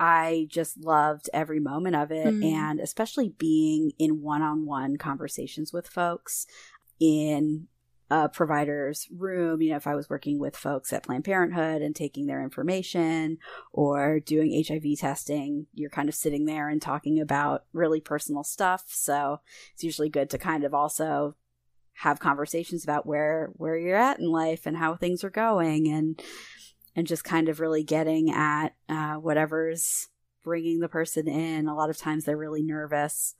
I 0.00 0.46
just 0.48 0.78
loved 0.78 1.28
every 1.34 1.60
moment 1.60 1.94
of 1.94 2.10
it. 2.10 2.26
Mm. 2.26 2.52
And 2.52 2.80
especially 2.80 3.28
being 3.28 3.92
in 3.98 4.22
one 4.22 4.40
on 4.40 4.64
one 4.64 4.96
conversations 4.96 5.74
with 5.74 5.86
folks 5.86 6.46
in 6.98 7.68
a 8.08 8.28
provider's 8.28 9.06
room, 9.14 9.60
you 9.60 9.70
know, 9.70 9.76
if 9.76 9.86
I 9.86 9.94
was 9.94 10.08
working 10.08 10.38
with 10.38 10.56
folks 10.56 10.92
at 10.92 11.04
Planned 11.04 11.24
Parenthood 11.24 11.82
and 11.82 11.94
taking 11.94 12.26
their 12.26 12.42
information 12.42 13.36
or 13.72 14.20
doing 14.20 14.64
HIV 14.66 14.98
testing, 14.98 15.66
you're 15.74 15.90
kind 15.90 16.08
of 16.08 16.14
sitting 16.14 16.46
there 16.46 16.68
and 16.70 16.80
talking 16.80 17.20
about 17.20 17.66
really 17.74 18.00
personal 18.00 18.42
stuff. 18.42 18.84
So 18.88 19.40
it's 19.74 19.84
usually 19.84 20.08
good 20.08 20.30
to 20.30 20.38
kind 20.38 20.64
of 20.64 20.72
also 20.72 21.36
have 21.92 22.18
conversations 22.18 22.82
about 22.82 23.04
where 23.04 23.50
where 23.56 23.76
you're 23.76 23.96
at 23.96 24.18
in 24.18 24.30
life 24.30 24.64
and 24.64 24.78
how 24.78 24.96
things 24.96 25.22
are 25.22 25.30
going 25.30 25.86
and 25.88 26.20
and 26.96 27.06
just 27.06 27.24
kind 27.24 27.48
of 27.48 27.60
really 27.60 27.82
getting 27.84 28.30
at 28.30 28.74
uh, 28.88 29.14
whatever's 29.14 30.08
bringing 30.42 30.80
the 30.80 30.88
person 30.88 31.28
in. 31.28 31.68
A 31.68 31.74
lot 31.74 31.90
of 31.90 31.98
times 31.98 32.24
they're 32.24 32.36
really 32.36 32.62
nervous. 32.62 33.34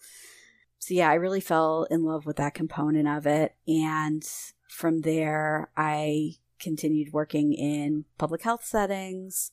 So, 0.78 0.94
yeah, 0.94 1.10
I 1.10 1.14
really 1.14 1.40
fell 1.40 1.84
in 1.90 2.04
love 2.04 2.24
with 2.26 2.36
that 2.36 2.54
component 2.54 3.06
of 3.08 3.26
it. 3.26 3.54
And 3.66 4.26
from 4.68 5.00
there, 5.02 5.70
I 5.76 6.34
continued 6.58 7.12
working 7.12 7.52
in 7.52 8.04
public 8.18 8.42
health 8.42 8.64
settings. 8.64 9.52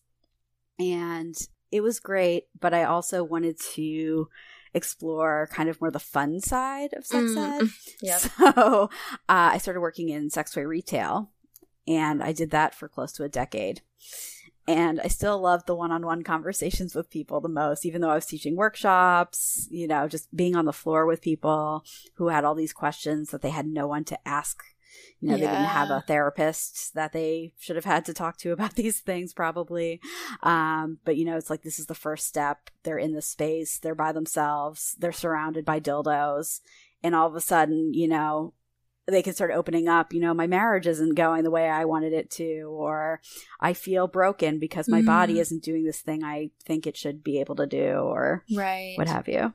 And 0.80 1.36
it 1.72 1.82
was 1.82 2.00
great, 2.00 2.48
but 2.60 2.74
I 2.74 2.84
also 2.84 3.24
wanted 3.24 3.60
to 3.74 4.30
explore 4.74 5.50
kind 5.52 5.70
of 5.70 5.82
more 5.82 5.90
the 5.92 6.00
fun 6.00 6.40
side 6.40 6.94
of 6.94 7.06
sex 7.06 7.32
Mm, 7.32 7.62
ed. 7.64 7.70
yeah. 8.02 8.18
So 8.54 8.84
uh, 8.84 8.88
I 9.28 9.58
started 9.58 9.82
working 9.82 10.10
in 10.10 10.30
sex 10.30 10.52
toy 10.52 10.64
retail, 10.64 11.32
and 11.88 12.22
I 12.22 12.34
did 12.34 12.52
that 12.52 12.76
for 12.76 12.88
close 12.88 13.12
to 13.14 13.24
a 13.24 13.30
decade. 13.30 13.82
And 14.68 15.00
I 15.00 15.08
still 15.08 15.40
loved 15.40 15.66
the 15.66 15.76
one 15.76 15.94
on 15.94 16.06
one 16.06 16.24
conversations 16.24 16.94
with 16.94 17.10
people 17.10 17.40
the 17.40 17.48
most, 17.48 17.86
even 17.86 18.02
though 18.02 18.10
I 18.10 18.16
was 18.16 18.26
teaching 18.26 18.58
workshops, 18.58 19.66
you 19.72 19.88
know, 19.88 20.10
just 20.10 20.36
being 20.36 20.58
on 20.58 20.66
the 20.66 20.74
floor 20.74 21.06
with 21.06 21.22
people 21.22 21.86
who 22.16 22.28
had 22.28 22.44
all 22.44 22.54
these 22.54 22.74
questions 22.74 23.30
that 23.30 23.42
they 23.42 23.50
had 23.50 23.66
no 23.66 23.88
one 23.88 24.04
to 24.06 24.28
ask. 24.28 24.62
You 25.22 25.30
know, 25.30 25.36
they 25.36 25.42
didn't 25.42 25.64
have 25.64 25.90
a 25.90 26.04
therapist 26.06 26.94
that 26.94 27.14
they 27.14 27.54
should 27.58 27.76
have 27.76 27.86
had 27.86 28.06
to 28.06 28.14
talk 28.14 28.38
to 28.38 28.52
about 28.52 28.74
these 28.76 29.00
things, 29.00 29.34
probably. 29.34 30.02
Um, 30.44 31.00
but, 31.06 31.16
you 31.16 31.24
know, 31.24 31.38
it's 31.38 31.50
like 31.50 31.62
this 31.62 31.80
is 31.80 31.86
the 31.86 31.96
first 31.96 32.28
step. 32.28 32.70
They're 32.84 32.98
in 32.98 33.14
the 33.14 33.22
space, 33.22 33.80
they're 33.80 33.96
by 33.96 34.12
themselves, 34.12 34.96
they're 35.00 35.12
surrounded 35.14 35.64
by 35.64 35.80
dildos. 35.80 36.60
And 37.02 37.16
all 37.16 37.28
of 37.28 37.36
a 37.36 37.42
sudden, 37.42 37.94
you 37.94 38.08
know, 38.08 38.54
they 39.10 39.22
can 39.24 39.34
start 39.34 39.52
opening 39.52 39.88
up, 39.88 40.14
you 40.14 40.20
know, 40.20 40.34
my 40.34 40.48
marriage 40.48 40.86
isn't 40.88 41.16
going 41.16 41.44
the 41.44 41.52
way 41.52 41.70
I 41.70 41.86
wanted 41.86 42.12
it 42.14 42.30
to, 42.32 42.64
or 42.64 43.22
I 43.62 43.74
feel 43.74 44.08
broken 44.08 44.60
because 44.60 44.90
my 44.90 45.02
body 45.02 45.36
Mm. 45.36 45.40
isn't 45.40 45.64
doing 45.64 45.86
this 45.86 46.02
thing 46.02 46.24
I 46.24 46.52
think 46.66 46.86
it 46.86 46.98
should 46.98 47.24
be 47.24 47.40
able 47.40 47.56
to 47.56 47.66
do, 47.68 47.94
or 47.94 48.44
Right. 48.54 48.96
what 48.98 49.08
have 49.08 49.28
you. 49.30 49.54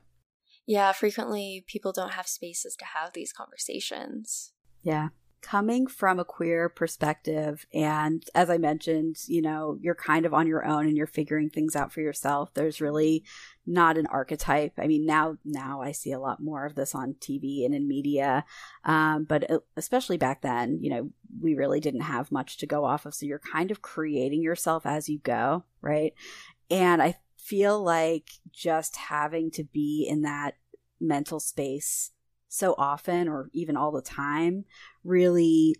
Yeah, 0.65 0.91
frequently 0.93 1.63
people 1.67 1.91
don't 1.91 2.13
have 2.13 2.27
spaces 2.27 2.75
to 2.77 2.85
have 2.85 3.13
these 3.13 3.31
conversations. 3.33 4.53
Yeah. 4.81 5.09
Coming 5.43 5.87
from 5.87 6.19
a 6.19 6.25
queer 6.25 6.69
perspective, 6.69 7.67
and 7.73 8.23
as 8.33 8.49
I 8.49 8.57
mentioned, 8.57 9.17
you 9.27 9.41
know, 9.41 9.77
you're 9.81 9.93
kind 9.93 10.25
of 10.25 10.33
on 10.33 10.47
your 10.47 10.65
own 10.65 10.87
and 10.87 10.95
you're 10.95 11.05
figuring 11.05 11.49
things 11.49 11.75
out 11.75 11.91
for 11.91 11.99
yourself. 11.99 12.53
There's 12.53 12.79
really 12.79 13.25
not 13.67 13.97
an 13.97 14.07
archetype. 14.07 14.73
I 14.77 14.87
mean, 14.87 15.05
now 15.05 15.37
now 15.43 15.81
I 15.81 15.91
see 15.91 16.13
a 16.13 16.19
lot 16.19 16.41
more 16.41 16.65
of 16.65 16.75
this 16.75 16.95
on 16.95 17.15
TV 17.19 17.65
and 17.65 17.75
in 17.75 17.89
media, 17.89 18.45
um, 18.85 19.25
but 19.25 19.49
especially 19.75 20.17
back 20.17 20.41
then, 20.41 20.79
you 20.81 20.89
know, 20.89 21.09
we 21.41 21.55
really 21.55 21.81
didn't 21.81 22.01
have 22.01 22.31
much 22.31 22.57
to 22.59 22.65
go 22.65 22.85
off 22.85 23.05
of. 23.05 23.13
So 23.13 23.25
you're 23.25 23.39
kind 23.39 23.69
of 23.69 23.81
creating 23.81 24.43
yourself 24.43 24.85
as 24.85 25.09
you 25.09 25.19
go, 25.19 25.65
right? 25.81 26.13
And 26.71 27.01
I 27.01 27.17
feel 27.37 27.83
like 27.83 28.29
just 28.53 28.95
having 28.95 29.51
to 29.51 29.63
be 29.65 30.07
in 30.09 30.21
that 30.21 30.55
mental 31.01 31.41
space 31.41 32.11
so 32.55 32.75
often 32.77 33.27
or 33.27 33.49
even 33.51 33.75
all 33.75 33.91
the 33.91 33.99
time 33.99 34.63
really 35.03 35.75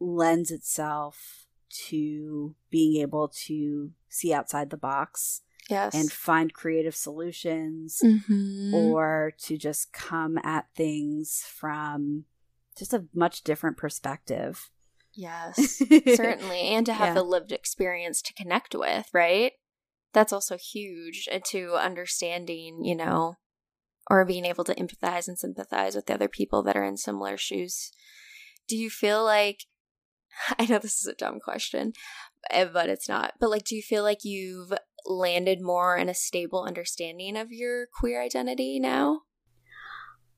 lends 0.00 0.50
itself 0.50 1.44
to 1.68 2.54
being 2.70 3.02
able 3.02 3.28
to 3.28 3.90
see 4.08 4.32
outside 4.32 4.70
the 4.70 4.76
box 4.78 5.42
Yes. 5.68 5.94
and 5.94 6.10
find 6.10 6.54
creative 6.54 6.96
solutions 6.96 8.00
Mhm. 8.02 8.72
or 8.72 9.34
to 9.40 9.58
just 9.58 9.92
come 9.92 10.38
at 10.42 10.66
things 10.74 11.42
from 11.46 12.24
just 12.74 12.94
a 12.94 13.06
much 13.12 13.42
different 13.44 13.76
perspective. 13.76 14.70
yes. 15.12 15.76
Certainly. 16.16 16.60
And 16.60 16.86
to 16.86 16.94
have 16.94 17.08
Yeah. 17.08 17.14
the 17.14 17.22
lived 17.22 17.52
experience 17.52 18.20
to 18.22 18.32
connect 18.34 18.74
with, 18.74 19.08
right? 19.12 19.52
That's 20.14 20.32
also 20.32 20.56
huge 20.56 21.28
to 21.50 21.74
understanding, 21.74 22.82
you 22.84 22.94
know, 22.96 23.36
or 24.10 24.24
being 24.24 24.44
able 24.44 24.64
to 24.64 24.74
empathize 24.74 25.28
and 25.28 25.38
sympathize 25.38 25.94
with 25.94 26.06
the 26.06 26.14
other 26.14 26.28
people 26.28 26.62
that 26.62 26.76
are 26.76 26.84
in 26.84 26.96
similar 26.96 27.36
shoes. 27.36 27.90
Do 28.68 28.76
you 28.76 28.90
feel 28.90 29.24
like, 29.24 29.64
I 30.58 30.66
know 30.66 30.78
this 30.78 31.00
is 31.00 31.06
a 31.06 31.14
dumb 31.14 31.40
question, 31.40 31.92
eh, 32.50 32.66
but 32.66 32.88
it's 32.88 33.08
not, 33.08 33.34
but 33.40 33.50
like, 33.50 33.64
do 33.64 33.76
you 33.76 33.82
feel 33.82 34.02
like 34.02 34.24
you've 34.24 34.72
landed 35.06 35.60
more 35.60 35.96
in 35.96 36.08
a 36.08 36.14
stable 36.14 36.64
understanding 36.64 37.36
of 37.36 37.52
your 37.52 37.86
queer 37.86 38.22
identity 38.22 38.78
now? 38.80 39.22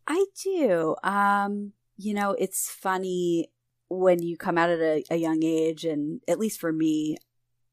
I 0.06 0.26
do. 0.42 0.96
Um, 1.02 1.72
you 1.96 2.14
know, 2.14 2.32
it's 2.38 2.70
funny 2.70 3.50
when 3.88 4.22
you 4.22 4.36
come 4.36 4.58
out 4.58 4.70
at 4.70 4.80
a, 4.80 5.04
a 5.10 5.16
young 5.16 5.42
age, 5.42 5.84
and 5.84 6.20
at 6.28 6.38
least 6.38 6.60
for 6.60 6.72
me, 6.72 7.16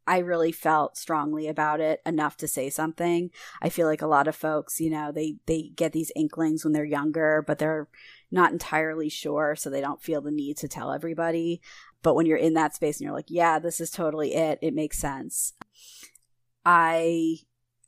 I 0.06 0.20
really 0.20 0.52
felt 0.52 0.98
strongly 0.98 1.48
about 1.48 1.80
it 1.80 2.02
enough 2.06 2.38
to 2.38 2.48
say 2.48 2.70
something. 2.70 3.32
I 3.62 3.70
feel 3.70 3.88
like 3.88 4.02
a 4.02 4.08
lot 4.08 4.28
of 4.28 4.36
folks, 4.36 4.80
you 4.80 4.90
know, 4.90 5.12
they 5.12 5.38
they 5.46 5.72
get 5.76 5.94
these 5.94 6.12
inklings 6.16 6.64
when 6.64 6.74
they're 6.74 6.84
younger, 6.84 7.44
but 7.46 7.58
they're 7.60 7.88
not 8.32 8.52
entirely 8.52 9.10
sure, 9.10 9.56
so 9.56 9.70
they 9.70 9.82
don't 9.82 10.02
feel 10.02 10.22
the 10.22 10.32
need 10.32 10.58
to 10.58 10.68
tell 10.68 10.92
everybody. 10.92 11.62
But 12.02 12.16
when 12.16 12.26
you're 12.26 12.38
in 12.38 12.54
that 12.56 12.76
space 12.76 13.00
and 13.00 13.06
you're 13.06 13.16
like, 13.16 13.30
yeah, 13.30 13.60
this 13.60 13.80
is 13.80 13.90
totally 13.90 14.34
it, 14.34 14.60
it 14.62 14.74
makes 14.74 14.98
sense. 14.98 15.54
I 16.66 17.38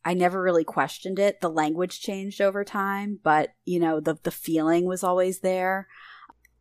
I 0.06 0.14
never 0.14 0.42
really 0.42 0.64
questioned 0.64 1.20
it. 1.20 1.42
The 1.42 1.50
language 1.50 2.00
changed 2.00 2.40
over 2.40 2.64
time, 2.64 3.20
but 3.24 3.54
you 3.66 3.80
know, 3.80 4.00
the 4.00 4.18
the 4.24 4.32
feeling 4.32 4.86
was 4.86 5.04
always 5.04 5.40
there. 5.40 5.88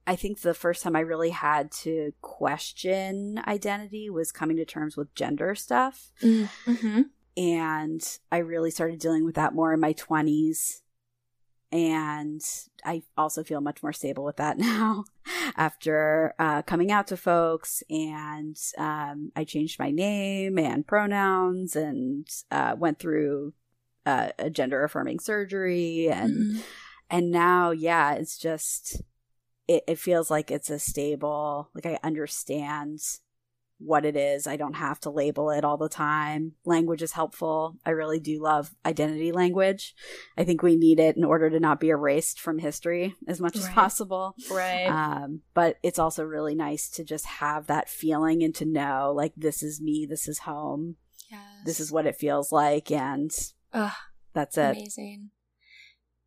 I 0.07 0.17
think 0.17 0.41
the 0.41 0.55
first 0.55 0.83
time 0.83 0.97
I 0.97 1.01
really 1.01 1.31
had 1.31 1.71
to 1.83 2.13
question 2.21 3.41
identity 3.47 4.11
was 4.11 4.33
coming 4.33 4.57
to 4.59 4.65
terms 4.65 4.97
with 4.97 5.15
gender 5.15 5.55
stuff. 5.55 6.13
Mm-hmm. 6.23 7.03
And 7.37 8.19
I 8.31 8.39
really 8.39 8.71
started 8.71 9.01
dealing 9.01 9.25
with 9.25 9.35
that 9.37 9.55
more 9.55 9.73
in 9.73 9.81
my 9.81 9.95
20s. 9.95 10.83
And 11.73 12.41
I 12.85 13.03
also 13.17 13.43
feel 13.43 13.61
much 13.61 13.83
more 13.83 13.93
stable 13.93 14.25
with 14.25 14.37
that 14.37 14.59
now 14.59 15.05
after 15.57 16.35
uh, 16.39 16.63
coming 16.63 16.93
out 16.93 17.07
to 17.09 17.17
folks. 17.17 17.83
And 17.89 18.57
um, 18.77 19.33
I 19.35 19.45
changed 19.45 19.79
my 19.79 19.91
name 19.91 20.59
and 20.59 20.87
pronouns 20.87 21.75
and 21.77 22.29
uh, 22.51 22.77
went 22.79 22.99
through 22.99 23.55
uh, 24.05 24.29
a 24.39 24.51
gender 24.51 24.85
affirming 24.85 25.19
surgery. 25.19 26.09
And, 26.09 26.63
and 27.11 27.31
now, 27.31 27.71
yeah, 27.71 28.13
it's 28.13 28.39
just, 28.39 29.03
it, 29.69 29.85
it 29.87 29.99
feels 29.99 30.31
like 30.31 30.51
it's 30.51 30.71
a 30.71 30.79
stable, 30.79 31.71
like 31.75 31.87
I 31.87 31.99
understand 32.03 33.01
what 33.79 34.05
it 34.05 34.17
is. 34.17 34.47
I 34.47 34.57
don't 34.57 34.75
have 34.75 35.01
to 35.01 35.11
label 35.11 35.51
it 35.51 35.65
all 35.65 35.77
the 35.77 35.89
time. 35.89 36.53
Language 36.65 37.03
is 37.03 37.13
helpful. 37.13 37.77
I 37.85 37.91
really 37.91 38.21
do 38.21 38.43
love 38.43 38.75
identity 38.87 39.33
language. 39.33 39.95
I 40.39 40.45
think 40.45 40.63
we 40.63 40.77
need 40.77 41.01
it 41.01 41.17
in 41.17 41.25
order 41.25 41.51
to 41.51 41.61
not 41.61 41.81
be 41.81 41.89
erased 41.89 42.41
from 42.41 42.59
history 42.59 43.15
as 43.27 43.41
much 43.41 43.57
as 43.57 43.69
possible. 43.69 44.37
Right. 44.51 44.87
Um, 44.87 45.41
but 45.55 45.77
it's 45.83 45.99
also 45.99 46.25
really 46.25 46.55
nice 46.55 46.89
to 46.91 47.05
just 47.05 47.27
have 47.27 47.67
that 47.67 47.89
feeling 47.89 48.43
and 48.43 48.55
to 48.57 48.65
know 48.65 49.13
like 49.15 49.33
this 49.37 49.63
is 49.63 49.81
me, 49.81 50.07
this 50.09 50.29
is 50.29 50.41
home, 50.41 50.97
yes. 51.31 51.41
this 51.65 51.81
is 51.81 51.91
what 51.91 52.07
it 52.07 52.17
feels 52.17 52.53
like, 52.53 52.91
and 52.91 53.31
Ugh, 53.73 53.93
that's 54.33 54.57
it. 54.57 54.77
amazing. 54.77 55.31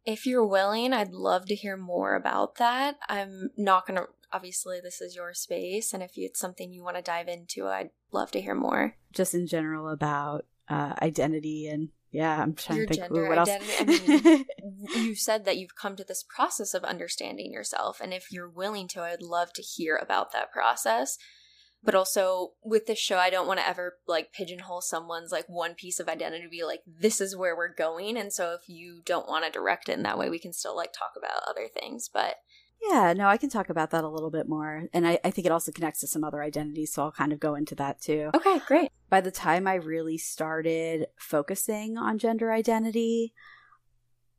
If 0.08 0.26
you're 0.26 0.46
willing, 0.46 0.93
I'd 0.93 1.12
love 1.12 1.48
to 1.48 1.56
hear 1.56 1.76
more 1.76 2.15
about 2.15 2.56
that. 2.56 2.96
I'm 3.10 3.50
not 3.58 3.86
going 3.86 4.00
to, 4.00 4.06
obviously, 4.32 4.80
this 4.82 5.02
is 5.02 5.17
your 5.17 5.34
space. 5.34 5.93
And 5.93 6.02
if 6.02 6.13
it's 6.15 6.39
something 6.39 6.72
you 6.72 6.82
want 6.82 6.96
to 6.96 7.02
dive 7.02 7.28
into, 7.28 7.67
I'd 7.67 7.89
love 8.13 8.32
to 8.32 8.41
hear 8.41 8.56
more. 8.56 8.96
Just 9.12 9.34
in 9.34 9.48
general 9.48 9.89
about 9.89 10.46
uh, 10.70 10.93
identity 11.02 11.67
and 11.67 11.89
yeah, 12.10 12.41
I'm 12.41 12.54
trying 12.54 12.78
Your 12.78 12.88
to 12.88 12.93
think 12.93 13.12
ooh, 13.12 13.28
what 13.28 13.38
else. 13.38 13.50
I 13.52 13.84
mean, 13.84 14.46
you 14.96 15.13
said 15.13 15.43
that 15.43 15.58
you've 15.58 15.76
come 15.76 15.98
to 15.98 16.06
this 16.06 16.24
process 16.24 16.74
of 16.74 16.86
understanding 16.86 17.52
yourself. 17.52 18.00
And 18.00 18.13
if 18.13 18.32
you're 18.32 18.50
willing 18.50 18.88
to, 18.89 19.02
I'd 19.02 19.22
love 19.22 19.52
to 19.54 19.62
hear 19.62 19.98
about 19.98 20.32
that 20.32 20.52
process. 20.52 21.17
But 21.84 21.96
also 21.96 22.54
with 22.63 22.86
this 22.86 23.00
show, 23.00 23.18
I 23.18 23.30
don't 23.30 23.48
want 23.48 23.60
to 23.60 23.68
ever 23.68 23.98
like 24.08 24.34
pigeonhole 24.34 24.82
someone's 24.82 25.32
like 25.32 25.46
one 25.48 25.76
piece 25.76 26.00
of 26.00 26.10
identity 26.10 26.44
to 26.44 26.50
be 26.50 26.63
like, 26.63 26.82
this 26.86 27.22
is 27.22 27.36
where 27.36 27.56
we're 27.56 27.74
going. 27.74 28.18
And 28.18 28.34
so 28.34 28.54
if 28.54 28.68
you 28.68 29.02
don't 29.06 29.28
want 29.28 29.46
to 29.46 29.52
direct 29.52 29.88
it 29.88 29.94
in 29.94 30.04
that 30.04 30.18
way, 30.18 30.30
we 30.30 30.40
can 30.40 30.54
still 30.54 30.76
like 30.76 30.92
talk 30.92 31.12
about 31.18 31.44
other 31.48 31.68
things. 31.68 32.10
But 32.12 32.36
Yeah, 32.90 33.13
no, 33.13 33.28
I 33.28 33.38
can 33.38 33.50
talk 33.50 33.70
about 33.70 33.92
that 33.92 34.04
a 34.04 34.10
little 34.10 34.32
bit 34.32 34.50
more. 34.50 34.84
And 34.92 35.08
I, 35.08 35.20
I 35.24 35.32
think 35.32 35.46
it 35.46 35.52
also 35.52 35.72
connects 35.72 36.02
to 36.02 36.08
some 36.08 36.24
other 36.24 36.42
identities, 36.42 36.94
so 36.94 37.04
I'll 37.04 37.12
kind 37.12 37.32
of 37.32 37.40
go 37.40 37.56
into 37.56 37.76
that 37.76 38.02
too. 38.02 38.32
okay, 38.36 38.60
great. 38.68 38.92
By 39.10 39.22
the 39.22 39.32
time 39.32 39.68
I 39.68 39.76
really 39.76 40.18
started 40.18 41.08
focusing 41.18 41.98
on 41.98 42.18
gender 42.18 42.52
identity, 42.52 43.34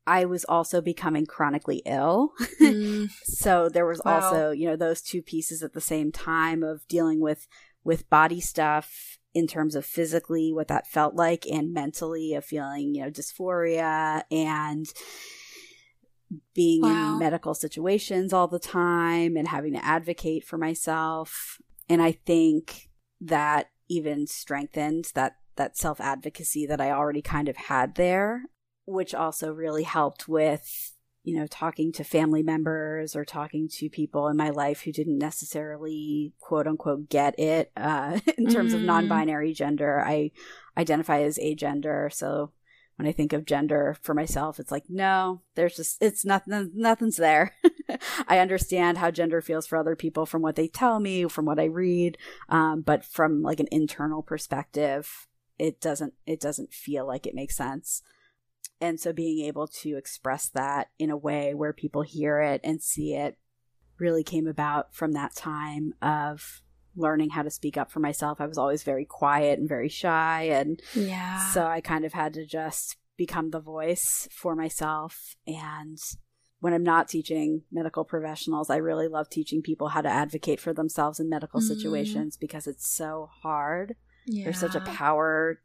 I 0.08 0.24
was 0.24 0.44
also 0.44 0.80
becoming 0.80 1.26
chronically 1.26 1.82
ill. 1.84 2.32
Mm, 2.60 3.10
so 3.22 3.68
there 3.68 3.86
was 3.86 4.00
Wow. 4.04 4.14
also, 4.16 4.50
you 4.50 4.66
know, 4.66 4.76
those 4.76 5.02
two 5.02 5.22
pieces 5.22 5.62
at 5.62 5.74
the 5.74 5.80
same 5.80 6.10
time 6.12 6.62
of 6.62 6.86
dealing 6.88 7.20
with 7.20 7.46
with 7.84 8.08
body 8.10 8.40
stuff 8.40 9.18
in 9.34 9.46
terms 9.46 9.74
of 9.74 9.84
physically 9.86 10.52
what 10.52 10.68
that 10.68 10.86
felt 10.86 11.14
like 11.14 11.46
and 11.46 11.72
mentally 11.72 12.34
of 12.34 12.44
feeling, 12.44 12.94
you 12.94 13.02
know, 13.02 13.10
dysphoria 13.10 14.22
and 14.30 14.86
being 16.54 16.82
Wow. 16.82 16.90
in 16.90 17.18
medical 17.18 17.54
situations 17.54 18.32
all 18.32 18.48
the 18.48 18.58
time 18.58 19.36
and 19.36 19.48
having 19.48 19.72
to 19.72 19.84
advocate 19.84 20.44
for 20.44 20.58
myself. 20.58 21.58
And 21.88 22.02
I 22.02 22.12
think 22.12 22.90
that 23.20 23.70
even 23.88 24.26
strengthened 24.26 25.10
that 25.14 25.36
that 25.56 25.76
self 25.76 26.00
advocacy 26.00 26.66
that 26.66 26.80
I 26.80 26.90
already 26.90 27.22
kind 27.22 27.48
of 27.48 27.56
had 27.56 27.94
there, 27.94 28.42
which 28.88 29.14
also 29.14 29.52
really 29.52 29.82
helped 29.84 30.26
with 30.28 30.92
you 31.24 31.36
know 31.36 31.46
talking 31.46 31.92
to 31.92 32.04
family 32.04 32.42
members 32.42 33.14
or 33.14 33.24
talking 33.24 33.68
to 33.68 33.90
people 33.90 34.28
in 34.28 34.36
my 34.36 34.50
life 34.50 34.82
who 34.82 34.92
didn't 34.92 35.18
necessarily 35.18 36.32
quote 36.40 36.66
unquote 36.66 37.08
get 37.08 37.38
it 37.38 37.70
uh, 37.76 38.18
in 38.38 38.48
terms 38.48 38.72
of 38.72 38.80
Mm. 38.80 38.84
non-binary 38.86 39.52
gender. 39.52 40.00
I 40.00 40.30
identify 40.76 41.22
as 41.22 41.38
agender, 41.38 42.12
so 42.12 42.52
when 42.96 43.06
I 43.06 43.12
think 43.12 43.32
of 43.32 43.44
gender 43.44 43.96
for 44.02 44.12
myself, 44.14 44.58
it's 44.58 44.72
like, 44.72 44.86
no, 44.88 45.42
there's 45.54 45.76
just, 45.76 46.02
it's 46.02 46.24
nothing, 46.24 46.72
nothing's 46.74 47.16
there. 47.16 47.54
I 48.28 48.40
understand 48.40 48.98
how 48.98 49.12
gender 49.12 49.40
feels 49.40 49.68
for 49.68 49.78
other 49.78 49.94
people 49.94 50.26
from 50.26 50.42
what 50.42 50.56
they 50.56 50.66
tell 50.66 50.98
me, 50.98 51.28
from 51.28 51.44
what 51.44 51.60
I 51.60 51.66
read. 51.66 52.18
Um, 52.48 52.80
but 52.80 53.04
from 53.04 53.40
like 53.42 53.60
an 53.60 53.68
internal 53.70 54.22
perspective, 54.22 55.28
it 55.60 55.80
doesn't, 55.80 56.14
it 56.26 56.40
doesn't 56.40 56.72
feel 56.72 57.06
like 57.06 57.24
it 57.24 57.36
makes 57.36 57.56
sense. 57.56 58.02
And 58.80 59.00
so 59.00 59.12
being 59.12 59.44
able 59.46 59.66
to 59.82 59.96
express 59.96 60.48
that 60.50 60.88
in 60.98 61.10
a 61.10 61.16
way 61.16 61.54
where 61.54 61.72
people 61.72 62.02
hear 62.02 62.40
it 62.40 62.60
and 62.62 62.82
see 62.82 63.14
it 63.14 63.36
really 63.98 64.22
came 64.22 64.46
about 64.46 64.94
from 64.94 65.12
that 65.12 65.34
time 65.34 65.94
of 66.00 66.62
learning 66.96 67.30
how 67.30 67.42
to 67.42 67.50
speak 67.50 67.76
up 67.76 67.90
for 67.90 68.00
myself. 68.00 68.40
I 68.40 68.46
was 68.46 68.58
always 68.58 68.82
very 68.82 69.04
quiet 69.04 69.58
and 69.58 69.68
very 69.68 69.88
shy 69.88 70.42
and 70.44 70.80
yeah. 70.94 71.50
so 71.50 71.66
I 71.66 71.80
kind 71.80 72.04
of 72.04 72.12
had 72.12 72.34
to 72.34 72.46
just 72.46 72.96
become 73.16 73.50
the 73.50 73.60
voice 73.60 74.28
for 74.32 74.54
myself. 74.54 75.34
And 75.46 75.98
when 76.60 76.72
I'm 76.72 76.84
not 76.84 77.08
teaching 77.08 77.62
medical 77.70 78.04
professionals, 78.04 78.70
I 78.70 78.76
really 78.76 79.08
love 79.08 79.28
teaching 79.28 79.62
people 79.62 79.88
how 79.88 80.00
to 80.00 80.08
advocate 80.08 80.60
for 80.60 80.72
themselves 80.72 81.18
in 81.20 81.28
medical 81.28 81.60
Mm. 81.60 81.64
situations 81.68 82.36
because 82.36 82.66
it's 82.66 82.88
so 82.88 83.28
hard. 83.42 83.96
yeah. 84.26 84.44
There's 84.44 84.58
such 84.60 84.74
a 84.74 84.80
power 84.80 85.60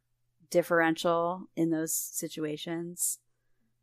differential 0.54 1.48
in 1.56 1.72
those 1.72 1.94
situations. 1.94 3.20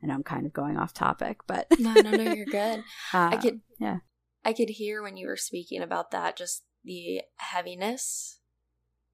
I 0.03 0.07
know 0.07 0.15
I'm 0.15 0.23
kind 0.23 0.47
of 0.47 0.53
going 0.53 0.77
off 0.79 0.95
topic, 0.95 1.41
but 1.47 1.67
no, 1.79 1.93
no, 1.95 2.11
no, 2.13 2.33
you're 2.33 2.47
good. 2.63 2.85
I 3.13 3.35
Um, 3.35 3.41
could, 3.43 3.61
yeah. 3.79 3.99
I 4.45 4.53
could 4.53 4.71
hear 4.71 5.03
when 5.03 5.17
you 5.17 5.27
were 5.27 5.37
speaking 5.37 5.83
about 5.83 6.13
that, 6.13 6.37
just 6.37 6.63
the 6.85 7.23
heaviness 7.37 8.39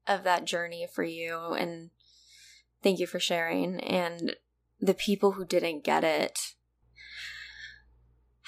of 0.05 0.23
that 0.23 0.45
journey 0.45 0.87
for 0.93 1.03
you, 1.03 1.35
and 1.53 1.89
thank 2.83 2.99
you 2.99 3.07
for 3.07 3.19
sharing. 3.19 3.79
And 3.81 4.35
the 4.79 4.93
people 4.93 5.33
who 5.33 5.43
didn't 5.45 5.83
get 5.83 6.03
it, 6.03 6.39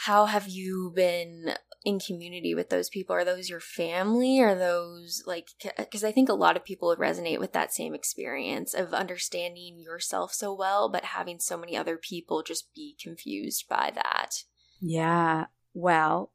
how 0.05 0.25
have 0.25 0.47
you 0.47 0.93
been 0.95 1.53
in 1.83 1.99
community 1.99 2.55
with 2.55 2.69
those 2.69 2.89
people? 2.89 3.15
Are 3.15 3.25
those 3.25 3.49
your 3.49 3.59
family? 3.59 4.39
Are 4.39 4.55
those 4.55 5.23
like, 5.25 5.47
because 5.77 6.03
uh, 6.03 6.07
I 6.07 6.11
think 6.13 6.29
a 6.29 6.33
lot 6.33 6.55
of 6.55 6.63
people 6.63 6.87
would 6.87 6.99
resonate 6.99 7.39
with 7.39 7.51
that 7.51 7.73
same 7.73 7.93
experience 7.93 8.73
of 8.73 8.93
understanding 8.93 9.77
yourself 9.77 10.33
so 10.33 10.53
well, 10.53 10.89
but 10.89 11.03
having 11.03 11.39
so 11.39 11.57
many 11.57 11.75
other 11.75 11.97
people 11.97 12.43
just 12.43 12.73
be 12.73 12.95
confused 13.01 13.65
by 13.69 13.91
that. 13.93 14.43
Yeah. 14.79 15.47
Well, 15.73 16.31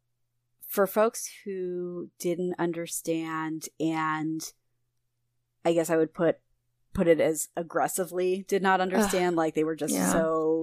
for 0.68 0.86
folks 0.86 1.30
who 1.44 2.10
didn't 2.18 2.56
understand 2.58 3.68
and 3.80 4.42
I 5.64 5.72
guess 5.72 5.88
I 5.88 5.96
would 5.96 6.12
put 6.12 6.38
put 6.92 7.08
it 7.08 7.20
as 7.20 7.48
aggressively 7.56 8.44
did 8.46 8.62
not 8.62 8.80
understand 8.80 9.36
like 9.36 9.54
they 9.54 9.64
were 9.64 9.74
just 9.74 9.94
Yeah. 9.94 10.12
so 10.12 10.53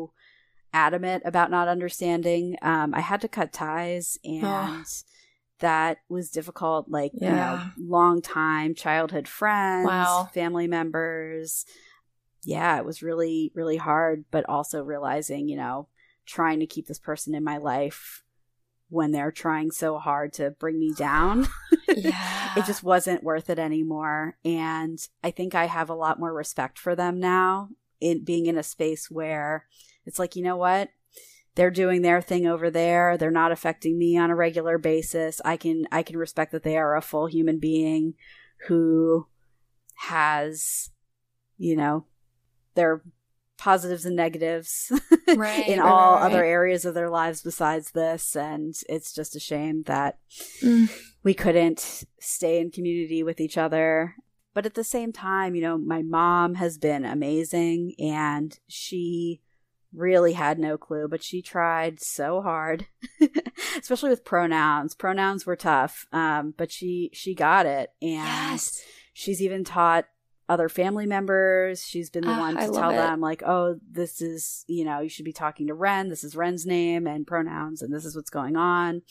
adamant 0.74 1.24
about 1.26 1.52
not 1.52 1.68
understanding. 1.68 2.58
Um 2.62 2.94
I 2.94 3.02
had 3.02 3.22
to 3.22 3.28
cut 3.28 3.54
ties 3.54 4.18
and 4.24 4.86
that 5.60 6.00
was 6.10 6.32
difficult 6.32 6.90
like 6.90 7.12
you 7.14 7.30
know 7.30 7.54
Yeah. 7.56 7.70
long 7.78 8.22
time 8.22 8.74
childhood 8.76 9.28
friends, 9.28 9.86
Wow. 9.86 10.30
family 10.34 10.68
members. 10.68 11.66
Yeah, 12.44 12.78
it 12.78 12.86
was 12.86 13.04
really 13.04 13.52
really 13.54 13.78
hard 13.78 14.26
but 14.32 14.46
also 14.50 14.84
realizing, 14.84 15.48
you 15.48 15.58
know, 15.58 15.88
trying 16.26 16.60
to 16.62 16.66
keep 16.68 16.88
this 16.88 17.00
person 17.00 17.36
in 17.36 17.44
my 17.44 17.58
life 17.58 18.24
when 18.90 19.12
they're 19.12 19.32
trying 19.32 19.72
so 19.72 19.98
hard 19.98 20.34
to 20.34 20.52
bring 20.52 20.80
me 20.80 20.94
down. 20.94 21.48
Yeah. 21.94 22.54
it 22.56 22.66
just 22.66 22.84
wasn't 22.84 23.22
worth 23.24 23.50
it 23.50 23.60
anymore. 23.60 24.38
And 24.46 24.98
I 25.24 25.32
think 25.32 25.56
I 25.56 25.66
have 25.66 25.90
a 25.90 25.94
lot 25.94 26.20
more 26.20 26.34
respect 26.34 26.80
for 26.80 26.96
them 26.96 27.20
now 27.20 27.70
in 28.00 28.24
being 28.24 28.46
in 28.46 28.58
a 28.58 28.64
space 28.64 29.12
where 29.12 29.66
it's 30.06 30.20
like, 30.20 30.36
you 30.36 30.44
know 30.44 30.58
what? 30.58 30.90
They're 31.56 31.72
doing 31.72 32.02
their 32.02 32.22
thing 32.22 32.48
over 32.48 32.70
there. 32.70 33.18
They're 33.18 33.30
not 33.30 33.52
affecting 33.52 33.98
me 33.98 34.18
on 34.18 34.30
a 34.32 34.36
regular 34.36 34.78
basis. 34.78 35.42
I 35.44 35.58
can 35.58 35.86
I 35.92 36.02
can 36.02 36.18
respect 36.18 36.52
that 36.54 36.64
they 36.64 36.78
are 36.78 36.96
a 36.96 37.02
full 37.02 37.28
human 37.28 37.60
being 37.60 38.14
who 38.68 39.28
has, 39.96 40.92
you 41.58 41.76
know, 41.76 42.06
their 42.76 43.02
positives 43.58 44.06
and 44.06 44.16
negatives 44.16 44.92
Right, 45.36 45.68
in 45.68 45.80
all 45.80 46.16
right, 46.16 46.26
other 46.26 46.44
areas 46.44 46.84
of 46.84 46.96
their 46.96 47.12
lives 47.12 47.44
besides 47.44 47.92
this 47.92 48.36
and 48.36 48.74
it's 48.90 49.14
just 49.14 49.36
a 49.36 49.40
shame 49.40 49.84
that 49.84 50.18
Mm. 50.64 50.90
we 51.22 51.36
couldn't 51.36 52.06
stay 52.20 52.60
in 52.60 52.72
community 52.72 53.22
with 53.22 53.40
each 53.40 53.60
other 53.60 54.16
but 54.56 54.66
at 54.66 54.74
the 54.74 54.84
same 54.84 55.12
time 55.14 55.54
you 55.54 55.62
know 55.62 55.78
my 55.78 56.02
mom 56.02 56.56
has 56.56 56.80
been 56.80 57.06
amazing 57.06 57.94
and 58.00 58.58
she 58.68 59.42
really 59.94 60.34
had 60.34 60.58
no 60.60 60.78
clue 60.78 61.08
but 61.10 61.24
she 61.24 61.42
tried 61.42 62.00
so 62.02 62.42
hard 62.42 62.86
especially 63.80 64.10
with 64.10 64.24
pronouns 64.26 64.96
pronouns 64.96 65.46
were 65.46 65.56
tough 65.56 66.06
um, 66.14 66.54
but 66.58 66.72
she 66.72 67.10
she 67.14 67.36
got 67.36 67.66
it 67.66 67.90
and 68.02 68.12
Yes. 68.12 68.82
she's 69.14 69.42
even 69.42 69.64
taught 69.64 70.06
other 70.50 70.68
family 70.68 71.06
members. 71.06 71.82
She's 71.86 72.10
been 72.10 72.26
the 72.26 72.32
Ah, 72.32 72.40
one 72.40 72.56
to 72.58 72.68
tell 72.74 72.90
it. 72.90 72.98
them, 72.98 73.22
like, 73.22 73.42
oh, 73.42 73.80
this 73.90 74.20
is, 74.22 74.66
you 74.68 74.84
know, 74.84 75.00
you 75.00 75.08
should 75.08 75.24
be 75.24 75.32
talking 75.32 75.68
to 75.68 75.74
Ren. 75.74 76.10
This 76.10 76.26
is 76.26 76.36
Ren's 76.36 76.66
name 76.66 77.08
and 77.08 77.26
pronouns, 77.26 77.82
and 77.82 77.94
this 77.94 78.04
is 78.04 78.18
what's 78.18 78.30
going 78.30 78.58
on. 78.58 79.02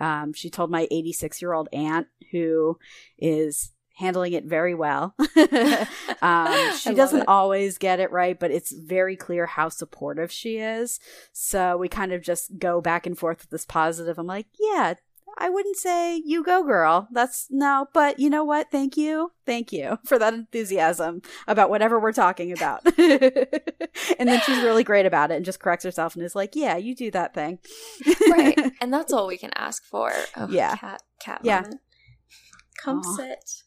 Um, 0.00 0.32
she 0.32 0.48
told 0.48 0.70
my 0.70 0.88
86 0.90 1.42
year 1.42 1.52
old 1.52 1.68
aunt, 1.74 2.06
who 2.32 2.78
is 3.18 3.72
handling 3.98 4.32
it 4.32 4.44
very 4.44 4.74
well. 4.74 5.14
um, 6.22 6.72
she 6.78 6.94
doesn't 6.94 7.22
it. 7.22 7.28
always 7.28 7.78
get 7.78 8.00
it 8.00 8.10
right, 8.12 8.38
but 8.38 8.50
it's 8.50 8.72
very 8.72 9.16
clear 9.16 9.46
how 9.46 9.68
supportive 9.68 10.30
she 10.32 10.58
is. 10.58 11.00
So 11.32 11.76
we 11.76 11.88
kind 11.88 12.12
of 12.12 12.22
just 12.22 12.58
go 12.58 12.80
back 12.80 13.06
and 13.06 13.18
forth 13.18 13.40
with 13.40 13.50
this 13.50 13.64
positive. 13.64 14.18
I'm 14.18 14.26
like, 14.26 14.46
yeah, 14.58 14.94
I 15.40 15.50
wouldn't 15.50 15.76
say 15.76 16.20
you 16.24 16.42
go 16.44 16.64
girl. 16.64 17.06
That's 17.12 17.46
no, 17.50 17.86
but 17.92 18.18
you 18.18 18.28
know 18.30 18.44
what? 18.44 18.70
Thank 18.72 18.96
you. 18.96 19.32
Thank 19.46 19.72
you 19.72 19.98
for 20.04 20.18
that 20.18 20.34
enthusiasm 20.34 21.22
about 21.46 21.70
whatever 21.70 22.00
we're 22.00 22.12
talking 22.12 22.52
about. 22.52 22.80
and 22.98 24.28
then 24.28 24.40
she's 24.42 24.62
really 24.62 24.84
great 24.84 25.06
about 25.06 25.30
it 25.30 25.34
and 25.36 25.44
just 25.44 25.60
corrects 25.60 25.84
herself 25.84 26.14
and 26.16 26.24
is 26.24 26.34
like, 26.34 26.56
"Yeah, 26.56 26.76
you 26.76 26.94
do 26.94 27.10
that 27.12 27.34
thing." 27.34 27.58
right. 28.30 28.58
And 28.80 28.92
that's 28.92 29.12
all 29.12 29.26
we 29.28 29.38
can 29.38 29.50
ask 29.54 29.84
for. 29.84 30.12
Oh, 30.36 30.48
Yeah. 30.48 30.76
Cat 30.76 31.02
cat 31.20 31.40
Yeah. 31.44 31.60
moment. 31.62 31.80
Come 32.82 33.00
Aw. 33.00 33.16
sit. 33.16 33.62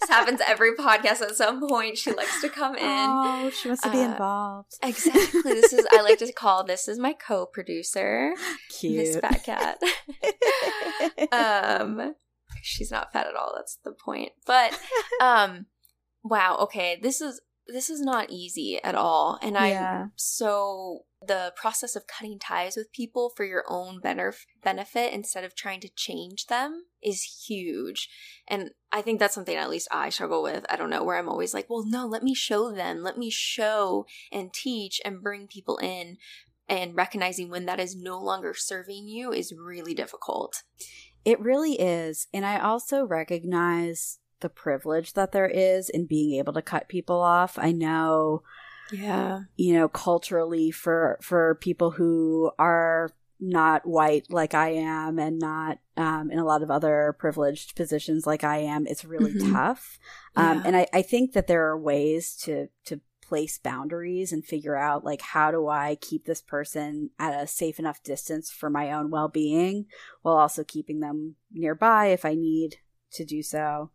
This 0.00 0.08
happens 0.08 0.40
every 0.46 0.74
podcast 0.74 1.20
at 1.22 1.36
some 1.36 1.66
point. 1.68 1.98
She 1.98 2.12
likes 2.12 2.40
to 2.40 2.48
come 2.48 2.74
in. 2.76 2.82
Oh, 2.84 3.50
she 3.50 3.68
wants 3.68 3.82
to 3.82 3.90
be 3.90 3.98
Uh, 3.98 4.12
involved. 4.12 4.72
Exactly. 4.82 5.42
This 5.42 5.72
is 5.72 5.86
I 5.92 6.00
like 6.02 6.18
to 6.18 6.32
call 6.32 6.64
this 6.64 6.88
is 6.88 6.98
my 6.98 7.12
co-producer, 7.12 8.32
Miss 8.82 9.16
Fat 9.16 9.42
Cat. 9.44 9.78
um 11.32 12.14
she's 12.62 12.90
not 12.90 13.12
fat 13.12 13.26
at 13.26 13.36
all, 13.36 13.52
that's 13.56 13.76
the 13.84 13.92
point. 13.92 14.32
But 14.46 14.78
um 15.20 15.66
wow, 16.22 16.56
okay, 16.62 16.98
this 17.02 17.20
is 17.20 17.40
this 17.66 17.88
is 17.90 18.00
not 18.00 18.30
easy 18.30 18.82
at 18.82 18.94
all. 18.94 19.38
And 19.42 19.56
I'm 19.56 20.12
so 20.16 21.04
the 21.26 21.52
process 21.54 21.96
of 21.96 22.06
cutting 22.06 22.38
ties 22.38 22.76
with 22.76 22.92
people 22.92 23.30
for 23.36 23.44
your 23.44 23.64
own 23.68 24.00
benef- 24.00 24.46
benefit 24.62 25.12
instead 25.12 25.44
of 25.44 25.54
trying 25.54 25.80
to 25.80 25.90
change 25.94 26.46
them 26.46 26.84
is 27.02 27.44
huge. 27.46 28.08
And 28.48 28.70
I 28.90 29.02
think 29.02 29.18
that's 29.18 29.34
something 29.34 29.56
at 29.56 29.68
least 29.68 29.88
I 29.90 30.08
struggle 30.08 30.42
with. 30.42 30.64
I 30.70 30.76
don't 30.76 30.90
know, 30.90 31.04
where 31.04 31.18
I'm 31.18 31.28
always 31.28 31.52
like, 31.52 31.68
well, 31.68 31.84
no, 31.84 32.06
let 32.06 32.22
me 32.22 32.34
show 32.34 32.72
them. 32.72 33.02
Let 33.02 33.18
me 33.18 33.28
show 33.28 34.06
and 34.32 34.52
teach 34.52 35.00
and 35.04 35.22
bring 35.22 35.46
people 35.46 35.76
in. 35.78 36.16
And 36.68 36.96
recognizing 36.96 37.50
when 37.50 37.66
that 37.66 37.80
is 37.80 37.96
no 37.96 38.18
longer 38.18 38.54
serving 38.54 39.08
you 39.08 39.32
is 39.32 39.52
really 39.52 39.92
difficult. 39.92 40.62
It 41.24 41.40
really 41.40 41.74
is. 41.74 42.28
And 42.32 42.46
I 42.46 42.60
also 42.60 43.04
recognize 43.04 44.20
the 44.40 44.48
privilege 44.48 45.12
that 45.14 45.32
there 45.32 45.48
is 45.48 45.90
in 45.90 46.06
being 46.06 46.38
able 46.38 46.52
to 46.54 46.62
cut 46.62 46.88
people 46.88 47.20
off. 47.20 47.58
I 47.58 47.72
know, 47.72 48.42
Yeah. 48.92 49.42
you 49.56 49.74
know, 49.74 49.88
culturally 49.88 50.70
for 50.70 51.18
for 51.22 51.56
people 51.56 51.90
who 51.92 52.50
are 52.58 53.10
not 53.42 53.86
white 53.86 54.26
like 54.30 54.52
I 54.52 54.70
am 54.70 55.18
and 55.18 55.38
not 55.38 55.78
um, 55.96 56.30
in 56.30 56.38
a 56.38 56.44
lot 56.44 56.62
of 56.62 56.70
other 56.70 57.16
privileged 57.18 57.74
positions 57.74 58.26
like 58.26 58.44
I 58.44 58.58
am, 58.58 58.86
it's 58.86 59.04
really 59.04 59.32
Mhm. 59.32 59.52
tough. 59.52 59.98
Um, 60.36 60.58
Yeah. 60.58 60.62
and 60.66 60.76
I, 60.76 60.86
I 60.92 61.02
think 61.02 61.32
that 61.32 61.46
there 61.46 61.66
are 61.68 61.78
ways 61.78 62.36
to 62.42 62.68
to 62.86 63.00
place 63.22 63.58
boundaries 63.58 64.32
and 64.32 64.44
figure 64.44 64.76
out 64.76 65.04
like 65.04 65.22
how 65.22 65.52
do 65.52 65.68
I 65.68 65.94
keep 66.00 66.24
this 66.24 66.42
person 66.42 67.10
at 67.18 67.40
a 67.40 67.46
safe 67.46 67.78
enough 67.78 68.02
distance 68.02 68.50
for 68.50 68.68
my 68.68 68.90
own 68.92 69.08
well 69.08 69.28
being 69.28 69.86
while 70.22 70.34
also 70.36 70.64
keeping 70.64 70.98
them 71.00 71.36
nearby 71.52 72.06
if 72.06 72.24
I 72.24 72.34
need 72.34 72.76
to 73.12 73.24
do 73.24 73.42
so. 73.42 73.90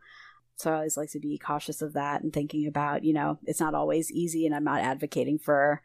So 0.58 0.72
I 0.72 0.76
always 0.76 0.98
like 0.98 1.12
to 1.12 1.20
be 1.20 1.38
cautious 1.38 1.82
of 1.82 1.94
that 1.94 2.24
and 2.24 2.32
thinking 2.32 2.66
about, 2.68 3.04
you 3.04 3.14
know, 3.14 3.40
it's 3.46 3.60
not 3.60 3.76
always 3.76 4.12
easy 4.12 4.46
and 4.46 4.56
I'm 4.56 4.64
not 4.64 4.82
advocating 4.82 5.38
for 5.38 5.82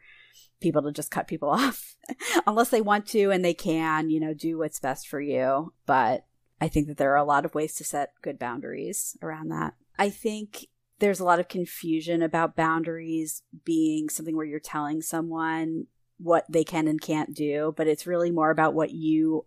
people 0.61 0.81
to 0.83 0.91
just 0.91 1.11
cut 1.11 1.27
people 1.27 1.49
off 1.51 1.95
unless 2.47 2.69
they 2.69 2.81
want 2.81 3.05
to 3.07 3.31
and 3.31 3.43
they 3.43 3.53
can, 3.53 4.09
you 4.09 4.19
know, 4.19 4.33
do 4.33 4.57
what's 4.57 4.79
best 4.79 5.07
for 5.07 5.19
you. 5.19 5.73
But 5.85 6.25
I 6.61 6.67
think 6.67 6.87
that 6.87 6.97
there 6.97 7.11
are 7.13 7.17
a 7.17 7.23
lot 7.23 7.45
of 7.45 7.55
ways 7.55 7.73
to 7.75 7.83
set 7.83 8.13
good 8.21 8.39
boundaries 8.39 9.17
around 9.21 9.49
that. 9.49 9.73
I 9.97 10.09
think 10.09 10.67
there's 10.99 11.19
a 11.19 11.25
lot 11.25 11.39
of 11.39 11.47
confusion 11.47 12.21
about 12.21 12.55
boundaries 12.55 13.41
being 13.65 14.07
something 14.07 14.35
where 14.35 14.45
you're 14.45 14.59
telling 14.59 15.01
someone 15.01 15.87
what 16.19 16.45
they 16.47 16.63
can 16.63 16.87
and 16.87 17.01
can't 17.01 17.33
do, 17.33 17.73
but 17.75 17.87
it's 17.87 18.05
really 18.05 18.29
more 18.29 18.51
about 18.51 18.75
what 18.75 18.91
you 18.91 19.45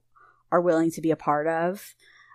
are 0.51 0.61
willing 0.61 0.91
to 0.91 1.01
be 1.01 1.13
a 1.13 1.17
part 1.17 1.47
of. 1.47 1.95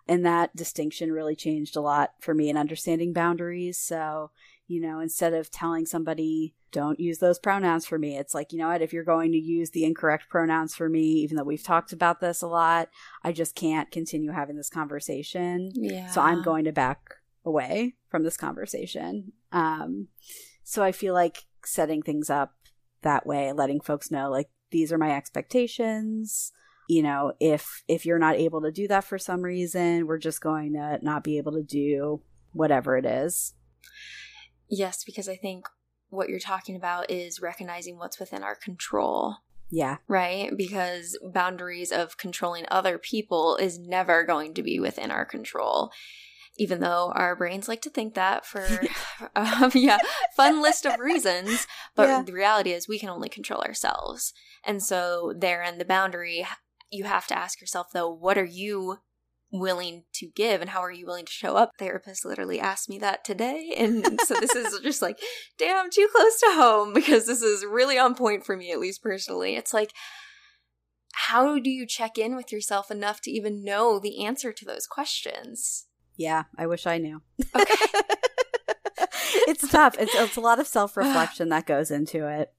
And 0.10 0.26
that 0.26 0.56
distinction 0.56 1.12
really 1.12 1.36
changed 1.36 1.76
a 1.76 1.82
lot 1.82 2.13
for 2.19 2.34
me 2.34 2.50
in 2.50 2.58
understanding 2.58 3.13
boundaries. 3.13 3.78
So, 3.78 4.32
you 4.67 4.82
know, 4.82 5.00
instead 5.00 5.36
of 5.36 5.52
telling 5.52 5.86
somebody, 5.86 6.56
don't 6.72 7.00
use 7.00 7.19
those 7.19 7.38
pronouns 7.38 7.86
for 7.86 8.00
me, 8.00 8.17
it's 8.17 8.34
like, 8.34 8.52
you 8.52 8.58
know 8.58 8.69
what, 8.69 8.82
if 8.82 8.91
you're 8.91 9.04
going 9.04 9.32
to 9.34 9.38
use 9.38 9.69
the 9.69 9.86
incorrect 9.86 10.28
pronouns 10.28 10.76
for 10.76 10.89
me, 10.89 11.02
even 11.02 11.38
though 11.38 11.43
we've 11.43 11.63
talked 11.63 11.93
about 11.93 12.22
this 12.22 12.41
a 12.41 12.48
lot, 12.48 12.89
I 13.24 13.32
just 13.32 13.54
can't 13.54 13.91
continue 13.91 14.32
having 14.32 14.58
this 14.58 14.69
conversation. 14.69 15.69
Yeah. 15.76 16.08
So 16.08 16.22
I'm 16.22 16.41
going 16.41 16.65
to 16.65 16.72
back 16.72 17.15
away 17.45 17.93
from 18.10 18.24
this 18.24 18.36
conversation. 18.36 19.34
Um, 19.52 20.08
so 20.63 20.84
I 20.84 20.91
feel 20.91 21.13
like 21.13 21.45
setting 21.63 22.02
things 22.02 22.32
up 22.32 22.56
that 23.04 23.28
way, 23.28 23.52
letting 23.52 23.80
folks 23.80 24.10
know 24.10 24.32
like 24.32 24.50
these 24.72 24.91
are 24.91 24.98
my 24.98 25.15
expectations. 25.15 26.52
You 26.91 27.04
know, 27.04 27.34
if 27.39 27.84
if 27.88 28.04
you're 28.06 28.17
not 28.17 28.36
able 28.38 28.62
to 28.63 28.71
do 28.71 28.88
that 28.88 29.04
for 29.04 29.19
some 29.19 29.43
reason, 29.43 30.08
we're 30.08 30.17
just 30.17 30.41
going 30.41 30.73
to 30.73 30.97
not 31.04 31.23
be 31.23 31.38
able 31.38 31.52
to 31.52 31.62
do 31.62 32.21
whatever 32.52 32.97
it 32.97 33.06
is. 33.06 33.54
Yes, 34.69 35.04
because 35.04 35.30
I 35.30 35.36
think 35.36 35.67
what 36.10 36.30
you're 36.30 36.39
talking 36.39 36.75
about 36.75 37.12
is 37.12 37.39
recognizing 37.41 37.97
what's 37.99 38.19
within 38.19 38.43
our 38.43 38.56
control. 38.56 39.36
Yeah. 39.71 39.97
right? 40.08 40.49
Because 40.58 41.15
boundaries 41.32 41.91
of 41.91 42.17
controlling 42.17 42.65
other 42.71 42.97
people 42.97 43.56
is 43.58 43.78
never 43.78 44.23
going 44.23 44.56
to 44.56 44.63
be 44.63 44.80
within 44.80 45.12
our 45.12 45.25
control. 45.25 45.91
Even 46.58 46.80
though 46.80 47.12
our 47.15 47.36
brains 47.36 47.67
like 47.67 47.84
to 47.84 47.91
think 47.91 48.15
that 48.15 48.47
for, 48.47 48.65
um, 49.36 49.69
yeah, 49.75 49.99
fun 50.36 50.60
list 50.63 50.88
of 50.88 50.99
reasons. 50.99 51.67
But 51.95 52.08
Yeah. 52.10 52.23
the 52.23 52.34
reality 52.34 52.71
is 52.71 52.88
we 52.88 52.97
can 52.97 53.10
only 53.10 53.30
control 53.30 53.62
ourselves. 53.62 54.34
And 54.65 54.82
so, 54.82 55.34
therein, 55.38 55.78
the 55.78 55.86
boundary, 55.86 56.47
you 56.91 57.04
have 57.06 57.28
to 57.28 57.38
ask 57.38 57.62
yourself, 57.62 57.88
though, 57.93 58.10
what 58.10 58.38
are 58.38 58.45
you 58.45 58.97
willing 59.52 60.04
to 60.13 60.28
give 60.36 60.62
and 60.62 60.69
how 60.69 60.80
are 60.80 60.91
you 60.91 61.06
willing 61.06 61.25
to 61.25 61.32
show 61.32 61.56
up? 61.56 61.71
Therapist 61.80 62.23
literally 62.23 62.60
asked 62.60 62.89
me 62.89 62.99
that 62.99 63.23
today. 63.23 63.73
And 63.78 64.19
so, 64.21 64.36
this 64.36 64.56
is 64.56 64.80
just 64.84 65.02
like, 65.02 65.19
damn, 65.58 65.89
too 65.89 66.08
close 66.13 66.39
to 66.39 66.52
home 66.52 66.93
because 66.93 67.25
this 67.25 67.41
is 67.41 67.65
really 67.65 67.97
on 67.97 68.15
point 68.15 68.45
for 68.45 68.56
me, 68.56 68.71
at 68.71 68.80
least 68.80 69.02
personally. 69.04 69.56
It's 69.56 69.73
like, 69.73 69.93
how 71.13 71.60
do 71.60 71.69
you 71.69 71.86
check 71.86 72.17
in 72.17 72.36
with 72.36 72.52
yourself 72.52 72.91
enough 72.91 73.21
to 73.21 73.32
even 73.32 73.63
know 73.63 73.99
the 73.99 74.23
answer 74.23 74.54
to 74.54 74.65
those 74.65 74.88
questions? 74.88 75.88
Yeah. 76.15 76.43
I 76.58 76.67
wish 76.67 76.86
I 76.86 76.97
knew. 76.97 77.21
Okay. 77.56 77.73
it's 79.47 79.67
tough. 79.69 79.95
It's, 79.99 80.13
it's 80.13 80.36
a 80.36 80.41
lot 80.41 80.60
of 80.60 80.67
self 80.67 80.97
reflection 80.97 81.49
that 81.49 81.65
goes 81.65 81.91
into 81.91 82.28
it. 82.28 82.54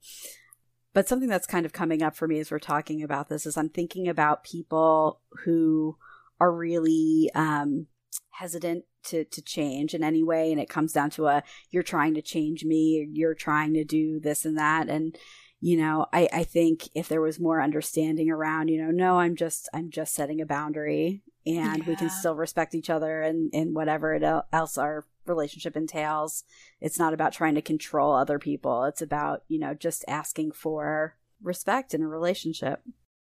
But 0.92 1.08
something 1.08 1.28
that's 1.28 1.46
kind 1.46 1.64
of 1.64 1.72
coming 1.72 2.02
up 2.02 2.16
for 2.16 2.26
me 2.26 2.40
as 2.40 2.50
we're 2.50 2.58
talking 2.58 3.02
about 3.02 3.28
this 3.28 3.46
is 3.46 3.56
I'm 3.56 3.68
thinking 3.68 4.08
about 4.08 4.44
people 4.44 5.20
who 5.44 5.96
are 6.40 6.52
really 6.52 7.30
um, 7.34 7.86
hesitant 8.30 8.84
to, 9.04 9.24
to 9.24 9.42
change 9.42 9.94
in 9.94 10.02
any 10.02 10.22
way. 10.22 10.50
And 10.50 10.60
it 10.60 10.68
comes 10.68 10.92
down 10.92 11.10
to 11.10 11.26
a 11.26 11.42
you're 11.70 11.82
trying 11.82 12.14
to 12.14 12.22
change 12.22 12.64
me, 12.64 13.08
you're 13.12 13.34
trying 13.34 13.74
to 13.74 13.84
do 13.84 14.18
this 14.18 14.44
and 14.44 14.58
that. 14.58 14.88
And, 14.88 15.16
you 15.60 15.76
know, 15.76 16.06
I, 16.12 16.28
I 16.32 16.44
think 16.44 16.88
if 16.94 17.08
there 17.08 17.20
was 17.20 17.38
more 17.38 17.60
understanding 17.60 18.30
around, 18.30 18.68
you 18.68 18.82
know, 18.82 18.90
no, 18.90 19.18
I'm 19.18 19.36
just 19.36 19.68
I'm 19.74 19.90
just 19.90 20.14
setting 20.14 20.40
a 20.40 20.46
boundary 20.46 21.22
and 21.46 21.86
we 21.86 21.96
can 21.96 22.10
still 22.10 22.34
respect 22.34 22.74
each 22.74 22.90
other 22.90 23.22
and, 23.22 23.50
and 23.54 23.74
whatever 23.74 24.14
it 24.14 24.22
else 24.52 24.78
our 24.78 25.04
relationship 25.26 25.76
entails. 25.76 26.44
It's 26.80 26.98
not 26.98 27.14
about 27.14 27.32
trying 27.32 27.54
to 27.54 27.62
control 27.62 28.14
other 28.14 28.38
people. 28.38 28.84
It's 28.84 29.02
about, 29.02 29.44
you 29.48 29.58
know, 29.58 29.74
just 29.74 30.04
asking 30.08 30.52
for 30.52 31.16
respect 31.42 31.94
in 31.94 32.02
a 32.02 32.08
relationship. 32.08 32.82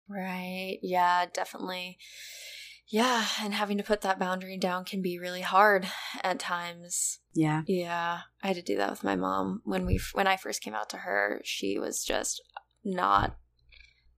Right. 0.08 0.78
Yeah, 0.82 1.26
definitely. 1.32 1.98
Yeah, 2.88 3.24
and 3.42 3.52
having 3.52 3.78
to 3.78 3.84
put 3.84 4.02
that 4.02 4.18
boundary 4.18 4.56
down 4.56 4.84
can 4.84 5.02
be 5.02 5.18
really 5.18 5.40
hard 5.40 5.88
at 6.22 6.38
times. 6.38 7.18
Yeah. 7.34 7.62
Yeah, 7.66 8.20
I 8.42 8.46
had 8.46 8.56
to 8.56 8.62
do 8.62 8.76
that 8.76 8.90
with 8.90 9.02
my 9.02 9.16
mom 9.16 9.60
when 9.64 9.86
we 9.86 9.98
when 10.12 10.26
I 10.26 10.36
first 10.36 10.62
came 10.62 10.74
out 10.74 10.88
to 10.90 10.98
her. 10.98 11.40
She 11.44 11.78
was 11.78 12.04
just 12.04 12.40
not 12.84 13.36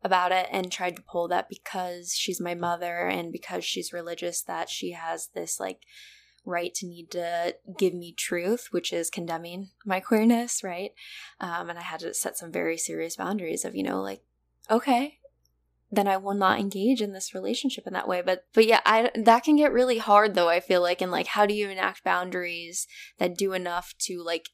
about 0.03 0.33
it 0.33 0.47
and 0.53 0.71
tried 0.71 0.97
to 0.97 1.03
pull 1.03 1.29
that 1.29 1.49
because 1.49 2.13
she's 2.15 2.41
my 2.41 2.55
mother 2.55 3.07
and 3.07 3.33
because 3.33 3.65
she's 3.65 3.93
religious 3.93 4.43
that 4.43 4.69
she 4.69 4.93
has 4.93 5.31
this 5.35 5.59
like 5.59 5.81
right 6.45 6.75
to 6.75 6.87
need 6.87 7.11
to 7.13 7.57
give 7.79 7.95
me 7.95 8.15
truth, 8.17 8.69
which 8.71 8.93
is 8.93 9.11
condemning 9.11 9.71
my 9.85 9.99
queerness, 9.99 10.63
right? 10.63 10.93
Um, 11.41 11.71
and 11.71 11.79
I 11.79 11.83
had 11.83 12.01
to 12.01 12.15
set 12.15 12.37
some 12.37 12.53
very 12.53 12.77
serious 12.77 13.17
boundaries 13.17 13.65
of 13.65 13.75
you 13.75 13.83
know 13.83 14.03
like 14.03 14.23
okay 14.71 15.18
then 15.91 16.07
I 16.07 16.17
will 16.17 16.35
not 16.35 16.61
engage 16.61 17.01
in 17.01 17.13
this 17.13 17.35
relationship 17.35 17.87
in 17.87 17.93
that 17.95 18.09
way. 18.09 18.23
But 18.23 18.45
but 18.53 18.67
yeah, 18.67 18.81
I 18.85 19.11
that 19.15 19.45
can 19.45 19.57
get 19.57 19.73
really 19.73 19.99
hard 19.99 20.35
though. 20.35 20.49
I 20.49 20.61
feel 20.61 20.83
like 20.83 21.01
and 21.01 21.11
like 21.11 21.29
how 21.29 21.47
do 21.47 21.55
you 21.55 21.69
enact 21.71 22.05
boundaries 22.05 22.87
that 23.19 23.37
do 23.37 23.53
enough 23.53 23.95
to 24.01 24.23
like 24.23 24.51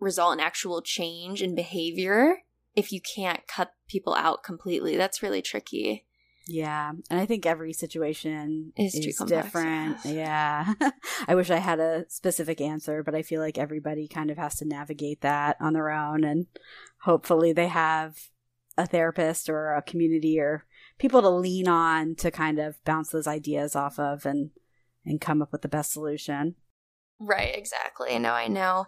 result 0.00 0.34
in 0.34 0.40
actual 0.40 0.80
change 0.82 1.42
in 1.42 1.54
behavior 1.54 2.38
if 2.74 2.92
you 2.92 3.00
can't 3.00 3.46
cut 3.46 3.72
people 3.88 4.14
out 4.14 4.42
completely? 4.42 4.96
That's 4.96 5.22
really 5.22 5.42
tricky. 5.42 6.06
Yeah. 6.50 6.92
And 7.10 7.20
I 7.20 7.26
think 7.26 7.44
every 7.44 7.74
situation 7.74 8.72
Is 8.74 8.94
is, 8.94 9.22
different. 9.26 9.98
Yeah. 10.06 10.72
I 11.28 11.34
wish 11.34 11.50
I 11.50 11.58
had 11.58 11.78
a 11.78 12.06
specific 12.08 12.62
answer, 12.62 13.02
but 13.02 13.14
I 13.14 13.20
feel 13.20 13.42
like 13.42 13.58
everybody 13.58 14.08
kind 14.08 14.30
of 14.30 14.38
has 14.38 14.56
to 14.56 14.64
navigate 14.64 15.20
that 15.20 15.58
on 15.60 15.74
their 15.74 15.90
own. 15.90 16.24
And 16.24 16.46
hopefully 17.02 17.52
they 17.52 17.68
have 17.68 18.16
a 18.78 18.86
therapist 18.86 19.50
or 19.50 19.74
a 19.74 19.82
community 19.82 20.40
or 20.40 20.64
people 20.98 21.22
to 21.22 21.28
lean 21.28 21.68
on 21.68 22.14
to 22.16 22.30
kind 22.30 22.58
of 22.58 22.82
bounce 22.84 23.10
those 23.10 23.26
ideas 23.26 23.76
off 23.76 23.98
of 23.98 24.26
and 24.26 24.50
and 25.04 25.20
come 25.20 25.40
up 25.40 25.52
with 25.52 25.62
the 25.62 25.68
best 25.68 25.92
solution. 25.92 26.56
Right, 27.18 27.56
exactly. 27.56 28.18
No, 28.18 28.32
I 28.32 28.48
know. 28.48 28.86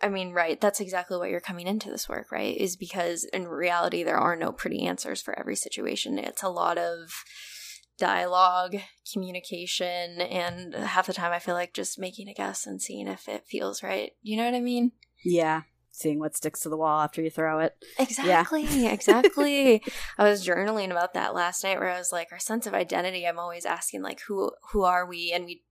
I 0.00 0.08
mean, 0.08 0.32
right, 0.32 0.60
that's 0.60 0.80
exactly 0.80 1.16
what 1.16 1.30
you're 1.30 1.40
coming 1.40 1.66
into 1.66 1.90
this 1.90 2.08
work, 2.08 2.30
right? 2.30 2.56
Is 2.56 2.76
because 2.76 3.24
in 3.24 3.48
reality, 3.48 4.02
there 4.02 4.18
are 4.18 4.36
no 4.36 4.52
pretty 4.52 4.86
answers 4.86 5.22
for 5.22 5.38
every 5.38 5.56
situation. 5.56 6.18
It's 6.18 6.42
a 6.42 6.48
lot 6.48 6.76
of 6.76 7.24
dialogue, 7.98 8.76
communication, 9.12 10.20
and 10.20 10.74
half 10.74 11.06
the 11.06 11.12
time 11.12 11.32
I 11.32 11.38
feel 11.38 11.54
like 11.54 11.72
just 11.72 11.98
making 11.98 12.28
a 12.28 12.34
guess 12.34 12.66
and 12.66 12.82
seeing 12.82 13.08
if 13.08 13.28
it 13.28 13.46
feels 13.46 13.82
right. 13.82 14.12
You 14.22 14.36
know 14.36 14.44
what 14.44 14.54
I 14.54 14.60
mean? 14.60 14.92
Yeah. 15.24 15.62
Seeing 15.96 16.18
what 16.18 16.36
sticks 16.36 16.58
to 16.62 16.68
the 16.68 16.76
wall 16.76 17.02
after 17.02 17.22
you 17.22 17.30
throw 17.30 17.60
it. 17.60 17.76
Exactly, 18.00 18.64
yeah. 18.64 18.90
exactly. 18.90 19.80
I 20.18 20.28
was 20.28 20.44
journaling 20.44 20.90
about 20.90 21.14
that 21.14 21.36
last 21.36 21.62
night 21.62 21.78
where 21.78 21.88
I 21.88 21.98
was 21.98 22.10
like, 22.10 22.32
our 22.32 22.40
sense 22.40 22.66
of 22.66 22.74
identity, 22.74 23.24
I'm 23.24 23.38
always 23.38 23.64
asking 23.64 24.02
like 24.02 24.20
who 24.26 24.50
who 24.72 24.82
are 24.82 25.06
we? 25.06 25.30
And 25.32 25.44
we 25.44 25.62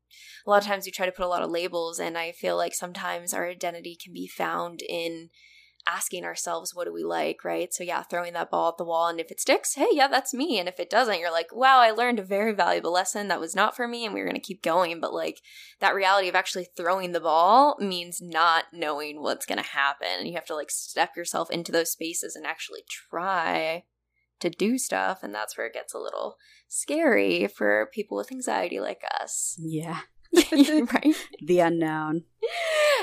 a 0.47 0.49
lot 0.49 0.61
of 0.61 0.67
times 0.67 0.85
we 0.85 0.93
try 0.93 1.05
to 1.05 1.11
put 1.11 1.25
a 1.25 1.27
lot 1.27 1.41
of 1.41 1.51
labels 1.51 1.99
and 1.99 2.17
I 2.17 2.31
feel 2.31 2.55
like 2.55 2.73
sometimes 2.73 3.33
our 3.33 3.45
identity 3.49 3.97
can 4.01 4.13
be 4.13 4.25
found 4.25 4.81
in 4.87 5.29
asking 5.87 6.23
ourselves 6.23 6.73
what 6.73 6.85
do 6.85 6.93
we 6.93 7.03
like? 7.03 7.43
Right? 7.43 7.73
So 7.73 7.83
yeah 7.83 8.03
throwing 8.03 8.33
that 8.33 8.51
ball 8.51 8.69
at 8.69 8.77
the 8.77 8.83
wall 8.83 9.07
and 9.07 9.19
if 9.19 9.31
it 9.31 9.39
sticks 9.39 9.75
hey 9.75 9.89
yeah 9.91 10.07
that's 10.07 10.33
me. 10.33 10.59
And 10.59 10.67
if 10.67 10.79
it 10.79 10.89
doesn't 10.89 11.19
you're 11.19 11.31
like 11.31 11.53
wow 11.53 11.79
i 11.79 11.91
learned 11.91 12.19
a 12.19 12.23
very 12.23 12.53
valuable 12.53 12.93
lesson 12.93 13.27
that 13.27 13.39
was 13.39 13.55
not 13.55 13.75
for 13.75 13.87
me 13.87 14.05
and 14.05 14.13
we 14.13 14.21
are 14.21 14.25
going 14.25 14.35
to 14.35 14.41
keep 14.41 14.61
going. 14.61 14.99
But 14.99 15.13
like 15.13 15.41
that 15.79 15.95
reality 15.95 16.29
of 16.29 16.35
actually 16.35 16.67
throwing 16.75 17.11
the 17.11 17.19
ball 17.19 17.77
means 17.79 18.21
not 18.21 18.65
knowing 18.73 19.21
what's 19.21 19.45
going 19.45 19.61
to 19.61 19.69
happen. 19.69 20.07
And 20.19 20.27
you 20.27 20.35
have 20.35 20.45
to 20.45 20.55
like 20.55 20.71
step 20.71 21.15
yourself 21.15 21.49
into 21.51 21.71
those 21.71 21.91
spaces 21.91 22.35
and 22.35 22.45
actually 22.45 22.83
try 22.89 23.83
to 24.39 24.49
do 24.49 24.77
stuff 24.77 25.23
and 25.23 25.33
that's 25.33 25.57
where 25.57 25.67
it 25.67 25.73
gets 25.73 25.93
a 25.93 25.99
little 25.99 26.35
scary 26.67 27.47
for 27.47 27.89
people 27.93 28.17
with 28.17 28.31
anxiety 28.31 28.79
like 28.79 29.01
us. 29.21 29.57
Yeah. 29.59 30.01
Right? 30.33 31.15
The 31.41 31.59
unknown. 31.59 32.23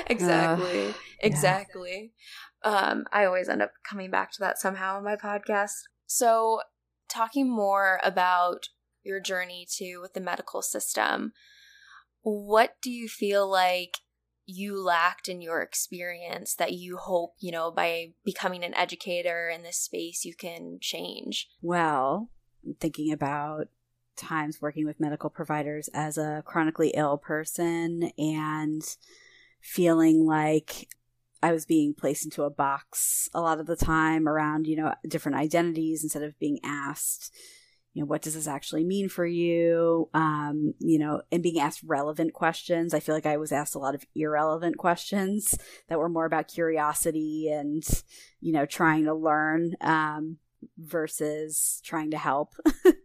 Exactly. 0.07 0.89
Uh, 0.89 0.93
exactly 1.21 2.11
um, 2.63 3.05
I 3.11 3.25
always 3.25 3.49
end 3.49 3.61
up 3.61 3.71
coming 3.83 4.11
back 4.11 4.31
to 4.33 4.39
that 4.39 4.59
somehow 4.59 4.97
in 4.97 5.03
my 5.03 5.15
podcast. 5.15 5.73
So, 6.05 6.61
talking 7.09 7.49
more 7.49 7.99
about 8.03 8.67
your 9.03 9.19
journey 9.19 9.67
to 9.77 9.97
with 9.97 10.13
the 10.13 10.19
medical 10.19 10.61
system, 10.61 11.33
what 12.21 12.75
do 12.81 12.91
you 12.91 13.07
feel 13.07 13.49
like 13.49 13.97
you 14.45 14.81
lacked 14.81 15.27
in 15.27 15.41
your 15.41 15.61
experience 15.61 16.55
that 16.55 16.73
you 16.73 16.97
hope, 16.97 17.35
you 17.39 17.51
know, 17.51 17.71
by 17.71 18.13
becoming 18.23 18.63
an 18.63 18.73
educator 18.73 19.49
in 19.49 19.63
this 19.63 19.77
space, 19.77 20.25
you 20.25 20.35
can 20.35 20.77
change? 20.81 21.47
Well, 21.61 22.29
thinking 22.79 23.11
about 23.11 23.67
times 24.15 24.61
working 24.61 24.85
with 24.85 24.99
medical 24.99 25.29
providers 25.29 25.89
as 25.93 26.17
a 26.17 26.43
chronically 26.45 26.89
ill 26.89 27.17
person 27.17 28.11
and 28.17 28.83
feeling 29.61 30.25
like 30.25 30.89
I 31.43 31.51
was 31.51 31.65
being 31.65 31.93
placed 31.93 32.25
into 32.25 32.43
a 32.43 32.49
box 32.49 33.29
a 33.33 33.41
lot 33.41 33.59
of 33.59 33.67
the 33.67 33.75
time 33.75 34.27
around, 34.27 34.67
you 34.67 34.75
know, 34.75 34.93
different 35.07 35.37
identities 35.37 36.03
instead 36.03 36.23
of 36.23 36.37
being 36.39 36.59
asked, 36.63 37.33
you 37.93 38.01
know, 38.01 38.05
what 38.05 38.21
does 38.21 38.35
this 38.35 38.47
actually 38.47 38.83
mean 38.83 39.09
for 39.09 39.25
you? 39.25 40.09
Um, 40.13 40.73
you 40.79 40.97
know, 40.97 41.23
and 41.31 41.43
being 41.43 41.59
asked 41.59 41.81
relevant 41.83 42.33
questions. 42.33 42.93
I 42.93 42.99
feel 42.99 43.15
like 43.15 43.25
I 43.25 43.37
was 43.37 43.51
asked 43.51 43.75
a 43.75 43.79
lot 43.79 43.95
of 43.95 44.05
irrelevant 44.15 44.77
questions 44.77 45.57
that 45.89 45.99
were 45.99 46.09
more 46.09 46.25
about 46.25 46.47
curiosity 46.47 47.49
and, 47.51 47.83
you 48.39 48.53
know, 48.53 48.65
trying 48.65 49.05
to 49.05 49.13
learn 49.13 49.73
um, 49.81 50.37
versus 50.77 51.81
trying 51.83 52.11
to 52.11 52.17
help. 52.17 52.53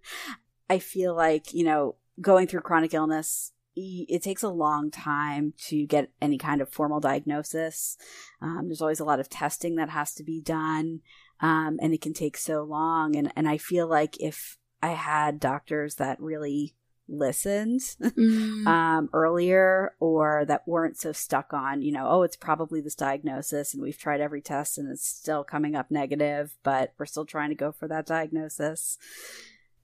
I 0.70 0.78
feel 0.78 1.14
like, 1.14 1.52
you 1.52 1.64
know, 1.64 1.96
going 2.20 2.46
through 2.46 2.60
chronic 2.60 2.94
illness 2.94 3.52
it 3.76 4.22
takes 4.22 4.42
a 4.42 4.48
long 4.48 4.90
time 4.90 5.52
to 5.66 5.86
get 5.86 6.10
any 6.20 6.38
kind 6.38 6.60
of 6.60 6.70
formal 6.70 7.00
diagnosis. 7.00 7.96
Um, 8.40 8.62
there's 8.66 8.80
always 8.80 9.00
a 9.00 9.04
lot 9.04 9.20
of 9.20 9.28
testing 9.28 9.76
that 9.76 9.90
has 9.90 10.14
to 10.14 10.24
be 10.24 10.40
done, 10.40 11.00
um, 11.40 11.78
and 11.80 11.92
it 11.92 12.00
can 12.00 12.14
take 12.14 12.36
so 12.36 12.62
long. 12.62 13.16
And 13.16 13.32
and 13.36 13.48
I 13.48 13.58
feel 13.58 13.86
like 13.86 14.16
if 14.18 14.58
I 14.82 14.90
had 14.90 15.40
doctors 15.40 15.96
that 15.96 16.20
really 16.20 16.74
listened 17.08 17.80
mm. 18.00 18.66
um, 18.66 19.08
earlier 19.12 19.94
or 20.00 20.44
that 20.46 20.66
weren't 20.66 20.98
so 20.98 21.12
stuck 21.12 21.52
on, 21.52 21.82
you 21.82 21.92
know, 21.92 22.06
oh, 22.08 22.22
it's 22.22 22.36
probably 22.36 22.80
this 22.80 22.94
diagnosis 22.94 23.72
and 23.72 23.82
we've 23.82 23.98
tried 23.98 24.20
every 24.20 24.40
test 24.40 24.78
and 24.78 24.90
it's 24.90 25.06
still 25.06 25.44
coming 25.44 25.76
up 25.76 25.90
negative, 25.90 26.56
but 26.62 26.94
we're 26.98 27.06
still 27.06 27.24
trying 27.24 27.50
to 27.50 27.54
go 27.54 27.72
for 27.72 27.86
that 27.88 28.06
diagnosis. 28.06 28.98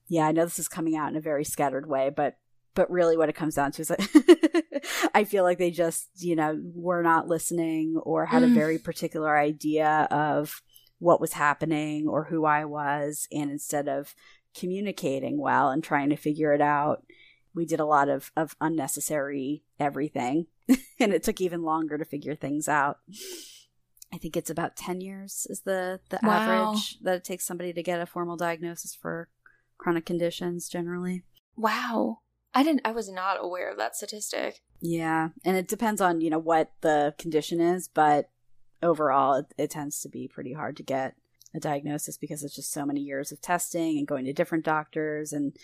Yeah, 0.07 0.27
I 0.27 0.31
know 0.31 0.43
this 0.43 0.59
is 0.59 0.67
coming 0.67 0.95
out 0.95 1.09
in 1.09 1.15
a 1.15 1.21
very 1.21 1.45
scattered 1.45 1.87
way, 1.87 2.11
but 2.13 2.37
but 2.75 2.89
really 2.89 3.17
what 3.17 3.29
it 3.29 3.35
comes 3.35 3.55
down 3.55 3.71
to 3.73 3.81
is 3.81 3.87
that 3.89 4.83
I 5.13 5.23
feel 5.23 5.43
like 5.43 5.57
they 5.57 5.71
just, 5.71 6.09
you 6.15 6.35
know, 6.35 6.59
were 6.73 7.03
not 7.03 7.27
listening 7.27 7.97
or 8.03 8.25
had 8.25 8.43
mm. 8.43 8.51
a 8.51 8.55
very 8.55 8.77
particular 8.77 9.37
idea 9.37 10.07
of 10.11 10.61
what 10.99 11.21
was 11.21 11.33
happening 11.33 12.07
or 12.07 12.25
who 12.25 12.45
I 12.45 12.65
was. 12.65 13.27
And 13.31 13.51
instead 13.51 13.87
of 13.87 14.15
communicating 14.55 15.39
well 15.39 15.69
and 15.69 15.83
trying 15.83 16.09
to 16.09 16.15
figure 16.15 16.53
it 16.53 16.61
out, 16.61 17.03
we 17.53 17.65
did 17.65 17.79
a 17.79 17.85
lot 17.85 18.09
of, 18.09 18.31
of 18.35 18.55
unnecessary 18.61 19.63
everything. 19.79 20.47
and 20.99 21.13
it 21.13 21.23
took 21.23 21.41
even 21.41 21.61
longer 21.63 21.97
to 21.97 22.05
figure 22.05 22.35
things 22.35 22.67
out. 22.67 22.97
I 24.13 24.17
think 24.17 24.37
it's 24.37 24.49
about 24.49 24.75
10 24.75 25.01
years 25.01 25.47
is 25.49 25.61
the, 25.61 25.99
the 26.09 26.19
wow. 26.23 26.31
average 26.31 26.99
that 27.01 27.15
it 27.15 27.23
takes 27.23 27.45
somebody 27.45 27.73
to 27.73 27.83
get 27.83 27.99
a 27.99 28.05
formal 28.05 28.37
diagnosis 28.37 28.95
for 28.95 29.27
chronic 29.77 30.05
conditions 30.05 30.69
generally. 30.69 31.23
Wow. 31.55 32.19
I 32.53 32.63
didn't 32.63 32.81
I 32.85 32.91
was 32.91 33.09
not 33.09 33.37
aware 33.39 33.71
of 33.71 33.77
that 33.77 33.95
statistic. 33.95 34.61
Yeah, 34.81 35.29
and 35.45 35.57
it 35.57 35.67
depends 35.67 36.01
on, 36.01 36.21
you 36.21 36.29
know, 36.29 36.39
what 36.39 36.71
the 36.81 37.15
condition 37.17 37.59
is, 37.59 37.87
but 37.87 38.29
overall 38.81 39.35
it, 39.35 39.45
it 39.57 39.69
tends 39.71 40.01
to 40.01 40.09
be 40.09 40.27
pretty 40.27 40.53
hard 40.53 40.77
to 40.77 40.83
get 40.83 41.15
a 41.55 41.59
diagnosis 41.59 42.17
because 42.17 42.43
it's 42.43 42.55
just 42.55 42.71
so 42.71 42.85
many 42.85 43.01
years 43.01 43.31
of 43.31 43.41
testing 43.41 43.97
and 43.97 44.07
going 44.07 44.25
to 44.25 44.33
different 44.33 44.65
doctors 44.65 45.31
and 45.31 45.55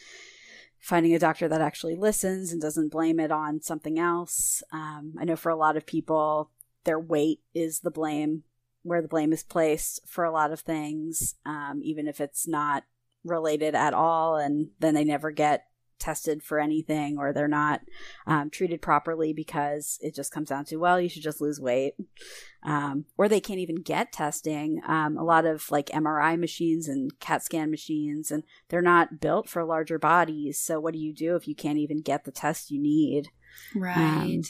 finding 0.80 1.14
a 1.14 1.20
doctor 1.20 1.48
that 1.48 1.62
actually 1.62 1.96
listens 1.96 2.52
and 2.52 2.62
doesn't 2.62 2.92
blame 2.92 3.20
it 3.20 3.32
on 3.32 3.62
something 3.62 4.00
else. 4.00 4.64
Um, 4.72 5.14
I 5.20 5.26
know 5.26 5.36
for 5.36 5.50
a 5.50 5.56
lot 5.56 5.76
of 5.76 5.86
people, 5.86 6.52
their 6.86 7.00
weight 7.00 7.42
is 7.54 7.82
the 7.82 7.92
blame, 7.92 8.44
where 8.84 9.02
the 9.02 9.08
blame 9.08 9.34
is 9.34 9.44
placed 9.44 10.00
for 10.08 10.24
a 10.24 10.32
lot 10.32 10.52
of 10.52 10.62
things, 10.62 11.36
um, 11.46 11.82
even 11.84 12.08
if 12.08 12.22
it's 12.22 12.48
not 12.48 12.84
related 13.26 13.76
at 13.76 13.94
all, 13.94 14.38
and 14.38 14.70
then 14.80 14.94
they 14.94 15.04
never 15.04 15.32
get 15.32 15.66
tested 16.00 16.42
for 16.44 16.60
anything 16.60 17.18
or 17.18 17.34
they're 17.34 17.48
not 17.48 17.82
um, 18.26 18.50
treated 18.50 18.82
properly 18.82 19.34
because 19.34 19.98
it 20.02 20.16
just 20.16 20.32
comes 20.32 20.50
down 20.50 20.66
to 20.66 20.78
well 20.78 21.00
you 21.00 21.10
should 21.10 21.24
just 21.24 21.42
lose 21.42 21.60
weight. 21.60 21.94
Um, 22.64 23.06
or 23.18 23.30
they 23.30 23.40
can't 23.40 23.60
even 23.60 23.78
get 23.78 24.12
testing. 24.12 24.82
Um, 24.86 25.18
a 25.18 25.24
lot 25.24 25.46
of 25.46 25.70
like 25.72 25.88
mri 25.88 26.38
machines 26.40 26.88
and 26.88 27.18
cat 27.20 27.44
scan 27.44 27.72
machines 27.72 28.32
and 28.32 28.44
they're 28.70 28.82
not 28.82 29.20
built 29.22 29.48
for 29.48 29.64
larger 29.64 30.00
bodies. 30.00 30.60
So 30.60 30.80
what 30.80 30.94
do 30.94 31.00
you 31.00 31.14
do 31.14 31.36
if 31.36 31.48
you 31.48 31.56
can't 31.56 31.78
even 31.78 32.02
get 32.02 32.26
the 32.26 32.32
test 32.32 32.72
you 32.72 32.82
need? 32.82 33.30
Right. 33.76 33.98
Um, 33.98 34.42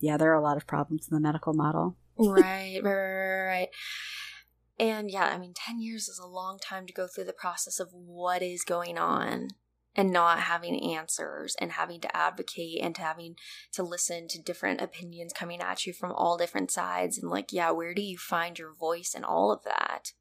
yeah 0.00 0.16
there 0.16 0.30
are 0.30 0.38
a 0.38 0.42
lot 0.42 0.56
of 0.56 0.66
problems 0.66 1.08
in 1.10 1.14
the 1.14 1.20
medical 1.20 1.54
model. 1.54 1.96
Right, 2.16 2.80
right 2.82 2.84
right 2.84 3.44
right 3.46 3.68
and 4.78 5.10
yeah 5.10 5.26
i 5.26 5.38
mean 5.38 5.52
10 5.54 5.80
years 5.80 6.08
is 6.08 6.18
a 6.18 6.26
long 6.26 6.58
time 6.58 6.86
to 6.86 6.92
go 6.92 7.06
through 7.06 7.24
the 7.24 7.32
process 7.32 7.78
of 7.78 7.88
what 7.92 8.42
is 8.42 8.64
going 8.64 8.98
on 8.98 9.48
and 9.96 10.12
not 10.12 10.40
having 10.40 10.94
answers 10.94 11.56
and 11.60 11.72
having 11.72 12.00
to 12.00 12.16
advocate 12.16 12.80
and 12.82 12.94
to 12.94 13.02
having 13.02 13.36
to 13.72 13.82
listen 13.82 14.28
to 14.28 14.42
different 14.42 14.80
opinions 14.80 15.32
coming 15.32 15.60
at 15.60 15.86
you 15.86 15.92
from 15.92 16.12
all 16.12 16.36
different 16.36 16.70
sides 16.70 17.18
and 17.18 17.30
like 17.30 17.52
yeah 17.52 17.70
where 17.70 17.94
do 17.94 18.02
you 18.02 18.18
find 18.18 18.58
your 18.58 18.72
voice 18.72 19.12
and 19.14 19.24
all 19.24 19.52
of 19.52 19.62
that? 19.64 20.12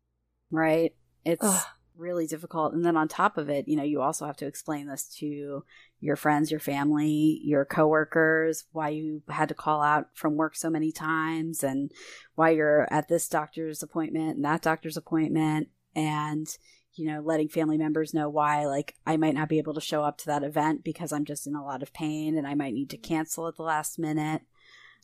Right. 0.51 0.93
It's 1.25 1.43
Ugh. 1.43 1.63
really 1.97 2.27
difficult. 2.27 2.73
And 2.73 2.85
then 2.85 2.97
on 2.97 3.07
top 3.07 3.37
of 3.37 3.49
it 3.49 3.67
you 3.67 3.75
know 3.75 3.83
you 3.83 4.01
also 4.01 4.25
have 4.25 4.37
to 4.37 4.47
explain 4.47 4.87
this 4.87 5.07
to 5.19 5.63
your 5.99 6.15
friends 6.15 6.51
your 6.51 6.59
family 6.59 7.39
your 7.43 7.63
coworkers 7.65 8.65
why 8.73 8.89
you 8.89 9.21
had 9.29 9.47
to 9.47 9.55
call 9.55 9.81
out 9.81 10.07
from 10.13 10.35
work 10.35 10.55
so 10.55 10.69
many 10.69 10.91
times 10.91 11.63
and 11.63 11.91
why 12.35 12.49
you're 12.49 12.87
at 12.91 13.07
this 13.07 13.27
doctor's 13.27 13.81
appointment 13.81 14.35
and 14.35 14.45
that 14.45 14.61
doctor's 14.61 14.97
appointment. 14.97 15.69
And 15.95 16.47
you 16.95 17.07
know, 17.07 17.21
letting 17.21 17.49
family 17.49 17.77
members 17.77 18.13
know 18.13 18.29
why, 18.29 18.65
like, 18.65 18.95
I 19.05 19.17
might 19.17 19.33
not 19.33 19.49
be 19.49 19.57
able 19.57 19.73
to 19.73 19.81
show 19.81 20.03
up 20.03 20.17
to 20.19 20.25
that 20.27 20.43
event 20.43 20.83
because 20.83 21.11
I'm 21.11 21.25
just 21.25 21.47
in 21.47 21.55
a 21.55 21.63
lot 21.63 21.81
of 21.81 21.93
pain 21.93 22.37
and 22.37 22.45
I 22.45 22.53
might 22.53 22.73
need 22.73 22.89
to 22.91 22.97
cancel 22.97 23.47
at 23.47 23.55
the 23.55 23.63
last 23.63 23.97
minute. 23.97 24.43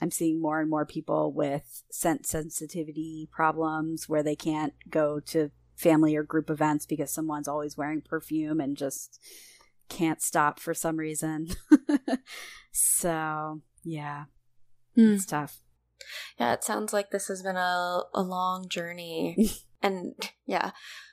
I'm 0.01 0.11
seeing 0.11 0.41
more 0.41 0.61
and 0.61 0.69
more 0.69 0.85
people 0.85 1.33
with 1.33 1.83
scent 1.91 2.25
sensitivity 2.25 3.27
problems 3.31 4.07
where 4.07 4.23
they 4.23 4.35
can't 4.35 4.73
go 4.89 5.19
to 5.27 5.51
family 5.75 6.15
or 6.15 6.23
group 6.23 6.49
events 6.49 6.85
because 6.85 7.11
someone's 7.11 7.47
always 7.47 7.75
wearing 7.75 8.01
perfume 8.01 8.59
and 8.59 8.77
just 8.77 9.19
can't 9.89 10.21
stop 10.21 10.59
for 10.59 10.73
some 10.73 10.97
reason. 10.97 11.49
so, 12.71 13.61
yeah, 13.83 14.25
mm. 14.97 15.15
it's 15.15 15.25
tough. 15.25 15.61
Yeah, 16.39 16.53
it 16.53 16.63
sounds 16.63 16.93
like 16.93 17.09
this 17.09 17.27
has 17.27 17.41
been 17.41 17.57
a, 17.57 18.03
a 18.13 18.21
long 18.21 18.69
journey. 18.69 19.49
and 19.81 20.13
yeah. 20.45 20.71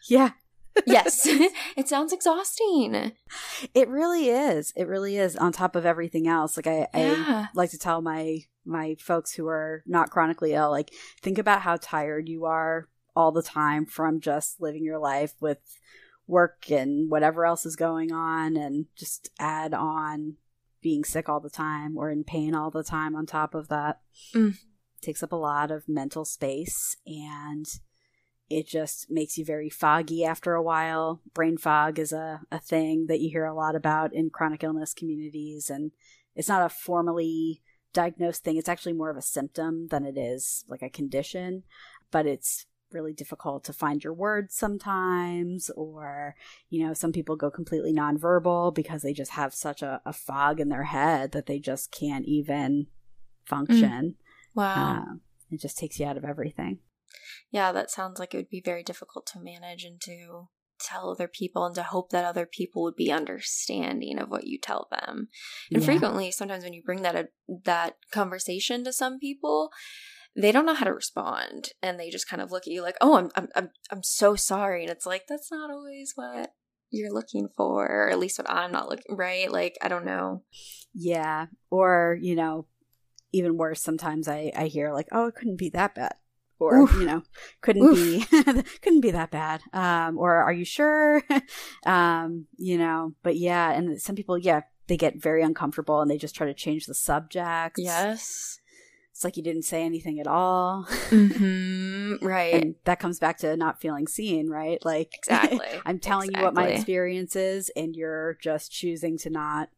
Yeah 0.09 0.33
yes. 0.87 1.23
it 1.77 1.89
sounds 1.89 2.13
exhausting. 2.13 3.13
It 3.75 3.89
really 3.89 4.29
is. 4.29 4.73
It 4.77 4.87
really 4.87 5.17
is 5.17 5.37
on 5.37 5.53
top 5.53 5.77
of 5.77 5.87
everything 5.87 6.27
else. 6.29 6.57
Like 6.57 6.67
I, 6.67 6.89
Yeah. 6.95 7.47
I 7.47 7.49
like 7.55 7.71
to 7.71 7.79
tell 7.79 8.03
my 8.03 8.41
my 8.65 8.97
folks 8.99 9.33
who 9.33 9.47
are 9.47 9.83
not 9.87 10.11
chronically 10.11 10.53
ill, 10.55 10.71
like 10.71 10.91
think 11.23 11.39
about 11.39 11.63
how 11.63 11.77
tired 11.77 12.29
you 12.29 12.45
are 12.47 12.89
all 13.15 13.33
the 13.33 13.43
time 13.43 13.87
from 13.87 14.21
just 14.21 14.61
living 14.61 14.85
your 14.85 14.99
life 14.99 15.35
with 15.41 15.59
work 16.27 16.71
and 16.71 17.09
whatever 17.09 17.47
else 17.47 17.65
is 17.65 17.77
going 17.77 18.13
on 18.13 18.57
and 18.57 18.87
just 18.97 19.31
add 19.39 19.73
on 19.73 20.35
being 20.83 21.05
sick 21.05 21.29
all 21.29 21.41
the 21.41 21.49
time 21.51 21.97
or 21.97 22.11
in 22.11 22.25
pain 22.25 22.55
all 22.55 22.71
the 22.71 22.85
time 22.85 23.15
on 23.15 23.25
top 23.27 23.55
of 23.55 23.69
that. 23.69 24.01
Mm. 24.35 24.57
Takes 25.01 25.23
up 25.23 25.33
a 25.33 25.37
lot 25.37 25.71
of 25.71 25.89
mental 25.89 26.25
space 26.25 26.97
and 27.07 27.65
it 28.49 28.67
just 28.67 29.11
makes 29.11 29.37
you 29.37 29.45
very 29.45 29.69
foggy 29.69 30.25
after 30.25 30.55
a 30.55 30.63
while. 30.63 31.21
Brain 31.35 31.57
fog 31.57 31.99
is 31.99 32.13
a, 32.13 32.41
a 32.51 32.59
thing 32.59 33.07
that 33.09 33.21
you 33.21 33.31
hear 33.31 33.45
a 33.45 33.55
lot 33.55 33.75
about 33.75 34.15
in 34.15 34.31
chronic 34.31 34.63
illness 34.63 34.95
communities, 34.95 35.71
and 35.71 35.93
it's 36.35 36.49
not 36.49 36.65
a 36.65 36.69
formally 36.69 37.63
diagnosed 37.93 38.45
thing. 38.45 38.57
It's 38.57 38.69
actually 38.69 38.93
more 38.93 39.11
of 39.11 39.17
a 39.17 39.23
symptom 39.23 39.89
than 39.89 40.05
it 40.05 40.17
is 40.17 40.65
like 40.69 40.83
a 40.83 40.91
condition, 40.91 41.65
but 42.11 42.27
it's 42.27 42.67
really 42.93 43.13
difficult 43.13 43.65
to 43.65 43.73
find 43.73 44.05
your 44.05 44.15
words 44.15 44.55
sometimes 44.55 45.71
or 45.71 46.37
you 46.71 46.87
know 46.87 46.95
some 46.95 47.11
people 47.11 47.35
go 47.35 47.51
completely 47.51 47.93
nonverbal 47.93 48.73
because 48.73 49.03
they 49.03 49.13
just 49.13 49.33
have 49.33 49.53
such 49.53 49.83
a, 49.83 50.01
a 50.07 50.13
fog 50.13 50.61
in 50.61 50.69
their 50.69 50.85
head 50.85 51.33
that 51.33 51.47
they 51.47 51.59
just 51.59 51.91
can't 51.91 52.25
even 52.27 52.87
function 53.45 54.15
Wow. 54.57 55.03
Um, 55.03 55.21
it 55.51 55.61
just 55.61 55.79
takes 55.79 56.01
you 56.01 56.07
out 56.07 56.17
of 56.17 56.25
everything 56.25 56.79
yeah, 57.51 57.73
that 57.73 57.91
sounds 57.91 58.19
like 58.19 58.35
it 58.35 58.39
would 58.39 58.51
be 58.51 58.63
very 58.65 58.83
difficult 58.83 59.27
to 59.29 59.41
manage 59.41 59.85
and 59.85 60.01
to 60.03 60.49
tell 60.79 61.11
other 61.11 61.29
people 61.29 61.65
and 61.65 61.75
to 61.75 61.83
hope 61.83 62.11
that 62.11 62.25
other 62.25 62.47
people 62.47 62.83
would 62.83 62.97
be 62.97 63.11
understanding 63.11 64.19
of 64.19 64.29
what 64.29 64.47
you 64.47 64.59
tell 64.59 64.89
them. 64.91 65.29
And 65.71 65.81
Yeah. 65.83 65.87
frequently, 65.87 66.31
sometimes 66.31 66.65
when 66.65 66.75
you 66.75 66.83
bring 66.83 67.03
that 67.03 67.31
that 67.65 67.97
conversation 68.11 68.85
to 68.85 68.93
some 68.93 69.19
people, 69.19 69.71
they 70.35 70.53
don't 70.53 70.67
know 70.67 70.75
how 70.75 70.85
to 70.85 70.93
respond, 70.93 71.71
and 71.83 71.99
they 71.99 72.11
just 72.11 72.29
kind 72.29 72.43
of 72.43 72.53
look 72.53 72.65
at 72.67 72.73
you 72.73 72.83
like, 72.83 72.97
"Oh, 73.01 73.17
I'm 73.17 73.31
I'm 73.35 73.49
I'm, 73.57 73.71
I'm 73.91 74.03
so 74.03 74.37
sorry," 74.37 74.83
and 74.83 74.91
it's 74.91 75.07
like 75.07 75.27
that's 75.29 75.51
not 75.51 75.71
always 75.71 76.13
what 76.15 76.53
you're 76.91 77.13
looking 77.13 77.49
for, 77.57 77.87
or 77.87 78.11
at 78.11 78.19
least 78.19 78.39
what 78.39 78.51
I'm 78.51 78.71
not 78.71 78.89
looking 78.89 79.17
right. 79.17 79.51
Like 79.51 79.79
I 79.81 79.89
don't 79.89 80.05
know. 80.05 80.45
Yeah. 80.93 81.47
Or, 81.71 82.19
you 82.21 82.35
know, 82.35 82.67
even 83.33 83.57
worse, 83.57 83.83
sometimes 83.83 84.29
I, 84.29 84.53
I 84.55 84.67
hear 84.67 84.93
like, 84.93 85.09
oh, 85.13 85.27
it 85.27 85.35
couldn't 85.35 85.59
be 85.59 85.71
that 85.71 85.95
bad. 85.95 86.15
Or, 86.59 86.79
Oof. 86.79 86.95
you 86.95 87.05
know, 87.05 87.23
couldn't 87.61 87.83
Oof. 87.83 88.31
be, 88.31 88.63
couldn't 88.81 89.03
be 89.03 89.11
that 89.11 89.31
bad. 89.31 89.61
Um, 89.73 90.17
or 90.19 90.37
are 90.37 90.53
you 90.53 90.65
sure? 90.65 91.23
um, 91.87 92.47
you 92.57 92.79
know, 92.79 93.15
but 93.23 93.37
yeah. 93.37 93.73
And 93.73 94.01
some 94.01 94.17
people, 94.17 94.39
yeah, 94.39 94.63
they 94.87 94.97
get 94.97 95.21
very 95.21 95.43
uncomfortable 95.43 96.01
and 96.01 96.11
they 96.11 96.17
just 96.17 96.35
try 96.35 96.47
to 96.47 96.55
change 96.55 96.87
the 96.87 96.95
subject. 96.95 97.77
Yes. 97.79 98.59
It's 99.11 99.25
like 99.25 99.37
you 99.37 99.43
didn't 99.43 99.63
say 99.65 99.83
anything 99.83 100.21
at 100.21 100.27
all. 100.27 100.87
mm-hmm. 101.11 102.17
Right. 102.25 102.55
and 102.55 102.75
that 102.85 102.99
comes 103.01 103.19
back 103.19 103.39
to 103.39 103.57
not 103.57 103.81
feeling 103.81 104.07
seen, 104.07 104.49
right? 104.49 104.79
Like, 104.85 105.13
Exactly. 105.19 105.67
I'm 105.85 105.99
telling 105.99 106.31
you 106.35 106.41
what 106.43 106.55
my 106.55 106.63
Exactly. 106.63 106.77
experience 106.81 107.37
is 107.37 107.71
and 107.77 107.95
you're 107.97 108.39
just 108.43 108.71
choosing 108.73 109.19
to 109.19 109.31
not 109.31 109.69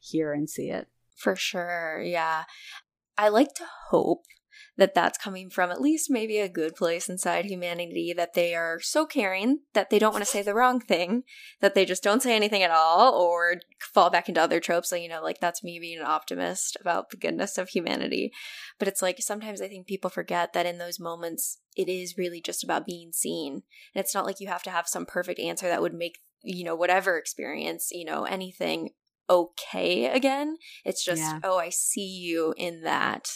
hear 0.00 0.32
and 0.32 0.48
see 0.50 0.68
it. 0.70 0.88
For 1.16 1.36
sure. 1.36 2.02
Yeah. 2.02 2.44
I 3.16 3.28
like 3.28 3.54
to 3.54 3.64
hope 3.90 4.24
that 4.76 4.94
that's 4.94 5.18
coming 5.18 5.50
from 5.50 5.70
at 5.70 5.80
least 5.80 6.10
maybe 6.10 6.38
a 6.38 6.48
good 6.48 6.74
place 6.74 7.08
inside 7.08 7.44
humanity 7.44 8.12
that 8.16 8.34
they 8.34 8.54
are 8.54 8.80
so 8.80 9.06
caring 9.06 9.60
that 9.74 9.90
they 9.90 9.98
don't 9.98 10.12
want 10.12 10.24
to 10.24 10.30
say 10.30 10.42
the 10.42 10.54
wrong 10.54 10.80
thing, 10.80 11.22
that 11.60 11.74
they 11.74 11.84
just 11.84 12.02
don't 12.02 12.22
say 12.22 12.34
anything 12.34 12.62
at 12.62 12.70
all 12.70 13.14
or 13.14 13.56
fall 13.92 14.10
back 14.10 14.28
into 14.28 14.40
other 14.40 14.60
tropes. 14.60 14.88
So, 14.90 14.96
you 14.96 15.08
know, 15.08 15.22
like 15.22 15.40
that's 15.40 15.62
me 15.62 15.78
being 15.78 15.98
an 15.98 16.06
optimist 16.06 16.76
about 16.80 17.10
the 17.10 17.16
goodness 17.16 17.58
of 17.58 17.68
humanity. 17.68 18.32
But 18.78 18.88
it's 18.88 19.02
like 19.02 19.20
sometimes 19.20 19.60
I 19.60 19.68
think 19.68 19.86
people 19.86 20.10
forget 20.10 20.52
that 20.52 20.66
in 20.66 20.78
those 20.78 21.00
moments, 21.00 21.58
it 21.76 21.88
is 21.88 22.18
really 22.18 22.40
just 22.40 22.64
about 22.64 22.86
being 22.86 23.12
seen. 23.12 23.62
And 23.94 24.04
it's 24.04 24.14
not 24.14 24.24
like 24.24 24.40
you 24.40 24.48
have 24.48 24.62
to 24.64 24.70
have 24.70 24.88
some 24.88 25.06
perfect 25.06 25.38
answer 25.38 25.68
that 25.68 25.82
would 25.82 25.94
make, 25.94 26.18
you 26.42 26.64
know, 26.64 26.74
whatever 26.74 27.16
experience, 27.18 27.90
you 27.92 28.04
know, 28.04 28.24
anything 28.24 28.90
okay 29.28 30.06
again. 30.06 30.56
It's 30.84 31.04
just, 31.04 31.22
Yeah. 31.22 31.38
oh, 31.44 31.58
I 31.58 31.68
see 31.68 32.06
you 32.06 32.54
in 32.56 32.82
that 32.82 33.30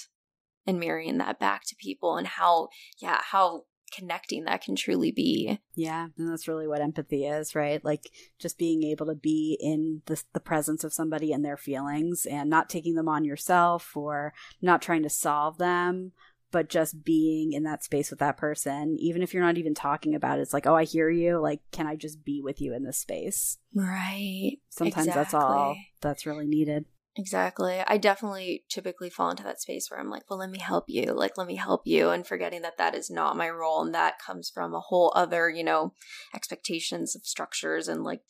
and 0.67 0.79
mirroring 0.79 1.19
that 1.19 1.39
back 1.39 1.63
to 1.67 1.77
people 1.77 2.17
and 2.17 2.27
how, 2.27 2.69
yeah, 2.99 3.21
how 3.23 3.65
connecting 3.95 4.45
that 4.45 4.63
can 4.63 4.75
truly 4.75 5.13
be. 5.13 5.61
Yeah, 5.75 6.09
and 6.19 6.31
that's 6.31 6.49
really 6.49 6.67
what 6.67 6.81
empathy 6.81 7.27
is, 7.27 7.55
right? 7.55 7.85
Like 7.85 8.11
just 8.39 8.59
being 8.59 8.83
able 8.83 9.07
to 9.07 9.15
be 9.15 9.57
in 9.61 10.03
the, 10.07 10.23
the 10.33 10.41
presence 10.41 10.85
of 10.85 10.93
somebody 10.93 11.33
and 11.33 11.45
their 11.45 11.57
feelings 11.57 12.27
and 12.27 12.51
not 12.51 12.69
taking 12.69 12.95
them 12.95 13.09
on 13.09 13.25
yourself 13.25 13.97
or 13.97 14.33
not 14.61 14.83
trying 14.83 15.03
to 15.05 15.11
solve 15.11 15.59
them, 15.59 16.13
but 16.51 16.69
just 16.69 17.05
being 17.05 17.53
in 17.53 17.65
that 17.65 17.85
space 17.85 18.11
with 18.11 18.21
that 18.21 18.37
person, 18.37 18.97
even 18.99 19.23
if 19.23 19.35
you're 19.35 19.43
not 19.43 19.59
even 19.59 19.75
talking 19.75 20.15
about 20.15 20.39
it. 20.39 20.43
It's 20.43 20.55
like, 20.55 20.67
oh, 20.67 20.77
I 20.77 20.85
hear 20.85 21.11
you. 21.11 21.39
Like, 21.39 21.61
can 21.73 21.87
I 21.87 21.97
just 21.97 22.25
be 22.25 22.41
with 22.43 22.61
you 22.61 22.75
in 22.75 22.85
this 22.85 22.99
space? 22.99 23.59
Right. 23.75 24.59
Sometimes 24.71 25.07
that's 25.07 25.35
all 25.35 25.77
that's 26.01 26.27
really 26.27 26.47
needed. 26.47 26.87
Exactly. 27.17 27.81
I 27.87 27.97
definitely 27.97 28.65
typically 28.69 29.09
fall 29.09 29.31
into 29.31 29.45
that 29.45 29.61
space 29.61 29.89
where 29.89 30.01
I'm 30.01 30.11
like, 30.11 30.29
well, 30.29 30.41
let 30.41 30.51
me 30.51 30.59
help 30.59 30.87
you. 30.89 31.13
Like, 31.13 31.39
let 31.39 31.47
me 31.47 31.55
help 31.55 31.83
you. 31.85 32.11
And 32.11 32.27
forgetting 32.27 32.63
that 32.63 32.77
that 32.79 32.95
is 32.97 33.09
not 33.09 33.37
my 33.37 33.49
role. 33.49 33.83
And 33.83 33.95
that 33.95 34.19
comes 34.19 34.51
from 34.51 34.75
a 34.75 34.81
whole 34.81 35.13
other, 35.15 35.49
you 35.49 35.63
know, 35.63 35.95
expectations 36.35 37.15
of 37.15 37.25
structures. 37.25 37.87
And 37.87 38.03
like, 38.03 38.23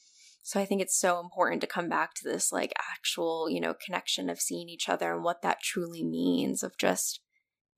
so 0.43 0.61
I 0.61 0.67
think 0.67 0.83
it's 0.83 1.01
so 1.01 1.19
important 1.19 1.63
to 1.63 1.67
come 1.67 1.89
back 1.89 2.13
to 2.15 2.29
this, 2.29 2.53
like, 2.53 2.75
actual, 2.93 3.49
you 3.49 3.59
know, 3.59 3.73
connection 3.73 4.29
of 4.29 4.39
seeing 4.39 4.69
each 4.69 4.91
other 4.91 5.15
and 5.15 5.25
what 5.25 5.41
that 5.41 5.63
truly 5.63 6.05
means 6.05 6.63
of 6.63 6.77
just, 6.77 7.21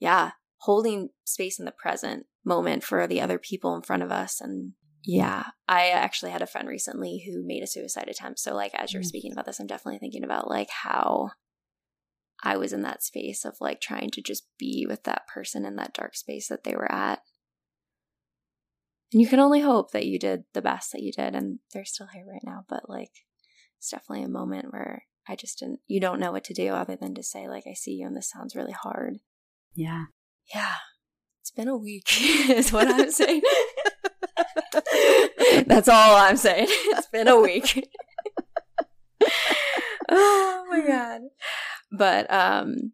yeah, 0.00 0.32
holding 0.62 1.10
space 1.24 1.60
in 1.60 1.64
the 1.64 1.70
present 1.70 2.26
moment 2.44 2.82
for 2.82 3.06
the 3.06 3.20
other 3.20 3.38
people 3.38 3.76
in 3.76 3.82
front 3.82 4.02
of 4.02 4.10
us. 4.10 4.40
And 4.40 4.72
yeah, 5.08 5.44
I 5.68 5.90
actually 5.90 6.32
had 6.32 6.42
a 6.42 6.46
friend 6.48 6.66
recently 6.66 7.22
who 7.24 7.46
made 7.46 7.62
a 7.62 7.66
suicide 7.68 8.08
attempt. 8.08 8.40
So, 8.40 8.54
like, 8.54 8.74
as 8.74 8.92
you're 8.92 9.02
Mm. 9.02 9.06
speaking 9.06 9.32
about 9.32 9.46
this, 9.46 9.60
I'm 9.60 9.68
definitely 9.68 10.00
thinking 10.00 10.24
about 10.24 10.48
like 10.50 10.68
how 10.68 11.30
I 12.42 12.56
was 12.56 12.72
in 12.72 12.82
that 12.82 13.04
space 13.04 13.44
of 13.44 13.56
like 13.60 13.80
trying 13.80 14.10
to 14.10 14.20
just 14.20 14.48
be 14.58 14.84
with 14.88 15.04
that 15.04 15.28
person 15.32 15.64
in 15.64 15.76
that 15.76 15.94
dark 15.94 16.16
space 16.16 16.48
that 16.48 16.64
they 16.64 16.74
were 16.74 16.90
at. 16.90 17.20
And 19.12 19.22
you 19.22 19.28
can 19.28 19.38
only 19.38 19.60
hope 19.60 19.92
that 19.92 20.06
you 20.06 20.18
did 20.18 20.42
the 20.52 20.60
best 20.60 20.90
that 20.92 21.02
you 21.02 21.12
did, 21.12 21.36
and 21.36 21.60
they're 21.72 21.84
still 21.84 22.08
here 22.12 22.26
right 22.28 22.42
now. 22.44 22.64
But 22.68 22.90
like, 22.90 23.12
it's 23.78 23.90
definitely 23.90 24.24
a 24.24 24.28
moment 24.28 24.72
where 24.72 25.04
I 25.28 25.36
just 25.36 25.60
didn't, 25.60 25.80
you 25.86 26.00
don't 26.00 26.18
know 26.18 26.32
what 26.32 26.44
to 26.44 26.54
do 26.54 26.68
other 26.70 26.96
than 26.96 27.14
to 27.14 27.22
say, 27.22 27.48
like, 27.48 27.64
I 27.70 27.74
see 27.74 27.92
you, 27.92 28.06
and 28.06 28.16
this 28.16 28.28
sounds 28.30 28.56
really 28.56 28.72
hard. 28.72 29.18
Yeah. 29.74 30.06
Yeah. 30.52 30.74
It's 31.42 31.52
been 31.52 31.68
a 31.68 31.76
week, 31.76 32.08
is 32.50 32.72
what 32.72 32.88
I'm 32.88 33.10
saying. 33.22 33.42
That's 35.68 35.88
all 35.88 36.16
I'm 36.16 36.36
saying. 36.36 36.68
It's 36.96 37.08
been 37.08 37.28
a 37.28 37.40
week. 37.40 37.88
oh 40.08 40.64
my 40.70 40.86
god. 40.86 41.22
But 41.90 42.32
um 42.32 42.92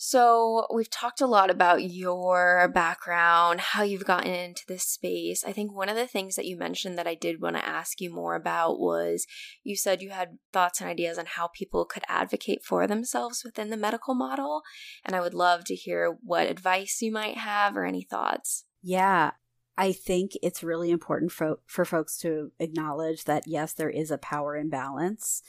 so 0.00 0.68
we've 0.72 0.88
talked 0.88 1.20
a 1.20 1.26
lot 1.26 1.50
about 1.50 1.82
your 1.82 2.70
background, 2.72 3.58
how 3.58 3.82
you've 3.82 4.04
gotten 4.04 4.32
into 4.32 4.62
this 4.68 4.84
space. 4.84 5.42
I 5.44 5.50
think 5.50 5.74
one 5.74 5.88
of 5.88 5.96
the 5.96 6.06
things 6.06 6.36
that 6.36 6.46
you 6.46 6.56
mentioned 6.56 6.96
that 6.98 7.08
I 7.08 7.16
did 7.16 7.42
want 7.42 7.56
to 7.56 7.68
ask 7.68 8.00
you 8.00 8.14
more 8.14 8.36
about 8.36 8.78
was 8.78 9.26
you 9.64 9.74
said 9.74 10.00
you 10.00 10.10
had 10.10 10.38
thoughts 10.52 10.80
and 10.80 10.88
ideas 10.88 11.18
on 11.18 11.26
how 11.26 11.48
people 11.48 11.84
could 11.84 12.04
advocate 12.08 12.62
for 12.64 12.86
themselves 12.86 13.42
within 13.44 13.70
the 13.70 13.76
medical 13.76 14.14
model, 14.14 14.62
and 15.04 15.16
I 15.16 15.20
would 15.20 15.34
love 15.34 15.64
to 15.64 15.74
hear 15.74 16.16
what 16.22 16.46
advice 16.46 16.98
you 17.02 17.10
might 17.10 17.38
have 17.38 17.76
or 17.76 17.84
any 17.84 18.04
thoughts. 18.04 18.66
Yeah. 18.84 19.32
I 19.78 19.92
think 19.92 20.32
it's 20.42 20.64
really 20.64 20.90
important 20.90 21.30
for, 21.30 21.60
for 21.64 21.84
folks 21.84 22.18
to 22.18 22.50
acknowledge 22.58 23.24
that, 23.24 23.44
yes, 23.46 23.72
there 23.72 23.88
is 23.88 24.10
a 24.10 24.18
power 24.18 24.56
imbalance 24.56 25.40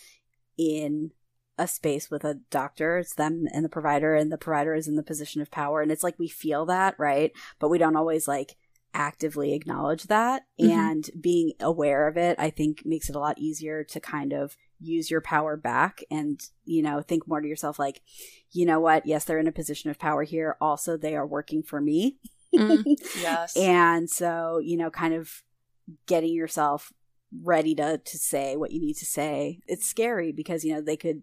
in 0.55 1.11
a 1.57 1.67
space 1.67 2.11
with 2.11 2.23
a 2.23 2.36
doctor. 2.51 2.99
It's 2.99 3.15
them 3.15 3.47
and 3.51 3.65
the 3.65 3.69
provider, 3.69 4.13
and 4.13 4.32
the 4.32 4.38
provider 4.38 4.75
is 4.75 4.88
in 4.88 4.95
the 4.95 5.03
position 5.03 5.41
of 5.41 5.49
power. 5.49 5.82
And 5.82 5.91
it's 5.91 6.03
like 6.03 6.19
we 6.19 6.27
feel 6.27 6.67
that, 6.67 6.93
right? 6.99 7.32
But 7.57 7.69
we 7.69 7.80
don't 7.80 7.95
always 7.95 8.27
like 8.27 8.55
actively 8.93 9.53
acknowledge 9.53 10.03
that. 10.03 10.43
Mhm. 10.61 10.69
And 10.69 11.09
being 11.19 11.53
aware 11.59 12.07
of 12.07 12.15
it, 12.15 12.38
I 12.39 12.51
think, 12.51 12.86
makes 12.86 13.09
it 13.09 13.15
a 13.15 13.19
lot 13.19 13.39
easier 13.39 13.84
to 13.84 13.99
kind 13.99 14.32
of 14.32 14.55
use 14.80 15.09
your 15.09 15.21
power 15.21 15.57
back 15.57 16.03
and, 16.11 16.39
you 16.65 16.84
know, 16.84 17.01
think 17.01 17.27
more 17.27 17.41
to 17.41 17.47
yourself 17.47 17.80
like, 17.80 18.01
you 18.51 18.65
know 18.65 18.80
what? 18.80 19.07
Yes, 19.07 19.25
they're 19.25 19.39
in 19.39 19.47
a 19.47 19.51
position 19.51 19.89
of 19.89 19.97
power 19.99 20.23
here. 20.23 20.55
Also, 20.61 20.97
they 20.97 21.15
are 21.15 21.27
working 21.27 21.63
for 21.63 21.82
me. 21.82 22.17
Mm, 22.53 22.83
yes. 23.21 23.55
and 23.55 24.09
so 24.09 24.59
you 24.59 24.77
know 24.77 24.89
kind 24.89 25.13
of 25.13 25.43
getting 26.07 26.33
yourself 26.33 26.91
ready 27.43 27.75
to 27.75 27.99
to 27.99 28.17
say 28.17 28.55
what 28.55 28.71
you 28.71 28.81
need 28.81 28.95
to 28.95 29.05
say 29.05 29.59
it's 29.67 29.85
scary 29.85 30.31
because 30.31 30.65
you 30.65 30.73
know 30.73 30.81
they 30.81 30.97
could 30.97 31.21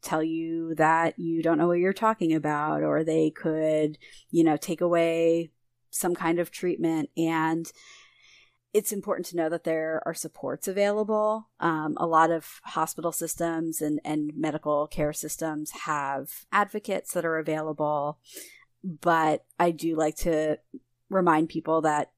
tell 0.00 0.22
you 0.22 0.74
that 0.76 1.18
you 1.18 1.42
don't 1.42 1.58
know 1.58 1.66
what 1.66 1.78
you're 1.78 1.92
talking 1.92 2.32
about 2.32 2.82
or 2.82 3.02
they 3.02 3.30
could 3.30 3.98
you 4.30 4.44
know 4.44 4.56
take 4.56 4.80
away 4.80 5.50
some 5.90 6.14
kind 6.14 6.38
of 6.38 6.52
treatment 6.52 7.10
and 7.16 7.72
it's 8.72 8.92
important 8.92 9.26
to 9.26 9.36
know 9.36 9.48
that 9.48 9.64
there 9.64 10.00
are 10.06 10.14
supports 10.14 10.68
available. 10.68 11.48
Um, 11.58 11.94
a 11.96 12.06
lot 12.06 12.30
of 12.30 12.60
hospital 12.64 13.12
systems 13.12 13.80
and, 13.80 14.00
and 14.04 14.32
medical 14.36 14.86
care 14.86 15.12
systems 15.12 15.72
have 15.84 16.46
advocates 16.52 17.12
that 17.12 17.24
are 17.24 17.38
available. 17.38 18.18
But 18.82 19.44
I 19.58 19.70
do 19.70 19.96
like 19.96 20.16
to 20.16 20.58
remind 21.08 21.48
people 21.48 21.82
that 21.82 22.12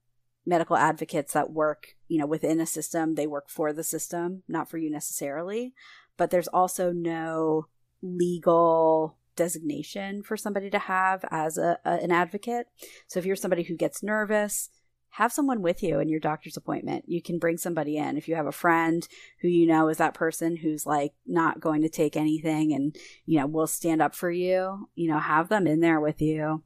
medical 0.47 0.77
advocates 0.77 1.33
that 1.33 1.51
work, 1.51 1.97
you 2.09 2.19
know, 2.19 2.27
within 2.27 2.61
a 2.61 2.67
system, 2.67 3.15
they 3.15 3.27
work 3.27 3.49
for 3.49 3.73
the 3.73 3.85
system, 3.85 4.43
not 4.49 4.69
for 4.69 4.79
you 4.79 4.91
necessarily. 4.91 5.75
But 6.17 6.31
there's 6.31 6.49
also 6.49 6.93
no 6.93 7.67
legal 8.03 9.17
designation 9.37 10.23
for 10.23 10.37
somebody 10.37 10.69
to 10.71 10.79
have 10.79 11.25
as 11.31 11.57
a, 11.57 11.79
a, 11.85 11.93
an 11.93 12.11
advocate. 12.11 12.67
So 13.07 13.19
if 13.19 13.27
you're 13.27 13.37
somebody 13.37 13.63
who 13.63 13.77
gets 13.77 14.03
nervous, 14.03 14.69
have 15.13 15.33
someone 15.33 15.61
with 15.61 15.83
you 15.83 16.01
in 16.01 16.09
your 16.09 16.21
doctor's 16.21 16.57
appointment. 16.57 17.05
You 17.07 17.21
can 17.21 17.39
bring 17.39 17.59
somebody 17.59 17.99
in. 17.99 18.17
If 18.17 18.29
you 18.29 18.35
have 18.35 18.47
a 18.47 18.53
friend 18.53 19.07
who 19.41 19.49
you 19.49 19.67
know 19.67 19.89
is 19.89 19.99
that 19.99 20.15
person 20.15 20.57
who's 20.57 20.87
like 20.87 21.13
not 21.27 21.61
going 21.61 21.83
to 21.83 21.91
take 21.91 22.17
anything 22.17 22.73
and, 22.73 22.97
you 23.27 23.39
know, 23.39 23.47
will 23.47 23.67
stand 23.67 24.01
up 24.01 24.15
for 24.15 24.31
you, 24.31 24.89
you 24.95 25.11
know, 25.11 25.19
have 25.19 25.51
them 25.51 25.67
in 25.67 25.81
there 25.81 26.01
with 26.01 26.23
you. 26.23 26.63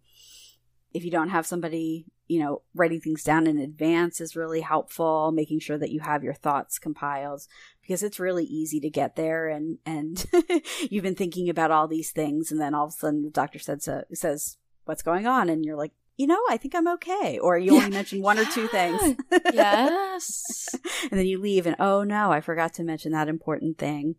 If 0.94 1.04
you 1.04 1.10
don't 1.10 1.30
have 1.30 1.44
somebody, 1.44 2.06
you 2.28 2.38
know, 2.38 2.62
writing 2.72 3.00
things 3.00 3.24
down 3.24 3.48
in 3.48 3.58
advance 3.58 4.20
is 4.20 4.36
really 4.36 4.60
helpful, 4.60 5.32
making 5.32 5.58
sure 5.58 5.78
that 5.78 5.90
you 5.90 5.98
have 6.00 6.22
your 6.22 6.34
thoughts 6.34 6.78
compiled 6.78 7.42
because 7.82 8.04
it's 8.04 8.20
really 8.20 8.44
easy 8.44 8.78
to 8.78 8.90
get 8.90 9.16
there 9.16 9.48
and 9.48 9.78
and 9.84 10.24
you've 10.90 11.02
been 11.02 11.16
thinking 11.16 11.48
about 11.48 11.72
all 11.72 11.88
these 11.88 12.12
things 12.12 12.52
and 12.52 12.60
then 12.60 12.74
all 12.74 12.86
of 12.86 12.90
a 12.90 12.92
sudden 12.92 13.22
the 13.22 13.30
doctor 13.30 13.58
said 13.58 13.82
so, 13.82 14.04
says 14.12 14.56
what's 14.84 15.02
going 15.02 15.26
on 15.26 15.48
and 15.48 15.64
you're 15.64 15.76
like 15.76 15.92
you 16.16 16.26
know, 16.26 16.40
I 16.48 16.56
think 16.56 16.74
I'm 16.74 16.88
okay. 16.88 17.38
Or 17.38 17.58
you 17.58 17.74
only 17.76 17.90
mention 17.90 18.22
one 18.22 18.38
or 18.38 18.44
two 18.46 18.68
things. 18.68 19.16
yes. 19.52 20.68
and 21.10 21.18
then 21.18 21.26
you 21.26 21.38
leave 21.40 21.66
and 21.66 21.76
oh 21.78 22.04
no, 22.04 22.32
I 22.32 22.40
forgot 22.40 22.72
to 22.74 22.84
mention 22.84 23.12
that 23.12 23.28
important 23.28 23.78
thing. 23.78 24.16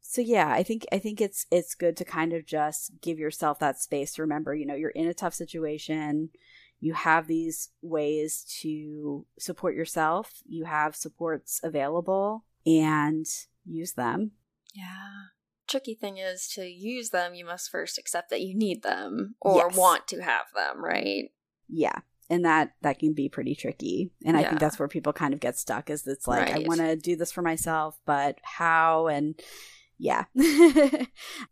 So 0.00 0.20
yeah, 0.20 0.48
I 0.48 0.62
think 0.62 0.86
I 0.92 0.98
think 0.98 1.20
it's 1.20 1.46
it's 1.50 1.74
good 1.74 1.96
to 1.96 2.04
kind 2.04 2.32
of 2.32 2.46
just 2.46 2.92
give 3.00 3.18
yourself 3.18 3.58
that 3.58 3.80
space 3.80 4.14
to 4.14 4.22
remember, 4.22 4.54
you 4.54 4.66
know, 4.66 4.74
you're 4.74 4.90
in 4.90 5.08
a 5.08 5.14
tough 5.14 5.34
situation. 5.34 6.30
You 6.80 6.92
have 6.92 7.26
these 7.26 7.70
ways 7.80 8.44
to 8.60 9.26
support 9.38 9.74
yourself. 9.74 10.42
You 10.46 10.66
have 10.66 10.94
supports 10.94 11.60
available 11.64 12.44
and 12.66 13.26
use 13.64 13.92
them. 13.92 14.32
Yeah 14.74 15.34
tricky 15.68 15.94
thing 15.94 16.18
is 16.18 16.48
to 16.54 16.64
use 16.64 17.10
them, 17.10 17.34
you 17.34 17.44
must 17.44 17.70
first 17.70 17.98
accept 17.98 18.30
that 18.30 18.42
you 18.42 18.54
need 18.56 18.82
them 18.82 19.34
or 19.40 19.68
yes. 19.68 19.76
want 19.76 20.08
to 20.08 20.20
have 20.20 20.46
them, 20.54 20.84
right? 20.84 21.30
Yeah. 21.68 21.98
And 22.30 22.44
that 22.44 22.72
that 22.82 22.98
can 22.98 23.12
be 23.12 23.28
pretty 23.28 23.54
tricky. 23.54 24.10
And 24.24 24.36
yeah. 24.36 24.44
I 24.44 24.48
think 24.48 24.60
that's 24.60 24.78
where 24.78 24.88
people 24.88 25.12
kind 25.12 25.34
of 25.34 25.40
get 25.40 25.58
stuck 25.58 25.90
is 25.90 26.06
it's 26.06 26.26
like 26.26 26.48
right. 26.48 26.64
I 26.64 26.68
want 26.68 26.80
to 26.80 26.96
do 26.96 27.16
this 27.16 27.30
for 27.30 27.42
myself, 27.42 27.98
but 28.06 28.38
how 28.42 29.08
and 29.08 29.38
yeah. 29.98 30.24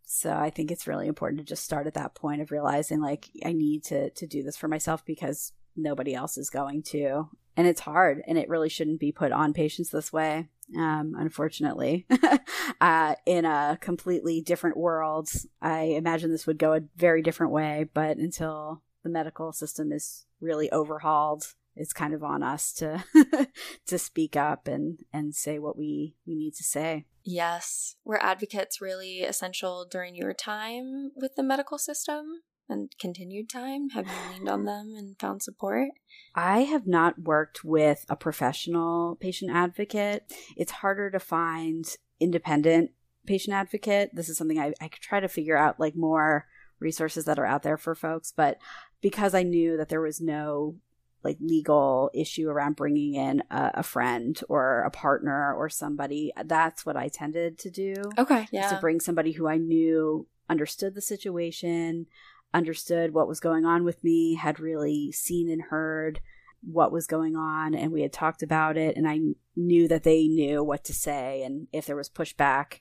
so 0.05 0.33
I 0.33 0.51
think 0.51 0.71
it's 0.71 0.87
really 0.87 1.07
important 1.07 1.41
to 1.41 1.45
just 1.45 1.65
start 1.65 1.87
at 1.87 1.95
that 1.95 2.15
point 2.15 2.41
of 2.41 2.51
realizing 2.51 3.01
like 3.01 3.31
I 3.45 3.53
need 3.53 3.85
to 3.85 4.11
to 4.11 4.27
do 4.27 4.43
this 4.43 4.57
for 4.57 4.69
myself 4.69 5.05
because 5.05 5.53
nobody 5.77 6.15
else 6.15 6.39
is 6.39 6.51
going 6.51 6.83
to. 6.85 7.29
And 7.57 7.67
it's 7.67 7.81
hard 7.81 8.23
and 8.27 8.39
it 8.39 8.49
really 8.49 8.69
shouldn't 8.69 9.01
be 9.01 9.13
put 9.13 9.33
on 9.33 9.53
patients 9.53 9.91
this 9.91 10.13
way 10.13 10.49
um, 10.77 11.15
unfortunately. 11.19 12.07
uh, 12.81 13.15
in 13.27 13.45
a 13.45 13.79
completely 13.81 14.41
different 14.41 14.77
world, 14.77 15.31
I 15.61 15.83
imagine 15.83 16.31
this 16.31 16.47
would 16.47 16.59
go 16.59 16.75
a 16.75 16.83
very 16.97 17.23
different 17.23 17.53
way, 17.53 17.89
but 17.93 18.17
until 18.17 18.83
the 19.03 19.11
medical 19.11 19.53
system 19.53 19.93
is 19.93 20.27
really 20.41 20.71
overhauled, 20.71 21.55
it's 21.75 21.93
kind 21.93 22.13
of 22.13 22.23
on 22.23 22.43
us 22.43 22.73
to 22.75 23.03
to 23.87 23.99
speak 23.99 24.37
up 24.37 24.69
and 24.69 24.99
and 25.13 25.35
say 25.35 25.59
what 25.59 25.77
we 25.77 26.17
we 26.27 26.35
need 26.35 26.55
to 26.55 26.65
say. 26.65 27.07
Yes, 27.25 27.97
were 28.05 28.23
advocates 28.23 28.81
really 28.81 29.23
essential 29.23 29.87
during 29.91 30.15
your 30.15 30.35
time 30.35 31.13
with 31.17 31.35
the 31.37 31.43
medical 31.43 31.79
system? 31.79 32.43
And 32.73 32.91
continued 32.99 33.49
time? 33.49 33.91
Have 33.91 34.07
you 34.07 34.33
leaned 34.33 34.49
on 34.49 34.65
them 34.65 34.95
and 34.97 35.19
found 35.19 35.43
support? 35.43 35.91
I 36.35 36.61
have 36.61 36.87
not 36.87 37.21
worked 37.21 37.63
with 37.63 38.05
a 38.09 38.17
professional 38.17 39.17
patient 39.17 39.53
advocate. 39.53 40.33
It's 40.57 40.73
harder 40.73 41.11
to 41.11 41.21
find 41.21 41.85
independent 42.19 42.91
patient 43.27 43.55
advocate. 43.55 44.11
This 44.15 44.29
is 44.29 44.37
something 44.37 44.59
I, 44.59 44.73
I 44.81 44.89
could 44.89 45.03
try 45.03 45.21
to 45.21 45.29
figure 45.29 45.57
out 45.57 45.79
like 45.79 45.95
more 45.95 46.47
resources 46.81 47.27
that 47.27 47.39
are 47.39 47.47
out 47.47 47.63
there 47.63 47.77
for 47.77 47.95
folks. 47.95 48.33
But 48.35 48.59
because 49.01 49.35
I 49.35 49.43
knew 49.43 49.77
that 49.77 49.89
there 49.89 50.01
was 50.01 50.21
no 50.21 50.77
like 51.25 51.37
legal 51.41 52.11
issue 52.15 52.49
around 52.49 52.77
bringing 52.77 53.15
in 53.15 53.43
a, 53.51 53.71
a, 53.75 53.83
friend 53.83 54.41
or 54.49 54.81
a 54.81 54.91
partner 54.91 55.55
or 55.55 55.69
somebody 55.69 56.33
that's 56.47 56.85
what 56.85 56.97
i 56.97 57.07
tended 57.07 57.59
to 57.59 57.71
do 57.71 57.95
okay 58.19 58.49
yeah 58.51 58.69
to 58.69 58.81
bring 58.81 58.99
somebody 58.99 59.31
who 59.31 59.47
i 59.47 59.57
knew 59.57 60.27
understood 60.49 60.95
the 60.95 61.01
situation 61.01 62.07
understood 62.55 63.15
what 63.15 63.29
was 63.29 63.41
going 63.41 63.65
on 63.65 63.85
with 63.85 64.03
me, 64.05 64.35
had 64.35 64.61
really 64.61 65.13
seen 65.13 65.51
and 65.51 65.63
heard 65.63 66.21
what 66.63 66.93
was 66.93 67.07
going 67.07 67.35
on, 67.35 67.75
and 67.75 67.93
we 67.93 68.03
had 68.03 68.13
talked 68.13 68.43
about 68.43 68.77
it, 68.77 68.97
and 68.97 69.09
I 69.09 69.19
knew 69.57 69.89
that 69.89 70.05
they 70.05 70.29
knew 70.29 70.63
what 70.63 70.85
to 70.85 70.95
say, 70.95 71.43
and 71.43 71.67
if 71.73 71.87
there 71.87 71.97
was 71.97 72.09
pushback, 72.09 72.79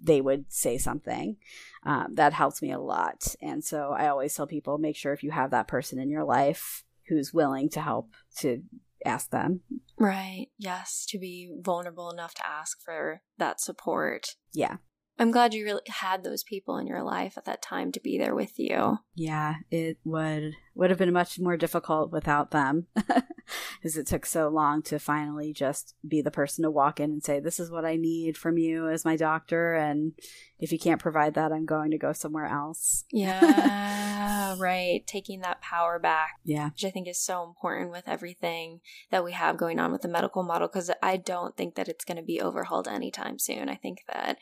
they 0.00 0.20
would 0.20 0.52
say 0.52 0.78
something. 0.78 1.36
Um, 1.84 2.14
that 2.14 2.32
helps 2.32 2.62
me 2.62 2.72
a 2.72 2.78
lot. 2.78 3.34
And 3.40 3.64
so 3.64 3.94
I 3.96 4.08
always 4.08 4.34
tell 4.34 4.46
people 4.46 4.78
make 4.78 4.96
sure 4.96 5.12
if 5.12 5.22
you 5.22 5.30
have 5.30 5.50
that 5.50 5.68
person 5.68 5.98
in 5.98 6.10
your 6.10 6.24
life 6.24 6.84
who's 7.08 7.34
willing 7.34 7.68
to 7.70 7.80
help 7.80 8.10
to 8.38 8.62
ask 9.04 9.30
them. 9.30 9.60
Right. 9.98 10.48
Yes. 10.58 11.06
To 11.10 11.18
be 11.18 11.50
vulnerable 11.60 12.10
enough 12.10 12.34
to 12.34 12.46
ask 12.46 12.82
for 12.82 13.22
that 13.38 13.60
support. 13.60 14.36
Yeah. 14.52 14.76
I'm 15.16 15.30
glad 15.30 15.54
you 15.54 15.64
really 15.64 15.82
had 15.88 16.24
those 16.24 16.42
people 16.42 16.76
in 16.78 16.88
your 16.88 17.02
life 17.02 17.38
at 17.38 17.44
that 17.44 17.62
time 17.62 17.92
to 17.92 18.00
be 18.00 18.18
there 18.18 18.34
with 18.34 18.58
you. 18.58 18.98
Yeah, 19.14 19.56
it 19.70 19.98
would 20.04 20.54
would 20.74 20.90
have 20.90 20.98
been 20.98 21.12
much 21.12 21.38
more 21.38 21.56
difficult 21.56 22.10
without 22.10 22.50
them 22.50 22.88
because 22.96 23.96
it 23.96 24.08
took 24.08 24.26
so 24.26 24.48
long 24.48 24.82
to 24.82 24.98
finally 24.98 25.52
just 25.52 25.94
be 26.06 26.20
the 26.20 26.32
person 26.32 26.64
to 26.64 26.70
walk 26.70 26.98
in 26.98 27.12
and 27.12 27.22
say 27.22 27.38
this 27.38 27.60
is 27.60 27.70
what 27.70 27.84
I 27.84 27.94
need 27.94 28.36
from 28.36 28.58
you 28.58 28.88
as 28.88 29.04
my 29.04 29.14
doctor 29.14 29.74
and 29.74 30.14
if 30.58 30.72
you 30.72 30.80
can't 30.80 31.00
provide 31.00 31.34
that 31.34 31.52
I'm 31.52 31.64
going 31.64 31.92
to 31.92 31.98
go 31.98 32.12
somewhere 32.12 32.46
else. 32.46 33.04
Yeah, 33.12 34.56
right, 34.58 35.06
taking 35.06 35.42
that 35.42 35.60
power 35.60 36.00
back. 36.00 36.40
Yeah. 36.44 36.70
Which 36.70 36.84
I 36.84 36.90
think 36.90 37.06
is 37.06 37.20
so 37.20 37.44
important 37.44 37.92
with 37.92 38.08
everything 38.08 38.80
that 39.12 39.24
we 39.24 39.30
have 39.30 39.58
going 39.58 39.78
on 39.78 39.92
with 39.92 40.02
the 40.02 40.08
medical 40.08 40.42
model 40.42 40.66
cuz 40.66 40.90
I 41.00 41.18
don't 41.18 41.56
think 41.56 41.76
that 41.76 41.88
it's 41.88 42.04
going 42.04 42.16
to 42.16 42.22
be 42.22 42.40
overhauled 42.40 42.88
anytime 42.88 43.38
soon. 43.38 43.68
I 43.68 43.76
think 43.76 44.02
that 44.08 44.38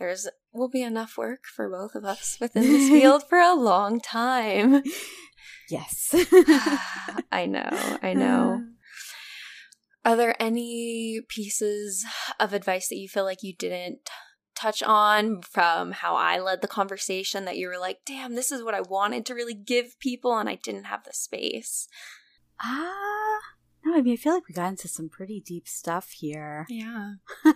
there's 0.00 0.26
will 0.52 0.68
be 0.68 0.82
enough 0.82 1.16
work 1.16 1.44
for 1.44 1.68
both 1.68 1.94
of 1.94 2.04
us 2.04 2.38
within 2.40 2.64
this 2.64 2.88
field 2.88 3.22
for 3.28 3.38
a 3.38 3.54
long 3.54 4.00
time. 4.00 4.82
Yes. 5.70 6.12
I 7.32 7.46
know. 7.46 7.98
I 8.02 8.12
know. 8.12 8.64
Are 10.04 10.16
there 10.16 10.34
any 10.42 11.20
pieces 11.28 12.04
of 12.40 12.52
advice 12.52 12.88
that 12.88 12.98
you 12.98 13.08
feel 13.08 13.24
like 13.24 13.42
you 13.42 13.54
didn't 13.54 14.10
touch 14.56 14.82
on 14.82 15.42
from 15.42 15.92
how 15.92 16.16
I 16.16 16.40
led 16.40 16.60
the 16.60 16.68
conversation 16.68 17.44
that 17.44 17.56
you 17.56 17.68
were 17.68 17.78
like, 17.78 18.00
damn, 18.04 18.34
this 18.34 18.50
is 18.50 18.64
what 18.64 18.74
I 18.74 18.80
wanted 18.80 19.24
to 19.26 19.34
really 19.34 19.54
give 19.54 19.98
people 20.00 20.36
and 20.36 20.48
I 20.48 20.56
didn't 20.56 20.84
have 20.84 21.04
the 21.04 21.12
space? 21.12 21.86
Ah, 22.60 22.88
uh, 22.88 23.40
no, 23.84 23.96
I 23.96 24.02
mean, 24.02 24.14
I 24.14 24.16
feel 24.16 24.34
like 24.34 24.48
we 24.48 24.54
got 24.54 24.68
into 24.68 24.88
some 24.88 25.08
pretty 25.08 25.40
deep 25.40 25.66
stuff 25.68 26.10
here. 26.10 26.66
Yeah. 26.68 27.14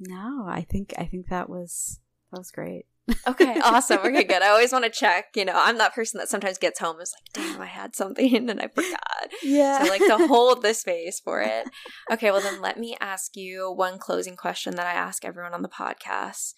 No, 0.00 0.46
I 0.48 0.62
think 0.62 0.94
I 0.98 1.04
think 1.04 1.28
that 1.28 1.48
was 1.48 2.00
that 2.32 2.38
was 2.38 2.50
great. 2.50 2.86
okay, 3.26 3.60
awesome. 3.64 3.98
Okay, 3.98 4.24
good. 4.24 4.42
I 4.42 4.48
always 4.48 4.72
want 4.72 4.84
to 4.84 4.90
check. 4.90 5.26
You 5.34 5.44
know, 5.44 5.54
I'm 5.54 5.78
that 5.78 5.94
person 5.94 6.18
that 6.18 6.28
sometimes 6.28 6.58
gets 6.58 6.78
home 6.78 6.96
and 6.96 7.02
is 7.02 7.14
like, 7.16 7.32
damn, 7.44 7.60
I 7.60 7.66
had 7.66 7.94
something 7.94 8.34
and 8.50 8.60
I 8.60 8.68
forgot. 8.68 9.30
Yeah. 9.42 9.78
So 9.78 9.86
I 9.86 9.88
like 9.88 10.06
to 10.06 10.26
hold 10.28 10.62
the 10.62 10.74
space 10.74 11.20
for 11.20 11.40
it. 11.40 11.68
Okay, 12.10 12.30
well 12.30 12.40
then 12.40 12.60
let 12.60 12.78
me 12.78 12.96
ask 13.00 13.36
you 13.36 13.70
one 13.70 13.98
closing 13.98 14.36
question 14.36 14.76
that 14.76 14.86
I 14.86 14.92
ask 14.92 15.24
everyone 15.24 15.54
on 15.54 15.62
the 15.62 15.68
podcast. 15.68 16.54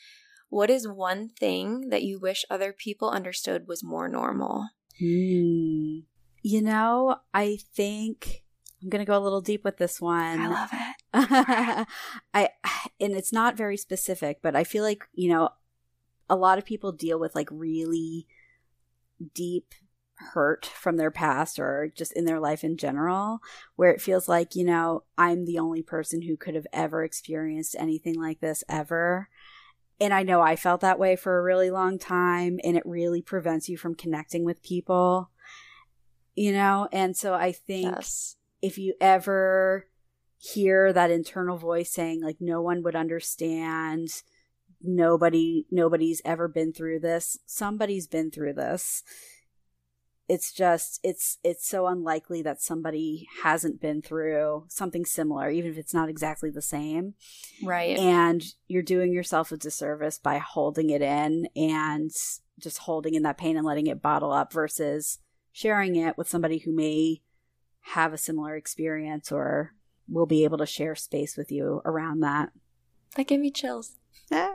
What 0.48 0.68
is 0.68 0.86
one 0.86 1.30
thing 1.30 1.88
that 1.88 2.02
you 2.02 2.20
wish 2.20 2.44
other 2.50 2.74
people 2.74 3.08
understood 3.08 3.66
was 3.66 3.82
more 3.82 4.06
normal? 4.06 4.68
Hmm. 4.98 6.00
You 6.44 6.60
know, 6.60 7.16
I 7.32 7.58
think 7.74 8.41
I'm 8.82 8.88
going 8.88 9.04
to 9.04 9.10
go 9.10 9.16
a 9.16 9.22
little 9.22 9.40
deep 9.40 9.64
with 9.64 9.76
this 9.76 10.00
one. 10.00 10.40
I 10.40 10.48
love 10.48 10.70
it. 10.72 10.96
I 12.34 12.48
and 13.00 13.12
it's 13.12 13.32
not 13.32 13.56
very 13.56 13.76
specific, 13.76 14.38
but 14.42 14.56
I 14.56 14.64
feel 14.64 14.82
like, 14.82 15.04
you 15.12 15.30
know, 15.30 15.50
a 16.28 16.36
lot 16.36 16.58
of 16.58 16.64
people 16.64 16.92
deal 16.92 17.18
with 17.18 17.34
like 17.34 17.48
really 17.50 18.26
deep 19.34 19.74
hurt 20.16 20.66
from 20.66 20.96
their 20.96 21.10
past 21.10 21.58
or 21.58 21.92
just 21.94 22.12
in 22.12 22.24
their 22.24 22.40
life 22.40 22.64
in 22.64 22.76
general, 22.76 23.40
where 23.76 23.90
it 23.90 24.00
feels 24.00 24.28
like, 24.28 24.54
you 24.54 24.64
know, 24.64 25.04
I'm 25.16 25.44
the 25.44 25.58
only 25.58 25.82
person 25.82 26.22
who 26.22 26.36
could 26.36 26.54
have 26.54 26.66
ever 26.72 27.04
experienced 27.04 27.76
anything 27.78 28.20
like 28.20 28.40
this 28.40 28.64
ever. 28.68 29.28
And 30.00 30.12
I 30.12 30.22
know 30.22 30.40
I 30.40 30.56
felt 30.56 30.80
that 30.80 30.98
way 30.98 31.14
for 31.14 31.38
a 31.38 31.42
really 31.42 31.70
long 31.70 31.98
time, 31.98 32.58
and 32.64 32.76
it 32.76 32.82
really 32.84 33.22
prevents 33.22 33.68
you 33.68 33.76
from 33.76 33.94
connecting 33.94 34.44
with 34.44 34.62
people, 34.62 35.30
you 36.34 36.52
know? 36.52 36.88
And 36.92 37.16
so 37.16 37.34
I 37.34 37.52
think. 37.52 37.94
Yes 37.94 38.36
if 38.62 38.78
you 38.78 38.94
ever 39.00 39.86
hear 40.38 40.92
that 40.92 41.10
internal 41.10 41.56
voice 41.56 41.90
saying 41.90 42.22
like 42.22 42.38
no 42.40 42.60
one 42.62 42.82
would 42.82 42.96
understand 42.96 44.08
nobody 44.82 45.64
nobody's 45.70 46.20
ever 46.24 46.48
been 46.48 46.72
through 46.72 46.98
this 46.98 47.38
somebody's 47.46 48.06
been 48.08 48.30
through 48.30 48.52
this 48.52 49.04
it's 50.28 50.52
just 50.52 50.98
it's 51.04 51.38
it's 51.44 51.66
so 51.68 51.86
unlikely 51.86 52.42
that 52.42 52.60
somebody 52.60 53.28
hasn't 53.42 53.80
been 53.80 54.00
through 54.02 54.64
something 54.68 55.04
similar 55.04 55.50
even 55.50 55.70
if 55.70 55.78
it's 55.78 55.94
not 55.94 56.08
exactly 56.08 56.50
the 56.50 56.62
same 56.62 57.14
Right. 57.62 57.96
and 57.98 58.42
you're 58.66 58.82
doing 58.82 59.12
yourself 59.12 59.52
a 59.52 59.56
disservice 59.56 60.18
by 60.18 60.38
holding 60.38 60.90
it 60.90 61.02
in 61.02 61.46
and 61.54 62.10
just 62.58 62.78
holding 62.78 63.14
in 63.14 63.22
that 63.22 63.38
pain 63.38 63.56
and 63.56 63.66
letting 63.66 63.86
it 63.86 64.02
bottle 64.02 64.32
up 64.32 64.52
versus 64.52 65.18
sharing 65.52 65.96
it 65.96 66.16
with 66.18 66.28
somebody 66.28 66.58
who 66.58 66.72
may 66.72 67.20
have 67.82 68.12
a 68.12 68.18
similar 68.18 68.56
experience 68.56 69.30
or 69.32 69.74
will 70.08 70.26
be 70.26 70.44
able 70.44 70.58
to 70.58 70.66
share 70.66 70.94
space 70.94 71.36
with 71.36 71.50
you 71.52 71.80
around 71.84 72.20
that. 72.20 72.50
that 73.16 73.26
gave 73.26 73.40
me 73.40 73.50
chills. 73.50 73.96
but 74.30 74.50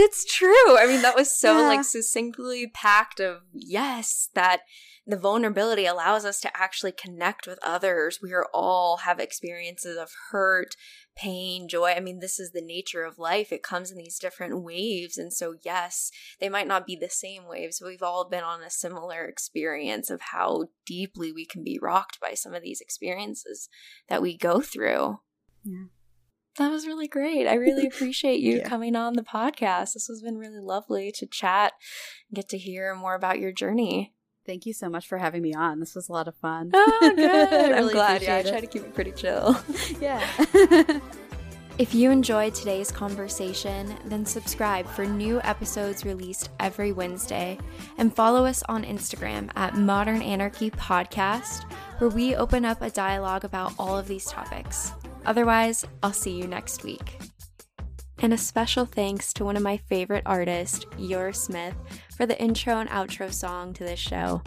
it's 0.00 0.24
true. 0.24 0.76
I 0.78 0.86
mean, 0.86 1.02
that 1.02 1.14
was 1.16 1.36
so 1.38 1.58
Yeah. 1.58 1.66
like 1.68 1.84
succinctly 1.84 2.66
packed 2.68 3.20
of 3.20 3.42
yes, 3.52 4.28
that 4.34 4.62
the 5.06 5.16
vulnerability 5.18 5.84
allows 5.86 6.24
us 6.24 6.40
to 6.40 6.56
actually 6.56 6.92
connect 6.92 7.46
with 7.46 7.58
others. 7.62 8.20
We 8.22 8.32
are 8.32 8.46
all 8.54 8.98
have 8.98 9.20
experiences 9.20 9.96
of 9.98 10.10
hurt, 10.30 10.76
pain, 11.16 11.68
joy. 11.68 11.92
I 11.96 12.00
mean, 12.00 12.20
this 12.20 12.38
is 12.38 12.52
the 12.52 12.60
nature 12.60 13.04
of 13.04 13.18
life. 13.18 13.52
It 13.52 13.62
comes 13.62 13.90
in 13.90 13.96
these 13.98 14.18
different 14.18 14.62
waves. 14.62 15.16
And 15.18 15.32
so, 15.32 15.54
yes, 15.64 16.10
they 16.40 16.48
might 16.48 16.66
not 16.66 16.86
be 16.86 16.96
the 16.96 17.08
same 17.10 17.46
waves, 17.48 17.82
we've 17.84 18.02
all 18.02 18.28
been 18.28 18.44
on 18.44 18.62
a 18.62 18.70
similar 18.70 19.24
experience 19.24 20.10
of 20.10 20.20
how 20.32 20.66
deeply 20.86 21.32
we 21.32 21.46
can 21.46 21.62
be 21.62 21.78
rocked 21.80 22.20
by 22.20 22.34
some 22.34 22.54
of 22.54 22.62
these 22.62 22.80
experiences 22.80 23.68
that 24.08 24.22
we 24.22 24.36
go 24.36 24.60
through. 24.60 25.20
Yeah. 25.64 25.84
That 26.56 26.70
was 26.70 26.86
really 26.86 27.08
great. 27.08 27.48
I 27.48 27.54
really 27.54 27.86
appreciate 27.92 28.40
you 28.40 28.58
Yeah. 28.58 28.68
coming 28.68 28.94
on 28.94 29.14
the 29.14 29.22
podcast. 29.22 29.94
This 29.94 30.06
has 30.06 30.22
been 30.22 30.38
really 30.38 30.60
lovely 30.60 31.10
to 31.12 31.26
chat 31.26 31.72
and 32.28 32.36
get 32.36 32.48
to 32.50 32.58
hear 32.58 32.94
more 32.94 33.14
about 33.14 33.40
your 33.40 33.52
journey. 33.52 34.14
Thank 34.46 34.66
you 34.66 34.72
so 34.72 34.88
much 34.88 35.06
for 35.08 35.18
having 35.18 35.42
me 35.42 35.54
on. 35.54 35.80
This 35.80 35.94
was 35.94 36.08
a 36.08 36.12
lot 36.12 36.28
of 36.28 36.34
fun. 36.36 36.70
Oh, 36.74 37.12
good. 37.14 37.52
I'm 37.52 37.70
really 37.72 37.92
glad. 37.92 38.22
Yeah, 38.22 38.36
I 38.36 38.42
try 38.42 38.60
to 38.60 38.66
keep 38.66 38.82
it 38.82 38.94
pretty 38.94 39.12
chill. 39.12 39.56
Yeah. 40.00 40.22
If 41.76 41.92
you 41.92 42.12
enjoyed 42.12 42.54
today's 42.54 42.92
conversation, 42.92 43.96
then 44.04 44.24
subscribe 44.24 44.86
for 44.86 45.04
new 45.04 45.40
episodes 45.40 46.04
released 46.04 46.50
every 46.60 46.92
Wednesday 46.92 47.58
and 47.98 48.14
follow 48.14 48.46
us 48.46 48.62
on 48.68 48.84
Instagram 48.84 49.50
at 49.56 49.76
Modern 49.76 50.22
Anarchy 50.22 50.70
Podcast, 50.70 51.68
where 51.98 52.10
we 52.10 52.36
open 52.36 52.64
up 52.64 52.80
a 52.80 52.90
dialogue 52.90 53.44
about 53.44 53.72
all 53.76 53.98
of 53.98 54.06
these 54.06 54.26
topics. 54.26 54.92
Otherwise, 55.26 55.84
I'll 56.00 56.12
see 56.12 56.38
you 56.38 56.46
next 56.46 56.84
week. 56.84 57.18
And 58.24 58.32
a 58.32 58.38
special 58.38 58.86
thanks 58.86 59.34
to 59.34 59.44
one 59.44 59.54
of 59.54 59.62
my 59.62 59.76
favorite 59.76 60.22
artists, 60.24 60.86
Yor 60.96 61.34
Smith, 61.34 61.74
for 62.16 62.24
the 62.24 62.40
intro 62.40 62.78
and 62.78 62.88
outro 62.88 63.30
song 63.30 63.74
to 63.74 63.84
this 63.84 63.98
show. 63.98 64.40